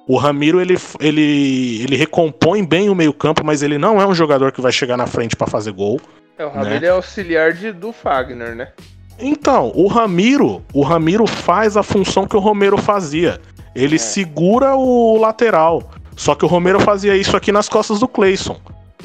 O 0.09 0.17
Ramiro, 0.17 0.61
ele, 0.61 0.79
ele, 0.99 1.83
ele 1.83 1.97
recompõe 1.97 2.65
bem 2.65 2.89
o 2.89 2.95
meio-campo, 2.95 3.45
mas 3.45 3.63
ele 3.63 3.77
não 3.77 4.01
é 4.01 4.07
um 4.07 4.15
jogador 4.15 4.51
que 4.51 4.63
vai 4.63 4.73
chegar 4.73 4.97
na 4.97 5.07
frente 5.07 5.37
pra 5.37 5.47
fazer 5.47 5.73
gol. 5.73 6.01
É, 6.39 6.47
o 6.47 6.51
Ramiro 6.51 6.87
é 6.87 6.91
auxiliar 6.91 7.53
de, 7.53 7.73
do 7.73 7.93
Fagner, 7.93 8.55
né? 8.55 8.69
Então, 9.19 9.73
o 9.75 9.89
Ramiro, 9.89 10.63
o 10.73 10.83
Ramiro 10.83 11.27
faz 11.27 11.77
a 11.77 11.83
função 11.83 12.27
que 12.27 12.37
o 12.37 12.41
Romero 12.41 12.79
fazia. 12.79 13.41
Ele 13.75 13.97
É. 13.97 13.99
segura 13.99 14.75
o 14.75 15.19
lateral. 15.19 15.91
Só 16.17 16.35
que 16.35 16.45
o 16.45 16.49
Romero 16.49 16.81
fazia 16.81 17.15
isso 17.17 17.37
aqui 17.37 17.53
nas 17.53 17.69
costas 17.69 17.99
do 17.99 18.09
Cleison. 18.09 18.57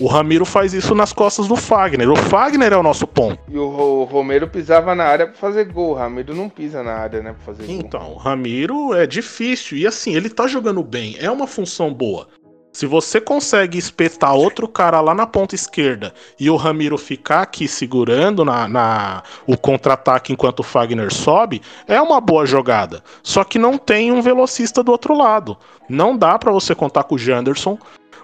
O 0.02 0.08
Ramiro 0.08 0.46
faz 0.46 0.74
isso 0.74 0.96
nas 0.96 1.14
costas 1.14 1.48
do 1.48 1.56
Fagner. 1.56 2.10
O 2.10 2.16
Fagner 2.16 2.74
é 2.74 2.78
o 2.78 2.82
nosso 2.82 3.06
ponto. 3.06 3.40
E 3.48 3.58
o, 3.58 3.70
Ro- 3.70 4.02
o 4.02 4.04
Romero 4.06 4.48
pisava 4.48 4.96
na 4.96 5.04
área 5.04 5.28
pra 5.28 5.36
fazer 5.36 5.66
gol. 5.66 5.92
O 5.92 5.94
Ramiro 5.94 6.34
não 6.34 6.50
pisa 6.50 6.82
na 6.82 6.94
área, 6.94 7.22
né? 7.22 7.34
Pra 7.34 7.54
fazer 7.54 7.68
gol. 7.68 7.76
Então, 7.76 8.14
o 8.14 8.18
Ramiro 8.18 8.96
é 8.96 9.06
difícil. 9.06 9.78
E 9.78 9.86
assim, 9.86 10.16
ele 10.16 10.28
tá 10.30 10.48
jogando 10.48 10.82
bem. 10.84 11.16
É 11.20 11.30
uma 11.30 11.46
função 11.46 11.94
boa. 11.94 12.28
Se 12.74 12.86
você 12.86 13.20
consegue 13.22 13.78
espetar 13.78 14.34
outro 14.34 14.66
cara 14.68 15.02
lá 15.02 15.14
na 15.14 15.28
ponta 15.28 15.54
esquerda 15.54 16.14
e 16.40 16.50
o 16.50 16.56
Ramiro 16.56 16.98
ficar 16.98 17.42
aqui 17.42 17.68
segurando 17.68 18.44
na, 18.46 18.68
na- 18.68 19.24
o 19.46 19.56
contra-ataque 19.58 20.32
enquanto 20.34 20.62
o 20.62 20.64
Fagner 20.64 21.14
sobe, 21.14 21.62
é 21.86 22.02
uma 22.02 22.20
boa 22.22 22.46
jogada. 22.46 23.04
Só 23.22 23.44
que 23.44 23.60
não 23.60 23.78
tem 23.78 24.12
um 24.12 24.22
velocista 24.22 24.82
do 24.82 24.92
outro 24.92 25.14
lado. 25.16 25.58
Não 25.90 26.18
dá 26.18 26.40
pra 26.40 26.52
você 26.52 26.74
contar 26.74 27.04
com 27.04 27.16
o 27.16 27.20
Janderson. 27.20 27.78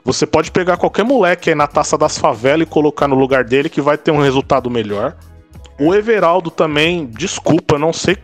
Você 0.08 0.26
pode 0.26 0.52
pegar 0.52 0.78
qualquer 0.78 1.04
moleque 1.04 1.50
aí 1.50 1.56
na 1.56 1.68
taça 1.68 1.98
das 1.98 2.18
favelas 2.18 2.66
e 2.66 2.70
colocar 2.70 3.10
no 3.10 3.16
lugar 3.16 3.44
dele 3.44 3.68
que 3.68 3.82
vai 3.82 3.98
ter 3.98 4.10
um 4.10 4.22
resultado 4.22 4.70
melhor. 4.70 5.18
O 5.78 5.94
Everaldo 5.94 6.50
também, 6.50 7.06
desculpa, 7.08 7.78
não 7.78 7.92
sei 7.92 8.16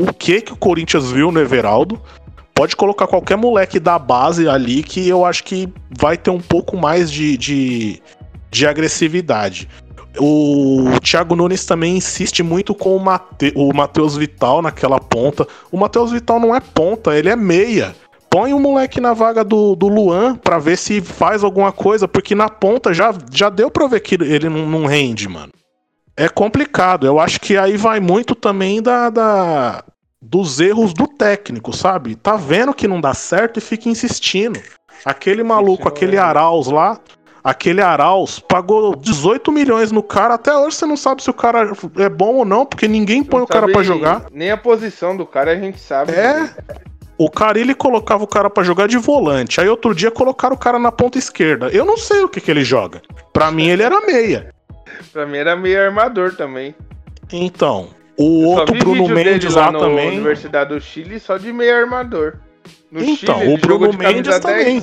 o 0.00 0.14
que 0.14 0.40
que 0.40 0.54
o 0.54 0.56
Corinthians 0.56 1.12
viu 1.12 1.30
no 1.30 1.38
Everaldo. 1.38 2.00
Pode 2.54 2.74
colocar 2.74 3.06
qualquer 3.06 3.36
moleque 3.36 3.78
da 3.78 3.98
base 3.98 4.48
ali 4.48 4.82
que 4.82 5.06
eu 5.06 5.26
acho 5.26 5.44
que 5.44 5.68
vai 5.90 6.16
ter 6.16 6.30
um 6.30 6.40
pouco 6.40 6.74
mais 6.74 7.12
de, 7.12 7.36
de, 7.36 8.02
de 8.50 8.66
agressividade. 8.66 9.68
O 10.18 10.98
Thiago 11.02 11.36
Nunes 11.36 11.66
também 11.66 11.98
insiste 11.98 12.42
muito 12.42 12.74
com 12.74 12.96
o, 12.96 13.04
o 13.56 13.76
Matheus 13.76 14.16
Vital 14.16 14.62
naquela 14.62 14.98
ponta. 14.98 15.46
O 15.70 15.76
Matheus 15.76 16.12
Vital 16.12 16.40
não 16.40 16.56
é 16.56 16.60
ponta, 16.60 17.14
ele 17.14 17.28
é 17.28 17.36
meia. 17.36 17.94
Põe 18.28 18.52
o 18.52 18.60
moleque 18.60 19.00
na 19.00 19.14
vaga 19.14 19.42
do, 19.42 19.74
do 19.74 19.88
Luan 19.88 20.36
pra 20.36 20.58
ver 20.58 20.76
se 20.76 21.00
faz 21.00 21.42
alguma 21.42 21.72
coisa, 21.72 22.06
porque 22.06 22.34
na 22.34 22.48
ponta 22.48 22.92
já, 22.92 23.14
já 23.30 23.48
deu 23.48 23.70
pra 23.70 23.86
ver 23.86 24.00
que 24.00 24.14
ele 24.14 24.48
não, 24.48 24.66
não 24.66 24.86
rende, 24.86 25.28
mano. 25.28 25.52
É 26.16 26.28
complicado. 26.28 27.06
Eu 27.06 27.20
acho 27.20 27.40
que 27.40 27.56
aí 27.56 27.76
vai 27.76 28.00
muito 28.00 28.34
também 28.34 28.82
da, 28.82 29.10
da, 29.10 29.84
dos 30.20 30.60
erros 30.60 30.94
do 30.94 31.06
técnico, 31.06 31.76
sabe? 31.76 32.16
Tá 32.16 32.36
vendo 32.36 32.74
que 32.74 32.88
não 32.88 33.00
dá 33.00 33.14
certo 33.14 33.58
e 33.58 33.60
fica 33.60 33.88
insistindo. 33.88 34.60
Aquele 35.04 35.42
maluco, 35.42 35.86
aquele 35.86 36.16
errando. 36.16 36.30
Arauz 36.30 36.66
lá, 36.68 36.98
aquele 37.44 37.80
Arauz 37.80 38.38
pagou 38.40 38.96
18 38.96 39.52
milhões 39.52 39.92
no 39.92 40.02
cara. 40.02 40.34
Até 40.34 40.56
hoje 40.56 40.76
você 40.76 40.86
não 40.86 40.96
sabe 40.96 41.22
se 41.22 41.30
o 41.30 41.34
cara 41.34 41.72
é 41.98 42.08
bom 42.08 42.34
ou 42.34 42.44
não, 42.44 42.64
porque 42.64 42.88
ninguém 42.88 43.22
põe 43.22 43.38
Não 43.38 43.44
o 43.44 43.48
cara 43.48 43.68
pra 43.68 43.82
jogar. 43.82 44.26
Nem 44.32 44.50
a 44.50 44.56
posição 44.56 45.16
do 45.16 45.26
cara 45.26 45.52
a 45.52 45.56
gente 45.56 45.78
sabe. 45.78 46.12
É. 46.12 46.50
O 47.18 47.30
cara 47.30 47.58
ele 47.58 47.74
colocava 47.74 48.24
o 48.24 48.26
cara 48.26 48.50
pra 48.50 48.62
jogar 48.62 48.86
de 48.88 48.98
volante. 48.98 49.60
Aí 49.60 49.68
outro 49.68 49.94
dia 49.94 50.10
colocaram 50.10 50.54
o 50.54 50.58
cara 50.58 50.78
na 50.78 50.92
ponta 50.92 51.18
esquerda. 51.18 51.68
Eu 51.68 51.84
não 51.84 51.96
sei 51.96 52.20
o 52.22 52.28
que, 52.28 52.40
que 52.40 52.50
ele 52.50 52.64
joga. 52.64 53.00
Pra 53.32 53.50
mim 53.50 53.68
ele 53.68 53.82
era 53.82 54.00
meia. 54.04 54.54
Pra 55.12 55.26
mim 55.26 55.36
era 55.38 55.56
meio 55.56 55.80
armador 55.80 56.34
também. 56.36 56.74
Então, 57.32 57.88
o 58.18 58.42
Eu 58.42 58.48
só 58.54 58.60
outro 58.60 58.74
vi 58.74 58.80
Bruno 58.80 59.02
vídeo 59.02 59.14
dele 59.14 59.30
Mendes 59.32 59.54
lá 59.54 59.70
no 59.70 59.78
também. 59.78 60.08
Universidade 60.08 60.74
do 60.74 60.80
Chile 60.80 61.18
só 61.20 61.36
de 61.36 61.52
meio 61.52 61.74
armador. 61.76 62.34
No 62.90 63.02
Então, 63.02 63.38
Chile, 63.40 63.54
o 63.54 63.58
Bruno 63.58 63.92
Mendes 63.92 64.40
10. 64.40 64.40
também. 64.40 64.82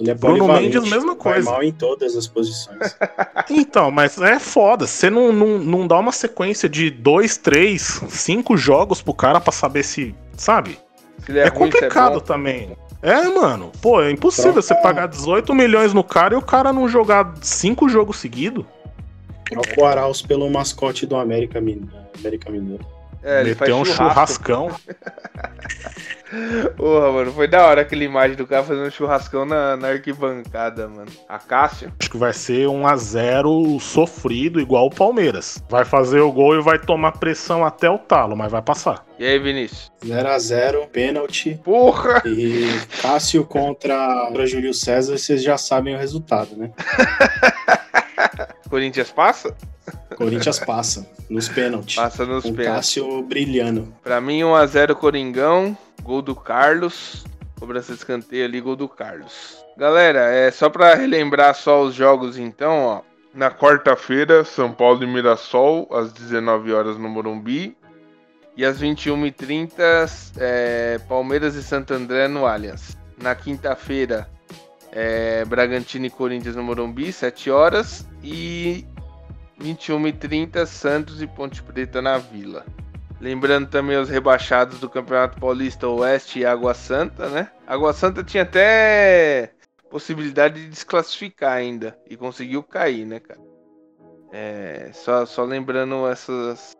Ele 0.00 0.10
é 0.10 0.14
Bruno 0.14 0.48
Mendes, 0.48 0.82
mesma 0.82 1.14
vai 1.14 1.16
coisa. 1.16 1.50
mal 1.50 1.62
em 1.62 1.72
todas 1.72 2.16
as 2.16 2.26
posições. 2.26 2.96
Então, 3.50 3.90
mas 3.90 4.20
é 4.20 4.38
foda. 4.38 4.86
Você 4.86 5.08
não, 5.10 5.32
não, 5.32 5.58
não 5.58 5.86
dá 5.86 5.98
uma 5.98 6.12
sequência 6.12 6.68
de 6.68 6.90
dois, 6.90 7.36
três, 7.36 8.00
cinco 8.08 8.56
jogos 8.56 9.00
pro 9.02 9.14
cara 9.14 9.40
pra 9.40 9.52
saber 9.52 9.82
se. 9.82 10.14
Sabe? 10.36 10.78
Se 11.24 11.30
ele 11.32 11.38
É, 11.40 11.42
é, 11.44 11.48
ruim, 11.48 11.52
se 11.52 11.58
complicado 11.72 12.18
é 12.18 12.20
também. 12.20 12.76
É, 13.00 13.22
mano. 13.28 13.72
Pô, 13.80 14.00
é 14.00 14.10
impossível 14.10 14.52
Troca- 14.52 14.62
você 14.66 14.74
pagar 14.76 15.08
18 15.08 15.54
milhões 15.54 15.92
no 15.92 16.04
cara 16.04 16.34
e 16.34 16.36
o 16.36 16.42
cara 16.42 16.72
não 16.72 16.88
jogar 16.88 17.34
cinco 17.40 17.88
jogos 17.88 18.18
seguidos. 18.18 18.64
Troca 19.50 19.80
o 19.80 19.84
Arauz 19.84 20.22
pelo 20.22 20.48
mascote 20.50 21.04
do 21.06 21.16
América 21.16 21.60
Mineiro. 21.60 21.90
América 22.18 22.50
Mineiro. 22.50 22.86
É, 23.22 23.40
ele 23.40 23.54
faz 23.54 23.70
Meteu 23.70 23.76
um 23.76 23.84
churrascão. 23.84 24.70
Porra, 26.76 27.12
mano, 27.12 27.32
foi 27.32 27.46
da 27.46 27.66
hora 27.66 27.82
aquela 27.82 28.02
imagem 28.02 28.36
do 28.36 28.46
cara 28.46 28.62
fazendo 28.62 28.90
churrascão 28.90 29.44
na, 29.44 29.76
na 29.76 29.88
arquibancada, 29.88 30.88
mano. 30.88 31.10
A 31.28 31.38
Cássio. 31.38 31.92
Acho 32.00 32.10
que 32.10 32.16
vai 32.16 32.32
ser 32.32 32.66
um 32.68 32.86
a 32.86 32.96
0 32.96 33.78
sofrido, 33.78 34.58
igual 34.58 34.86
o 34.86 34.90
Palmeiras. 34.90 35.62
Vai 35.68 35.84
fazer 35.84 36.20
o 36.20 36.32
gol 36.32 36.56
e 36.56 36.62
vai 36.62 36.78
tomar 36.78 37.12
pressão 37.12 37.64
até 37.64 37.90
o 37.90 37.98
talo, 37.98 38.34
mas 38.34 38.50
vai 38.50 38.62
passar. 38.62 39.04
E 39.18 39.26
aí, 39.26 39.38
Vinícius? 39.38 39.92
0x0, 40.04 40.88
pênalti. 40.88 41.60
Porra! 41.62 42.22
E 42.24 42.66
Cássio 43.02 43.44
contra, 43.44 44.26
contra 44.26 44.46
Júlio 44.46 44.72
César, 44.72 45.18
vocês 45.18 45.42
já 45.42 45.58
sabem 45.58 45.94
o 45.94 45.98
resultado, 45.98 46.56
né? 46.56 46.70
Corinthians 48.72 49.10
passa? 49.10 49.54
Corinthians 50.16 50.58
passa 50.58 51.06
nos 51.28 51.46
pênaltis. 51.46 51.94
Passa 51.94 52.24
nos 52.24 52.42
pênaltis. 52.44 52.64
Cássio 52.64 53.22
brilhando. 53.22 53.94
Pra 54.02 54.18
mim, 54.18 54.40
1x0 54.40 54.94
Coringão. 54.94 55.76
Gol 56.02 56.22
do 56.22 56.34
Carlos. 56.34 57.22
Cobrança 57.60 57.92
de 57.92 57.98
escanteio 57.98 58.46
ali, 58.46 58.62
gol 58.62 58.74
do 58.74 58.88
Carlos. 58.88 59.62
Galera, 59.76 60.20
é 60.20 60.50
só 60.50 60.70
pra 60.70 60.94
relembrar 60.94 61.54
só 61.54 61.82
os 61.82 61.94
jogos 61.94 62.38
então, 62.38 62.84
ó. 62.86 63.00
Na 63.34 63.50
quarta-feira, 63.50 64.42
São 64.42 64.72
Paulo 64.72 65.04
e 65.04 65.06
Mirassol, 65.06 65.86
às 65.92 66.10
19 66.10 66.72
horas 66.72 66.96
no 66.96 67.10
Morumbi. 67.10 67.76
E 68.56 68.64
às 68.64 68.80
21h30, 68.80 70.32
é, 70.38 70.98
Palmeiras 71.06 71.56
e 71.56 71.62
Santo 71.62 71.92
André 71.92 72.26
no 72.26 72.46
Allianz. 72.46 72.96
Na 73.18 73.34
quinta-feira, 73.34 74.26
é, 74.92 75.44
Bragantino 75.46 76.06
e 76.06 76.10
Corinthians 76.10 76.54
no 76.54 76.62
Morumbi, 76.62 77.12
7 77.12 77.50
horas. 77.50 78.06
E 78.22 78.86
21h30, 79.60 80.66
Santos 80.66 81.22
e 81.22 81.26
Ponte 81.26 81.62
Preta 81.62 82.02
na 82.02 82.18
Vila. 82.18 82.66
Lembrando 83.20 83.68
também 83.68 83.96
os 83.96 84.08
rebaixados 84.08 84.80
do 84.80 84.90
Campeonato 84.90 85.40
Paulista 85.40 85.88
Oeste 85.88 86.40
e 86.40 86.44
Água 86.44 86.74
Santa, 86.74 87.28
né? 87.28 87.50
Água 87.66 87.92
Santa 87.92 88.22
tinha 88.22 88.42
até 88.42 89.52
possibilidade 89.88 90.60
de 90.60 90.68
desclassificar 90.68 91.52
ainda 91.52 91.96
e 92.08 92.16
conseguiu 92.16 92.62
cair, 92.62 93.06
né, 93.06 93.20
cara? 93.20 93.40
É, 94.32 94.90
só, 94.92 95.24
só 95.24 95.44
lembrando 95.44 96.06
essas, 96.08 96.76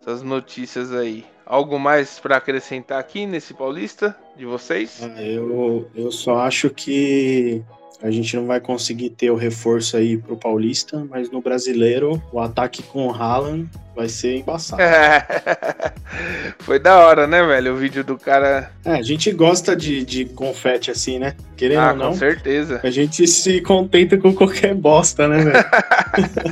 essas 0.00 0.22
notícias 0.22 0.92
aí. 0.92 1.26
Algo 1.46 1.78
mais 1.78 2.18
para 2.18 2.36
acrescentar 2.36 2.98
aqui 2.98 3.24
nesse 3.24 3.54
Paulista 3.54 4.16
de 4.36 4.44
vocês? 4.44 5.00
Ah, 5.00 5.22
Eu, 5.22 5.88
eu 5.94 6.10
só 6.10 6.40
acho 6.40 6.68
que 6.70 7.62
A 8.02 8.10
gente 8.10 8.36
não 8.36 8.46
vai 8.46 8.60
conseguir 8.60 9.10
ter 9.10 9.30
o 9.30 9.36
reforço 9.36 9.96
aí 9.96 10.18
pro 10.18 10.36
Paulista, 10.36 11.06
mas 11.08 11.30
no 11.30 11.40
brasileiro, 11.40 12.22
o 12.30 12.38
ataque 12.38 12.82
com 12.82 13.06
o 13.06 13.10
Haaland 13.10 13.66
vai 13.94 14.06
ser 14.08 14.36
embaçado. 14.36 14.82
Foi 16.60 16.78
da 16.78 16.98
hora, 16.98 17.26
né, 17.26 17.42
velho? 17.42 17.74
O 17.74 17.76
vídeo 17.76 18.04
do 18.04 18.18
cara. 18.18 18.70
É, 18.84 18.92
a 18.92 19.02
gente 19.02 19.32
gosta 19.32 19.74
de, 19.74 20.04
de 20.04 20.26
confete 20.26 20.90
assim, 20.90 21.18
né? 21.18 21.34
Querendo 21.56 21.80
ah, 21.80 21.92
ou 21.92 21.96
não, 21.96 22.10
com 22.10 22.16
certeza. 22.16 22.80
a 22.82 22.90
gente 22.90 23.26
se 23.26 23.62
contenta 23.62 24.18
com 24.18 24.34
qualquer 24.34 24.74
bosta, 24.74 25.26
né, 25.26 25.44
velho? 25.44 25.64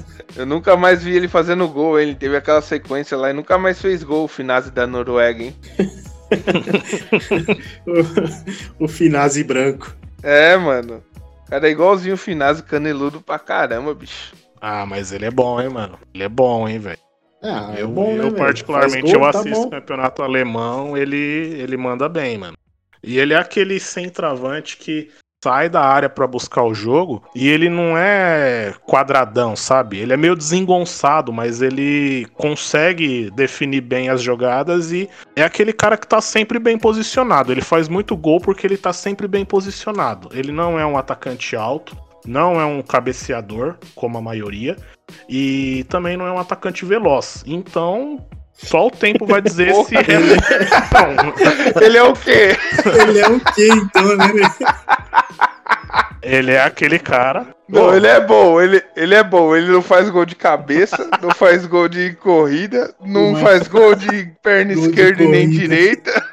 Eu 0.34 0.46
nunca 0.46 0.76
mais 0.76 1.04
vi 1.04 1.14
ele 1.14 1.28
fazendo 1.28 1.68
gol, 1.68 2.00
hein? 2.00 2.08
Ele 2.08 2.16
teve 2.16 2.36
aquela 2.36 2.62
sequência 2.62 3.16
lá 3.16 3.30
e 3.30 3.34
nunca 3.34 3.56
mais 3.56 3.80
fez 3.80 4.02
gol, 4.02 4.24
o 4.24 4.28
Finazzi 4.28 4.70
da 4.70 4.86
Noruega, 4.86 5.44
hein? 5.44 5.54
o, 8.80 8.84
o 8.84 8.88
Finazzi 8.88 9.44
branco. 9.44 9.94
É, 10.22 10.56
mano. 10.56 11.02
O 11.46 11.50
cara 11.50 11.68
é 11.68 11.70
igualzinho 11.70 12.14
o 12.14 12.18
Finazzi, 12.18 12.62
caneludo 12.62 13.20
pra 13.20 13.38
caramba, 13.38 13.94
bicho. 13.94 14.34
Ah, 14.60 14.86
mas 14.86 15.12
ele 15.12 15.26
é 15.26 15.30
bom, 15.30 15.60
hein, 15.60 15.68
mano? 15.68 15.98
Ele 16.14 16.24
é 16.24 16.28
bom, 16.28 16.68
hein, 16.68 16.78
velho. 16.78 16.98
Ah, 17.42 17.74
é 17.76 17.82
eu, 17.82 17.88
bom, 17.88 18.10
né, 18.10 18.18
eu 18.18 18.30
velho? 18.30 18.36
particularmente, 18.36 19.12
gol, 19.12 19.26
eu 19.26 19.32
tá 19.32 19.40
assisto 19.40 19.66
o 19.66 19.70
campeonato 19.70 20.22
alemão, 20.22 20.96
ele, 20.96 21.16
ele 21.16 21.76
manda 21.76 22.08
bem, 22.08 22.38
mano. 22.38 22.56
E 23.02 23.18
ele 23.18 23.34
é 23.34 23.36
aquele 23.36 23.78
centroavante 23.78 24.78
que 24.78 25.10
sai 25.44 25.68
da 25.68 25.82
área 25.82 26.08
pra 26.08 26.26
buscar 26.26 26.62
o 26.62 26.72
jogo 26.72 27.22
e 27.34 27.48
ele 27.48 27.68
não 27.68 27.98
é 27.98 28.72
quadradão, 28.86 29.54
sabe? 29.54 29.98
Ele 29.98 30.14
é 30.14 30.16
meio 30.16 30.34
desengonçado, 30.34 31.34
mas 31.34 31.60
ele 31.60 32.26
consegue 32.34 33.30
definir 33.32 33.82
bem 33.82 34.08
as 34.08 34.22
jogadas 34.22 34.90
e 34.90 35.06
é 35.36 35.42
aquele 35.42 35.74
cara 35.74 35.98
que 35.98 36.08
tá 36.08 36.18
sempre 36.22 36.58
bem 36.58 36.78
posicionado. 36.78 37.52
Ele 37.52 37.60
faz 37.60 37.90
muito 37.90 38.16
gol 38.16 38.40
porque 38.40 38.66
ele 38.66 38.78
tá 38.78 38.90
sempre 38.90 39.28
bem 39.28 39.44
posicionado. 39.44 40.30
Ele 40.32 40.50
não 40.50 40.80
é 40.80 40.86
um 40.86 40.96
atacante 40.96 41.54
alto, 41.54 41.94
não 42.26 42.58
é 42.58 42.64
um 42.64 42.80
cabeceador, 42.80 43.76
como 43.94 44.16
a 44.16 44.22
maioria, 44.22 44.78
e 45.28 45.84
também 45.90 46.16
não 46.16 46.26
é 46.26 46.32
um 46.32 46.38
atacante 46.38 46.86
veloz. 46.86 47.44
Então, 47.46 48.26
só 48.54 48.86
o 48.86 48.90
tempo 48.90 49.26
vai 49.26 49.42
dizer 49.42 49.74
se 49.84 49.96
ele. 49.96 50.36
Não, 50.92 51.82
Ele 51.82 51.98
é 51.98 52.02
o 52.02 52.12
quê? 52.12 52.56
Ele 53.08 53.18
é 53.18 53.28
o 53.28 53.40
quê, 53.40 53.68
então, 53.72 54.16
né? 54.16 54.26
ele 56.22 56.52
é 56.52 56.62
aquele 56.62 56.98
cara. 56.98 57.46
Não, 57.68 57.94
ele 57.94 58.06
é 58.06 58.20
bom, 58.20 58.60
ele, 58.60 58.82
ele 58.96 59.14
é 59.14 59.22
bom. 59.22 59.54
Ele 59.56 59.70
não 59.70 59.82
faz 59.82 60.08
gol 60.08 60.24
de 60.24 60.34
cabeça, 60.36 61.08
não 61.20 61.30
faz 61.30 61.66
gol 61.66 61.88
de 61.88 62.14
corrida, 62.14 62.94
não 63.04 63.36
é. 63.36 63.40
faz 63.40 63.68
gol 63.68 63.94
de 63.94 64.30
perna 64.42 64.74
Gol 64.74 64.82
de 64.84 64.88
esquerda 64.88 65.22
e 65.22 65.28
nem 65.28 65.48
direita. 65.48 66.24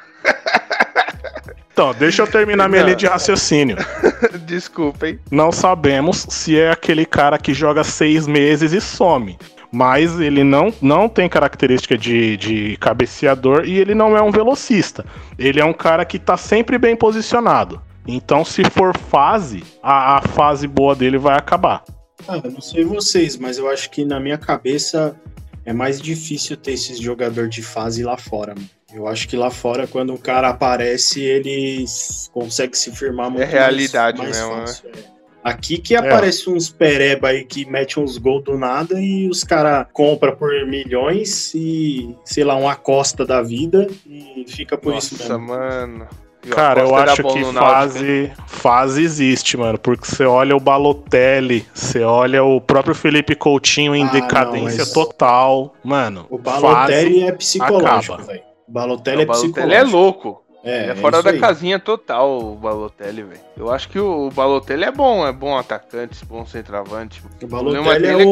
Então, 1.72 1.94
deixa 1.94 2.22
eu 2.22 2.26
terminar 2.26 2.68
minha 2.68 2.82
Não. 2.82 2.88
linha 2.88 2.96
de 2.96 3.06
raciocínio. 3.06 3.78
Desculpa, 4.44 5.08
hein? 5.08 5.18
Não 5.30 5.50
sabemos 5.50 6.26
se 6.28 6.58
é 6.58 6.70
aquele 6.70 7.06
cara 7.06 7.38
que 7.38 7.54
joga 7.54 7.82
seis 7.82 8.26
meses 8.26 8.72
e 8.72 8.80
some. 8.80 9.38
Mas 9.72 10.20
ele 10.20 10.44
não, 10.44 10.72
não 10.82 11.08
tem 11.08 11.28
característica 11.28 11.96
de, 11.96 12.36
de 12.36 12.76
cabeceador 12.76 13.64
e 13.64 13.78
ele 13.78 13.94
não 13.94 14.14
é 14.16 14.20
um 14.22 14.30
velocista. 14.30 15.04
Ele 15.38 15.58
é 15.58 15.64
um 15.64 15.72
cara 15.72 16.04
que 16.04 16.18
tá 16.18 16.36
sempre 16.36 16.76
bem 16.76 16.94
posicionado. 16.94 17.80
Então, 18.06 18.44
se 18.44 18.62
for 18.68 18.96
fase, 18.96 19.64
a, 19.82 20.18
a 20.18 20.22
fase 20.22 20.66
boa 20.68 20.94
dele 20.94 21.16
vai 21.16 21.36
acabar. 21.36 21.82
Ah, 22.28 22.40
eu 22.44 22.50
não 22.50 22.60
sei 22.60 22.84
vocês, 22.84 23.36
mas 23.38 23.56
eu 23.58 23.68
acho 23.70 23.90
que 23.90 24.04
na 24.04 24.20
minha 24.20 24.36
cabeça 24.36 25.16
é 25.64 25.72
mais 25.72 26.00
difícil 26.00 26.56
ter 26.56 26.72
esses 26.72 26.98
jogador 26.98 27.48
de 27.48 27.62
fase 27.62 28.02
lá 28.02 28.16
fora, 28.18 28.54
mano. 28.54 28.68
Eu 28.92 29.08
acho 29.08 29.26
que 29.26 29.36
lá 29.38 29.50
fora, 29.50 29.86
quando 29.86 30.12
o 30.12 30.18
cara 30.18 30.50
aparece, 30.50 31.22
ele 31.22 31.86
consegue 32.30 32.76
se 32.76 32.90
firmar 32.94 33.30
muito 33.30 33.38
mais- 33.40 33.50
realidade 33.50 34.18
mais, 34.18 34.36
mesmo, 34.36 34.54
né? 34.54 34.60
fácil. 34.60 34.90
é. 34.90 35.21
Aqui 35.44 35.78
que 35.78 35.96
aparece 35.96 36.48
uns 36.48 36.70
pereba 36.70 37.28
aí 37.28 37.44
que 37.44 37.64
mete 37.68 37.98
uns 37.98 38.16
gols 38.16 38.44
do 38.44 38.56
nada 38.56 39.00
e 39.00 39.28
os 39.28 39.42
caras 39.42 39.86
compram 39.92 40.36
por 40.36 40.50
milhões 40.66 41.52
e, 41.54 42.14
sei 42.24 42.44
lá, 42.44 42.54
uma 42.54 42.76
costa 42.76 43.26
da 43.26 43.42
vida 43.42 43.88
e 44.06 44.44
fica 44.48 44.78
por 44.78 44.94
isso 44.94 45.16
Nossa, 45.18 45.38
mesmo. 45.38 45.48
mano. 45.48 46.06
E 46.44 46.50
o 46.50 46.54
Cara, 46.54 46.80
eu 46.82 46.94
acho 46.96 47.22
que 47.22 47.38
hein? 47.38 47.52
fase, 47.52 48.32
fase 48.48 49.02
existe, 49.02 49.56
mano. 49.56 49.78
Porque 49.78 50.06
você 50.06 50.24
olha 50.24 50.56
o 50.56 50.60
Balotelli, 50.60 51.64
você 51.72 52.02
olha 52.02 52.42
o 52.42 52.60
próprio 52.60 52.94
Felipe 52.94 53.34
Coutinho 53.36 53.94
em 53.94 54.02
Ah, 54.02 54.06
não, 54.06 54.12
decadência 54.12 54.78
mas- 54.80 54.92
total. 54.92 55.72
Mano, 55.84 56.26
O 56.30 56.38
Balotelli 56.38 57.22
é 57.22 57.32
psicológico, 57.32 58.22
velho. 58.22 58.42
O 58.66 58.72
Balotelli 58.72 59.18
O 59.18 59.22
é 59.22 59.26
Balotelli 59.26 59.52
psicológico. 59.52 59.88
é 59.88 59.90
louco. 59.92 60.41
É, 60.64 60.86
é 60.86 60.90
é 60.90 60.94
fora 60.94 61.22
da 61.22 61.30
aí. 61.30 61.40
casinha 61.40 61.78
total, 61.78 62.38
o 62.40 62.54
Balotelli, 62.54 63.22
velho. 63.22 63.40
Eu 63.56 63.70
acho 63.72 63.88
que 63.88 63.98
o 63.98 64.30
Balotelli 64.30 64.84
é 64.84 64.92
bom, 64.92 65.26
é 65.26 65.32
bom 65.32 65.56
atacante, 65.58 66.24
bom 66.24 66.46
centroavante. 66.46 67.22
O 67.42 67.46
Balotelli 67.46 68.06
é 68.06 68.16
dele 68.16 68.22
é 68.22 68.26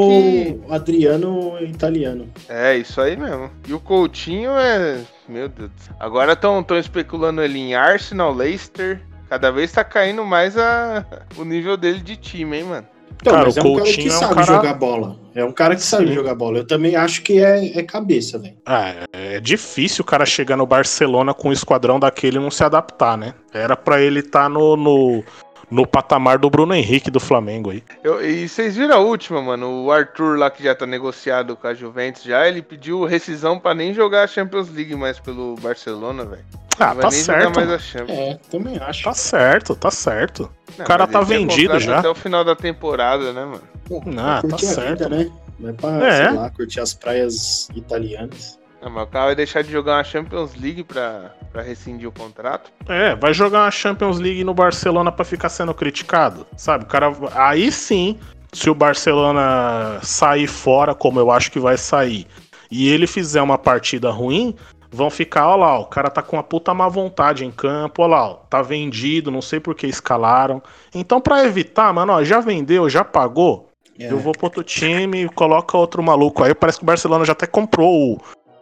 o 0.69 0.73
Adriano 0.73 1.59
italiano. 1.63 2.29
É, 2.49 2.77
isso 2.77 3.01
aí 3.01 3.17
mesmo. 3.17 3.51
E 3.67 3.73
o 3.75 3.81
Coutinho 3.81 4.53
é. 4.53 5.01
Meu 5.29 5.49
Deus. 5.49 5.71
do 5.71 5.81
céu. 5.81 5.95
Agora 5.99 6.33
estão 6.33 6.65
especulando 6.79 7.43
ele 7.43 7.59
em 7.59 7.75
Arsenal, 7.75 8.33
Leicester. 8.33 9.01
Cada 9.29 9.51
vez 9.53 9.71
tá 9.71 9.85
caindo 9.85 10.25
mais 10.25 10.57
a... 10.59 11.05
o 11.39 11.45
nível 11.45 11.77
dele 11.77 12.01
de 12.01 12.17
time, 12.17 12.59
hein, 12.59 12.65
mano. 12.65 12.87
Então, 13.21 13.33
Cara, 13.33 13.45
mas 13.47 13.57
o 13.57 13.61
é 13.61 13.63
um 13.63 13.65
cara 13.75 13.85
Coutinho 13.85 14.07
que 14.07 14.13
é 14.13 14.17
um 14.17 14.19
sabe 14.19 14.35
cara- 14.35 14.45
jogar 14.47 14.75
bola. 14.75 15.17
É 15.35 15.45
um 15.45 15.53
cara 15.53 15.77
que 15.77 15.83
sabe 15.83 16.09
Sim. 16.09 16.15
jogar 16.15 16.35
bola. 16.35 16.59
Eu 16.59 16.67
também 16.67 16.97
acho 16.97 17.23
que 17.23 17.43
é, 17.43 17.79
é 17.79 17.83
cabeça, 17.83 18.39
velho. 18.39 18.57
Ah, 18.67 19.07
é 19.13 19.41
difícil 19.41 20.03
o 20.03 20.07
cara 20.07 20.27
chegar 20.27 20.57
no 20.57 20.67
Barcelona 20.67 21.33
com 21.33 21.49
um 21.49 21.53
esquadrão 21.53 22.01
daquele 22.01 22.37
e 22.37 22.41
não 22.41 22.51
se 22.51 22.65
adaptar, 22.65 23.17
né? 23.17 23.35
Era 23.53 23.77
pra 23.77 24.01
ele 24.01 24.21
estar 24.21 24.49
no, 24.49 24.77
no, 24.77 25.25
no 25.71 25.87
patamar 25.87 26.39
do 26.39 26.51
Bruno 26.51 26.75
Henrique 26.75 27.11
do 27.11 27.21
Flamengo 27.21 27.71
aí. 27.71 27.83
Eu- 28.03 28.25
e 28.25 28.49
vocês 28.49 28.77
viram 28.77 28.97
a 28.97 28.99
última, 28.99 29.41
mano? 29.41 29.85
O 29.85 29.93
Arthur 29.93 30.39
lá 30.39 30.51
que 30.51 30.63
já 30.65 30.75
tá 30.75 30.87
negociado 30.87 31.57
com 31.57 31.67
a 31.67 31.75
Juventus 31.75 32.23
já, 32.23 32.47
ele 32.49 32.61
pediu 32.63 33.05
rescisão 33.05 33.59
pra 33.59 33.75
nem 33.75 33.95
jogar 33.95 34.25
a 34.25 34.27
Champions 34.27 34.69
League 34.71 34.95
mais 34.97 35.19
pelo 35.21 35.55
Barcelona, 35.57 36.25
velho. 36.25 36.45
Ah, 36.79 36.95
tá 36.95 36.95
nem 36.95 37.01
jogar 37.03 37.11
certo. 37.13 37.45
mais 37.57 37.67
mano. 37.69 37.75
a 37.75 37.79
Champions. 37.79 38.19
É, 38.19 38.39
também 38.51 38.79
acho. 38.79 39.05
Tá 39.05 39.15
certo, 39.15 39.75
tá 39.77 39.91
certo. 39.91 40.51
Não, 40.79 40.87
cara 40.87 41.05
mas 41.05 41.13
tá 41.13 41.21
vendido 41.21 41.79
já. 41.79 41.99
Até 41.99 42.09
o 42.09 42.15
final 42.15 42.43
da 42.45 42.57
temporada, 42.57 43.33
né, 43.33 43.45
mano? 43.45 43.63
Pô, 43.87 44.03
Ah, 44.17 44.41
vai 44.41 44.51
curtir 44.51 44.67
tá 44.67 44.73
certo. 44.73 44.99
vida, 45.05 45.09
né? 45.09 45.31
Vai 45.59 45.73
pra, 45.75 46.07
É. 46.09 46.29
sei 46.29 46.37
lá, 46.39 46.51
curtir 46.51 46.81
as 46.81 46.95
praias 46.95 47.69
italianas. 47.75 48.59
Não, 48.83 48.91
mas 48.91 49.05
o 49.05 49.07
cara 49.09 49.27
vai 49.27 49.35
deixar 49.35 49.63
de 49.63 49.71
jogar 49.71 49.97
uma 49.97 50.05
Champions 50.05 50.55
League 50.55 50.83
pra, 50.85 51.33
pra 51.53 51.63
rescindir 51.63 52.09
o 52.09 52.13
contrato. 52.13 52.71
É, 52.89 53.15
vai 53.15 53.35
jogar 53.35 53.65
uma 53.65 53.71
Champions 53.71 54.19
League 54.19 54.43
no 54.43 54.55
Barcelona 54.55 55.13
pra 55.13 55.25
ficar 55.25 55.49
sendo 55.51 55.75
criticado, 55.75 56.47
sabe? 56.57 56.85
O 56.85 56.87
cara, 56.87 57.13
aí 57.35 57.71
sim, 57.71 58.19
se 58.53 58.71
o 58.71 58.75
Barcelona 58.75 60.01
sair 60.03 60.47
fora, 60.47 60.95
como 60.95 61.21
eu 61.21 61.31
acho 61.31 61.51
que 61.53 61.61
vai 61.61 61.77
sair, 61.77 62.27
e 62.71 62.89
ele 62.89 63.07
fizer 63.07 63.43
uma 63.43 63.59
partida 63.59 64.11
ruim, 64.11 64.55
vão 64.91 65.11
ficar, 65.11 65.49
ó 65.49 65.57
lá, 65.57 65.79
ó, 65.79 65.83
o 65.83 65.87
cara 65.87 66.09
tá 66.09 66.23
com 66.23 66.37
uma 66.37 66.43
puta 66.43 66.73
má 66.73 66.89
vontade 66.89 67.45
em 67.45 67.51
campo, 67.51 68.03
ó 68.03 68.07
lá, 68.07 68.31
ó, 68.31 68.35
tá 68.49 68.63
vendido, 68.63 69.31
não 69.31 69.43
sei 69.43 69.61
por 69.61 69.75
que 69.75 69.87
escalaram. 69.87 70.63
Então, 70.95 71.21
pra 71.21 71.45
evitar, 71.45 71.93
mano, 71.93 72.13
ó, 72.15 72.25
já 72.25 72.41
vendeu, 72.41 72.89
já 72.89 73.05
pagou, 73.05 73.69
É. 73.99 74.11
eu 74.11 74.19
vou 74.19 74.33
pro 74.33 74.47
outro 74.47 74.63
time, 74.65 75.29
coloca 75.29 75.77
outro 75.77 76.03
maluco. 76.03 76.43
Aí 76.43 76.55
parece 76.55 76.79
que 76.79 76.85
o 76.85 76.87
Barcelona 76.87 77.25
já 77.25 77.33
até 77.33 77.47
comprou 77.47 78.15
o, 78.15 78.21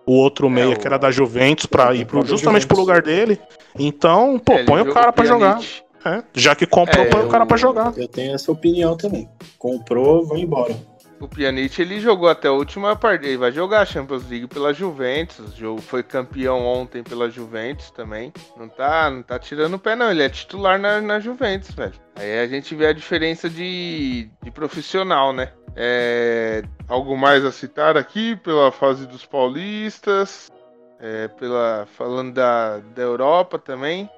o 0.09 0.13
outro 0.15 0.49
meia 0.49 0.71
o- 0.71 0.79
que 0.79 0.87
era 0.87 0.99
da 0.99 1.11
Juventus 1.11 1.67
pra 1.67 1.93
É, 1.93 1.99
ir 1.99 2.07
pro, 2.07 2.25
justamente 2.27 2.67
pro 2.67 2.77
lugar 2.79 3.03
dele. 3.03 3.39
Então, 3.79 4.39
pô, 4.39 4.55
É, 4.55 4.65
põe 4.65 4.81
o 4.83 4.93
cara 4.93 5.13
pra 5.13 5.25
jogar. 5.25 5.61
É, 6.05 6.23
já 6.35 6.55
que 6.55 6.65
comprou, 6.67 7.05
É, 7.05 7.09
põe 7.11 7.25
o 7.25 7.29
cara 7.29 7.45
pra 7.45 7.57
o- 7.57 7.59
jogar. 7.59 7.93
Eu 7.97 8.09
tenho 8.09 8.35
essa 8.35 8.51
opinião 8.51 8.97
também. 8.97 9.29
Comprou, 9.59 10.25
vou 10.25 10.39
embora. 10.39 10.75
O 11.21 11.27
Pjanic 11.27 11.83
ele 11.83 11.99
jogou 12.01 12.29
até 12.29 12.47
a 12.47 12.53
última 12.53 12.95
partida. 12.95 13.27
Ele 13.27 13.37
vai 13.39 13.51
jogar 13.51 13.81
a 13.81 13.85
Champions 13.85 14.29
League 14.31 14.47
pela 14.47 14.73
Juventus. 14.73 15.53
O 15.53 15.57
jogo 15.57 15.81
foi 15.81 16.01
campeão 16.05 16.65
ontem 16.65 17.03
pela 17.03 17.29
Juventus 17.29 17.91
também. 17.91 18.33
Não 18.57 18.69
tá, 18.69 19.11
não 19.11 19.21
tá 19.23 19.37
tirando 19.37 19.75
o 19.75 19.79
pé, 19.81 19.97
não. 19.97 20.13
Ele 20.13 20.23
é 20.23 20.29
titular 20.29 20.79
na, 20.79 21.01
na 21.01 21.19
Juventus, 21.19 21.73
velho. 21.73 21.93
Aí 22.15 22.39
a 22.39 22.47
gente 22.47 22.73
vê 22.77 22.87
a 22.87 22.93
diferença 22.93 23.51
de, 23.51 24.31
de 24.41 24.51
profissional, 24.53 25.33
né? 25.33 25.49
É, 25.77 26.63
algo 26.89 27.17
mais 27.17 27.45
a 27.45 27.53
citar 27.53 27.97
aqui 27.97 28.37
pela 28.37 28.73
fase 28.73 29.07
dos 29.07 29.25
paulistas. 29.25 30.51
é, 31.01 31.29
pela, 31.29 31.87
falando 31.87 32.35
da, 32.35 32.79
da 32.79 33.03
Europa 33.03 33.59
também. 33.59 34.09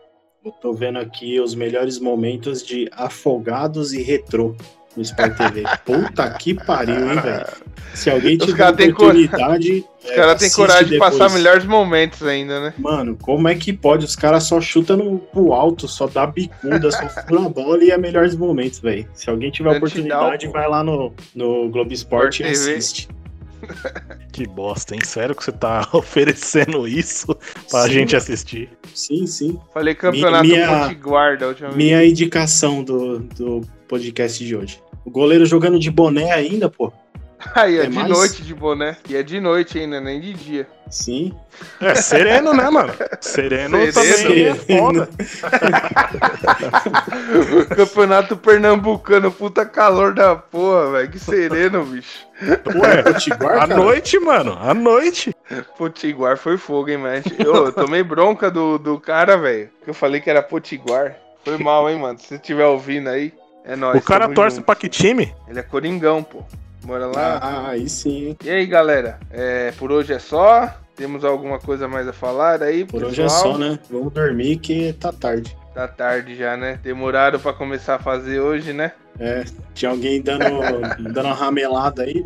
Eu 0.45 0.53
tô 0.53 0.73
vendo 0.73 0.99
aqui 0.99 1.39
os 1.39 1.55
melhores 1.55 1.99
momentos 1.99 2.63
de 2.63 2.89
Afogados 2.93 3.93
e 3.93 4.03
Retrô 4.03 4.55
no 4.97 5.03
Sport 5.03 5.37
TV. 5.37 5.63
Puta 5.85 6.31
que 6.31 6.55
pariu, 6.55 7.13
hein, 7.13 7.21
velho? 7.21 7.47
Se 7.95 8.11
alguém 8.11 8.39
tiver 8.39 8.73
cor- 8.93 9.07
oportunidade. 9.07 9.85
Os 10.03 10.11
caras 10.13 10.41
têm 10.41 10.51
coragem 10.51 10.89
de 10.89 10.99
passar 10.99 11.29
melhores 11.31 11.65
momentos 11.67 12.23
ainda, 12.27 12.59
né? 12.61 12.75
Mano, 12.79 13.19
como 13.21 13.47
é 13.49 13.55
que 13.55 13.71
pode? 13.71 14.07
Os 14.07 14.17
caras 14.17 14.45
só 14.45 14.59
chutam 14.61 14.97
no, 14.97 15.19
pro 15.19 15.53
alto, 15.53 15.87
só 15.87 16.07
dá 16.07 16.27
bicuda, 16.27 16.91
só 16.91 17.07
fura 17.29 17.45
a 17.45 17.49
bola 17.51 17.85
e 17.85 17.91
é 17.91 17.99
melhores 17.99 18.35
momentos, 18.35 18.79
velho. 18.81 19.07
Se 19.13 19.29
alguém 19.29 19.51
tiver 19.51 19.77
oportunidade, 19.77 20.49
vai 20.49 20.67
lá 20.69 20.83
no, 20.83 21.13
no 21.35 21.69
Globo 21.69 21.93
Esporte 21.93 22.43
e 22.43 22.51
Sport 22.53 23.07
TV. 23.07 23.20
Que 24.33 24.47
bosta, 24.47 24.95
hein? 24.95 25.01
Sério 25.05 25.35
que 25.35 25.43
você 25.45 25.53
tá 25.53 25.87
oferecendo 25.93 26.87
isso 26.87 27.27
pra 27.71 27.83
Sim. 27.85 27.91
gente 27.91 28.17
assistir? 28.17 28.71
Sim, 28.95 29.27
sim. 29.27 29.59
Falei 29.75 29.95
campeonato 29.95 30.47
Minha- 30.47 30.85
Potiguar 30.89 31.37
da 31.39 31.49
última 31.49 31.69
vez. 31.69 31.77
Minha 31.77 32.05
indicação 32.05 32.83
do, 32.83 33.19
do 33.19 33.61
podcast 33.89 34.45
de 34.45 34.55
hoje. 34.57 34.81
O 35.05 35.11
goleiro 35.11 35.45
jogando 35.47 35.79
de 35.79 35.91
boné 35.91 36.33
ainda, 36.33 36.69
pô. 36.71 36.93
Aí, 37.55 37.79
é 37.79 37.85
É 37.85 37.87
de 37.87 37.95
mais? 37.97 38.09
noite 38.09 38.43
de 38.43 38.55
boné. 38.55 38.97
E 39.09 39.17
é 39.17 39.23
de 39.23 39.41
noite 39.41 39.79
ainda, 39.79 40.01
nem 40.01 40.21
de 40.21 40.35
dia. 40.35 40.67
Sim. 40.91 41.35
É, 41.81 41.95
sereno, 41.95 42.53
né, 42.53 42.69
mano? 42.69 42.93
Sereno, 43.21 43.79
Sereno. 43.93 44.25
também 44.25 44.45
é 44.47 44.55
foda. 44.55 45.09
Campeonato 47.77 48.37
Pernambucano, 48.37 49.31
puta 49.31 49.65
calor 49.65 50.15
da 50.15 50.37
porra, 50.37 50.91
velho. 50.93 51.11
Que 51.11 51.19
sereno, 51.19 51.85
bicho. 51.85 52.27
Ué, 52.75 53.03
Potiguar, 53.03 53.63
à 53.63 53.67
noite, 53.67 54.19
mano, 54.19 54.57
à 54.61 54.73
noite. 54.75 55.35
Potiguar 55.77 56.37
foi 56.37 56.57
fogo, 56.57 56.91
hein, 56.91 56.99
mas 56.99 57.25
eu, 57.39 57.67
eu 57.67 57.73
tomei 57.73 58.03
bronca 58.03 58.51
do, 58.51 58.79
do 58.79 58.99
cara, 58.99 59.37
velho. 59.37 59.69
Que 59.85 59.91
eu 59.91 59.95
falei 59.95 60.21
que 60.21 60.31
era 60.31 60.43
Potiguar. 60.43 61.17
Foi 61.45 61.59
mal, 61.59 61.89
hein, 61.89 61.99
mano. 61.99 62.19
Se 62.19 62.27
você 62.29 62.35
estiver 62.37 62.67
ouvindo 62.67 63.09
aí, 63.09 63.33
é 63.65 63.77
nóis. 63.77 64.01
o 64.01 64.05
cara 64.05 64.29
torce 64.29 64.57
junto. 64.57 64.67
pra 64.67 64.75
que 64.75 64.89
time? 64.89 65.35
Ele 65.49 65.59
é 65.59 65.63
Coringão, 65.63 66.23
pô. 66.23 66.43
Mora 66.85 67.07
lá. 67.07 67.39
Ah, 67.43 67.69
aí 67.71 67.89
sim. 67.89 68.37
E 68.43 68.51
aí, 68.51 68.67
galera? 68.67 69.19
É, 69.31 69.73
por 69.73 69.93
hoje 69.93 70.13
é 70.13 70.19
só. 70.19 70.75
Temos 70.97 71.25
alguma 71.25 71.59
coisa 71.59 71.89
mais 71.89 72.07
a 72.07 72.13
falar 72.13 72.63
aí, 72.63 72.85
Por 72.85 73.01
pessoal? 73.01 73.11
hoje 73.11 73.23
é 73.23 73.29
só, 73.29 73.57
né? 73.59 73.79
Vamos 73.91 74.13
dormir 74.13 74.59
que 74.59 74.93
tá 74.95 75.11
tarde. 75.13 75.57
Tá 75.75 75.89
tarde 75.89 76.35
já, 76.37 76.57
né? 76.57 76.79
Demoraram 76.83 77.39
pra 77.39 77.53
começar 77.53 77.95
a 77.95 77.99
fazer 77.99 78.41
hoje, 78.41 78.73
né? 78.73 78.93
É, 79.19 79.45
tinha 79.73 79.91
alguém 79.91 80.21
dando, 80.21 80.45
dando 81.13 81.27
uma 81.27 81.35
ramelada 81.35 82.03
aí. 82.03 82.25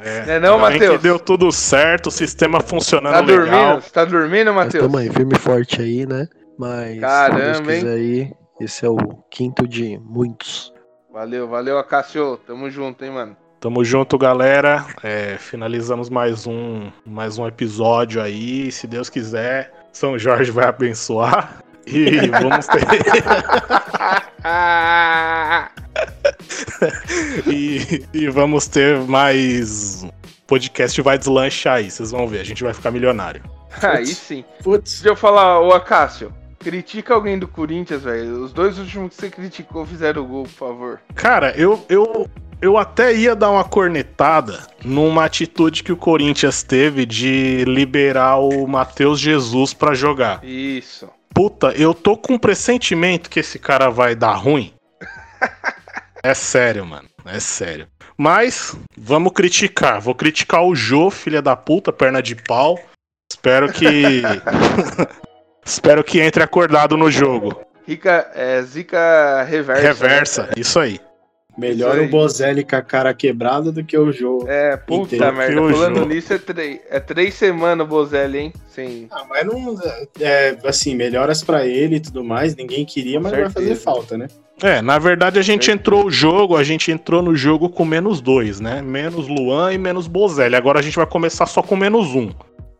É, 0.00 0.26
Não 0.26 0.32
é 0.34 0.40
não, 0.40 0.58
Matheus? 0.58 0.96
que 0.96 1.02
deu 1.02 1.18
tudo 1.18 1.50
certo, 1.50 2.06
o 2.08 2.10
sistema 2.10 2.60
funcionando 2.60 3.12
Tá 3.14 3.20
legal. 3.20 3.46
dormindo? 3.46 3.80
Você 3.82 3.90
tá 3.90 4.04
dormindo, 4.04 4.52
Matheus? 4.52 4.84
tamo 4.84 4.98
aí, 4.98 5.10
firme 5.10 5.34
e 5.34 5.38
forte 5.38 5.80
aí, 5.80 6.04
né? 6.06 6.28
Mas 6.58 7.00
Caramba, 7.00 7.40
se 7.54 7.62
Deus 7.62 7.68
hein? 7.68 7.80
quiser 7.80 7.94
aí, 7.94 8.32
esse 8.60 8.84
é 8.84 8.88
o 8.88 8.96
quinto 9.30 9.66
de 9.66 9.98
muitos. 9.98 10.72
Valeu, 11.12 11.48
valeu, 11.48 11.78
Acácio. 11.78 12.36
Tamo 12.46 12.68
junto, 12.70 13.04
hein, 13.04 13.10
mano. 13.12 13.36
Tamo 13.64 13.82
junto, 13.82 14.18
galera. 14.18 14.84
É, 15.02 15.38
finalizamos 15.38 16.10
mais 16.10 16.46
um, 16.46 16.90
mais 17.02 17.38
um 17.38 17.46
episódio 17.48 18.20
aí. 18.20 18.70
Se 18.70 18.86
Deus 18.86 19.08
quiser, 19.08 19.72
São 19.90 20.18
Jorge 20.18 20.50
vai 20.50 20.66
abençoar. 20.66 21.64
E 21.86 22.28
vamos 22.28 22.66
ter. 22.66 22.82
e, 27.50 28.04
e 28.12 28.28
vamos 28.28 28.66
ter 28.66 28.98
mais. 28.98 30.06
Podcast 30.46 31.00
vai 31.00 31.16
deslanchar 31.16 31.76
aí, 31.76 31.90
vocês 31.90 32.10
vão 32.10 32.28
ver. 32.28 32.40
A 32.40 32.44
gente 32.44 32.62
vai 32.62 32.74
ficar 32.74 32.90
milionário. 32.90 33.42
Aí 33.80 34.08
sim. 34.08 34.44
Putz, 34.62 35.00
Deixa 35.00 35.08
eu 35.08 35.16
falar, 35.16 35.58
ô 35.60 35.72
Acácio. 35.72 36.30
Critica 36.58 37.14
alguém 37.14 37.38
do 37.38 37.46
Corinthians, 37.46 38.02
velho. 38.02 38.42
Os 38.42 38.52
dois 38.52 38.78
últimos 38.78 39.14
que 39.14 39.20
você 39.22 39.30
criticou 39.30 39.84
fizeram 39.84 40.26
gol, 40.26 40.44
por 40.44 40.50
favor. 40.50 41.00
Cara, 41.14 41.54
eu, 41.58 41.84
eu, 41.90 42.28
eu 42.64 42.78
até 42.78 43.14
ia 43.14 43.36
dar 43.36 43.50
uma 43.50 43.64
cornetada 43.64 44.66
numa 44.82 45.26
atitude 45.26 45.82
que 45.82 45.92
o 45.92 45.96
Corinthians 45.96 46.62
teve 46.62 47.04
de 47.04 47.62
liberar 47.66 48.38
o 48.38 48.66
Matheus 48.66 49.20
Jesus 49.20 49.74
pra 49.74 49.94
jogar. 49.94 50.42
Isso. 50.42 51.08
Puta, 51.34 51.72
eu 51.72 51.92
tô 51.92 52.16
com 52.16 52.34
um 52.34 52.38
pressentimento 52.38 53.28
que 53.28 53.40
esse 53.40 53.58
cara 53.58 53.90
vai 53.90 54.14
dar 54.14 54.34
ruim. 54.34 54.72
É 56.22 56.32
sério, 56.32 56.86
mano. 56.86 57.06
É 57.26 57.38
sério. 57.38 57.86
Mas, 58.16 58.74
vamos 58.96 59.32
criticar. 59.34 60.00
Vou 60.00 60.14
criticar 60.14 60.64
o 60.64 60.74
Jô, 60.74 61.10
filha 61.10 61.42
da 61.42 61.54
puta, 61.54 61.92
perna 61.92 62.22
de 62.22 62.34
pau. 62.34 62.78
Espero 63.30 63.70
que. 63.70 64.22
Espero 65.62 66.02
que 66.02 66.20
entre 66.20 66.42
acordado 66.42 66.96
no 66.96 67.10
jogo. 67.10 67.60
Rica, 67.86 68.30
é, 68.34 68.62
zica 68.62 69.42
reversa. 69.42 69.82
Reversa, 69.82 70.50
isso 70.56 70.78
aí. 70.78 70.98
Melhor 71.56 71.98
o 71.98 72.08
Bozelli 72.08 72.64
com 72.64 72.76
a 72.76 72.82
cara 72.82 73.12
quebrada 73.14 73.70
do 73.72 73.84
que 73.84 73.96
o 73.96 74.10
jogo. 74.12 74.48
É, 74.48 74.76
puta 74.76 75.16
Entendo 75.16 75.32
merda. 75.36 75.54
Falando 75.72 75.96
jogo- 76.00 76.08
nisso, 76.12 76.32
é, 76.32 76.38
três 76.38 76.80
é 76.90 77.00
três 77.00 77.34
semanas 77.34 77.86
o 77.86 77.88
Bozelli, 77.88 78.38
hein? 78.38 78.52
Sim. 78.68 79.06
Ah, 79.10 79.24
mas 79.28 79.46
não. 79.46 79.76
É, 80.20 80.56
assim, 80.64 80.94
melhoras 80.94 81.42
pra 81.42 81.66
ele 81.66 81.96
e 81.96 82.00
tudo 82.00 82.24
mais. 82.24 82.54
Ninguém 82.56 82.84
queria, 82.84 83.20
mas 83.20 83.32
vai 83.32 83.42
fazer 83.50 83.66
certeza. 83.66 83.80
falta, 83.82 84.16
né? 84.18 84.26
É, 84.62 84.80
na 84.80 84.98
verdade 85.00 85.36
a 85.38 85.42
gente 85.42 85.64
Certeza. 85.64 85.72
entrou 85.80 86.06
o 86.06 86.10
jogo, 86.10 86.56
a 86.56 86.62
gente 86.62 86.90
entrou 86.92 87.20
no 87.20 87.34
jogo 87.34 87.68
com 87.68 87.84
menos 87.84 88.20
dois, 88.20 88.60
né? 88.60 88.80
Menos 88.82 89.26
Luan 89.28 89.72
e 89.72 89.78
menos 89.78 90.06
Bozelli. 90.06 90.54
Agora 90.54 90.78
a 90.78 90.82
gente 90.82 90.94
vai 90.96 91.06
começar 91.06 91.46
só 91.46 91.60
com 91.60 91.74
menos 91.74 92.14
um. 92.14 92.30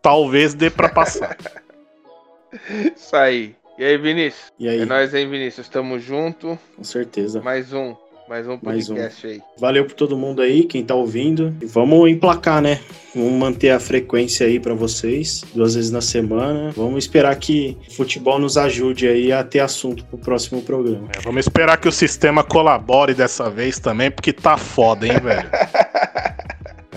Talvez 0.01 0.53
dê 0.53 0.69
pra 0.69 0.87
passar. 0.87 1.35
Isso 2.95 3.15
aí. 3.15 3.55
E 3.77 3.83
aí, 3.83 3.97
Vinícius? 3.97 4.53
E 4.57 4.69
aí, 4.69 4.79
É 4.81 4.85
nóis, 4.85 5.13
hein, 5.13 5.29
Vinícius? 5.29 5.67
Tamo 5.67 5.99
junto. 5.99 6.57
com 6.77 6.83
certeza. 6.83 7.41
Mais 7.41 7.73
um. 7.73 7.93
Mais 8.27 8.47
um 8.47 8.57
Mais 8.63 8.89
um. 8.89 8.95
podcast 8.95 9.27
aí. 9.27 9.41
Valeu 9.59 9.85
por 9.85 9.93
todo 9.93 10.17
mundo 10.17 10.41
aí, 10.41 10.63
quem 10.63 10.83
tá 10.83 10.95
ouvindo. 10.95 11.55
E 11.61 11.65
vamos 11.65 12.09
emplacar, 12.09 12.59
né? 12.61 12.79
Vamos 13.13 13.33
manter 13.33 13.69
a 13.69 13.79
frequência 13.79 14.47
aí 14.47 14.59
pra 14.59 14.73
vocês, 14.73 15.43
duas 15.53 15.75
vezes 15.75 15.91
na 15.91 16.01
semana. 16.01 16.71
Vamos 16.75 17.03
esperar 17.05 17.35
que 17.35 17.77
o 17.87 17.93
futebol 17.93 18.39
nos 18.39 18.57
ajude 18.57 19.07
aí 19.07 19.31
a 19.31 19.43
ter 19.43 19.59
assunto 19.59 20.03
pro 20.05 20.17
próximo 20.17 20.61
programa. 20.63 21.07
É, 21.15 21.21
vamos 21.21 21.45
esperar 21.45 21.77
que 21.77 21.87
o 21.87 21.91
sistema 21.91 22.43
colabore 22.43 23.13
dessa 23.13 23.47
vez 23.49 23.77
também, 23.79 24.09
porque 24.09 24.33
tá 24.33 24.57
foda, 24.57 25.05
hein, 25.07 25.19
velho? 25.21 25.47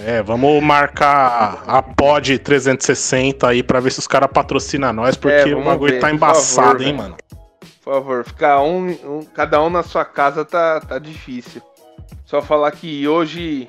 É, 0.06 0.22
vamos 0.22 0.62
marcar 0.62 1.64
a 1.66 1.82
pod 1.82 2.38
360 2.38 3.46
aí 3.48 3.62
pra 3.64 3.80
ver 3.80 3.90
se 3.90 3.98
os 3.98 4.06
caras 4.06 4.30
patrocinam 4.32 4.92
nós, 4.92 5.16
porque 5.16 5.50
É, 5.50 5.54
o 5.54 5.62
bagulho 5.62 5.94
ver, 5.94 6.00
tá 6.00 6.10
embaçado, 6.10 6.68
favor, 6.68 6.80
hein, 6.80 6.86
velho. 6.86 6.96
mano? 6.96 7.16
Por 7.88 7.94
favor, 7.94 8.22
ficar 8.22 8.60
um, 8.62 8.90
um- 8.90 9.24
cada 9.24 9.62
um 9.62 9.70
na 9.70 9.82
sua 9.82 10.04
casa 10.04 10.44
tá, 10.44 10.78
tá 10.78 10.98
difícil. 10.98 11.62
Só 12.26 12.42
falar 12.42 12.70
que 12.72 13.08
hoje, 13.08 13.66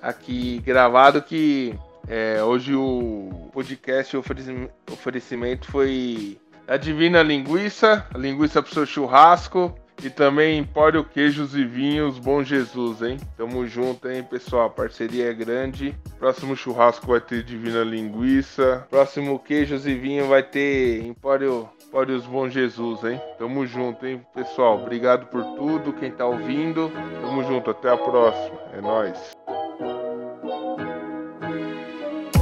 aqui 0.00 0.60
gravado, 0.64 1.20
que 1.20 1.74
é, 2.06 2.40
hoje 2.44 2.76
o 2.76 3.50
podcast 3.52 4.16
o 4.16 4.20
ofereci- 4.20 4.70
oferecimento 4.88 5.68
foi 5.68 6.38
a 6.68 6.76
Divina 6.76 7.24
Linguiça, 7.24 8.06
a 8.14 8.16
linguiça 8.16 8.62
pro 8.62 8.72
seu 8.72 8.86
churrasco 8.86 9.74
e 10.00 10.10
também 10.10 10.58
Empório 10.60 11.02
Queijos 11.02 11.56
e 11.56 11.64
Vinhos 11.64 12.20
Bom 12.20 12.44
Jesus, 12.44 13.02
hein? 13.02 13.16
Tamo 13.36 13.66
junto, 13.66 14.08
hein, 14.08 14.22
pessoal? 14.22 14.66
A 14.66 14.70
parceria 14.70 15.28
é 15.28 15.34
grande. 15.34 15.92
Próximo 16.20 16.54
churrasco 16.54 17.08
vai 17.08 17.20
ter 17.20 17.42
Divina 17.42 17.82
Linguiça. 17.82 18.86
Próximo 18.88 19.40
Queijos 19.40 19.88
e 19.88 19.94
Vinho 19.96 20.28
vai 20.28 20.44
ter 20.44 21.04
Empório 21.04 21.68
Olha 21.92 22.14
os 22.14 22.26
bom 22.26 22.48
Jesus, 22.48 23.04
hein? 23.04 23.20
Tamo 23.38 23.66
junto, 23.66 24.06
hein, 24.06 24.24
pessoal? 24.34 24.82
Obrigado 24.82 25.26
por 25.26 25.42
tudo, 25.56 25.92
quem 25.92 26.10
tá 26.10 26.26
ouvindo. 26.26 26.90
Tamo 27.22 27.42
junto, 27.44 27.70
até 27.70 27.90
a 27.90 27.96
próxima. 27.96 28.58
É 28.72 28.80
nós. 28.80 29.36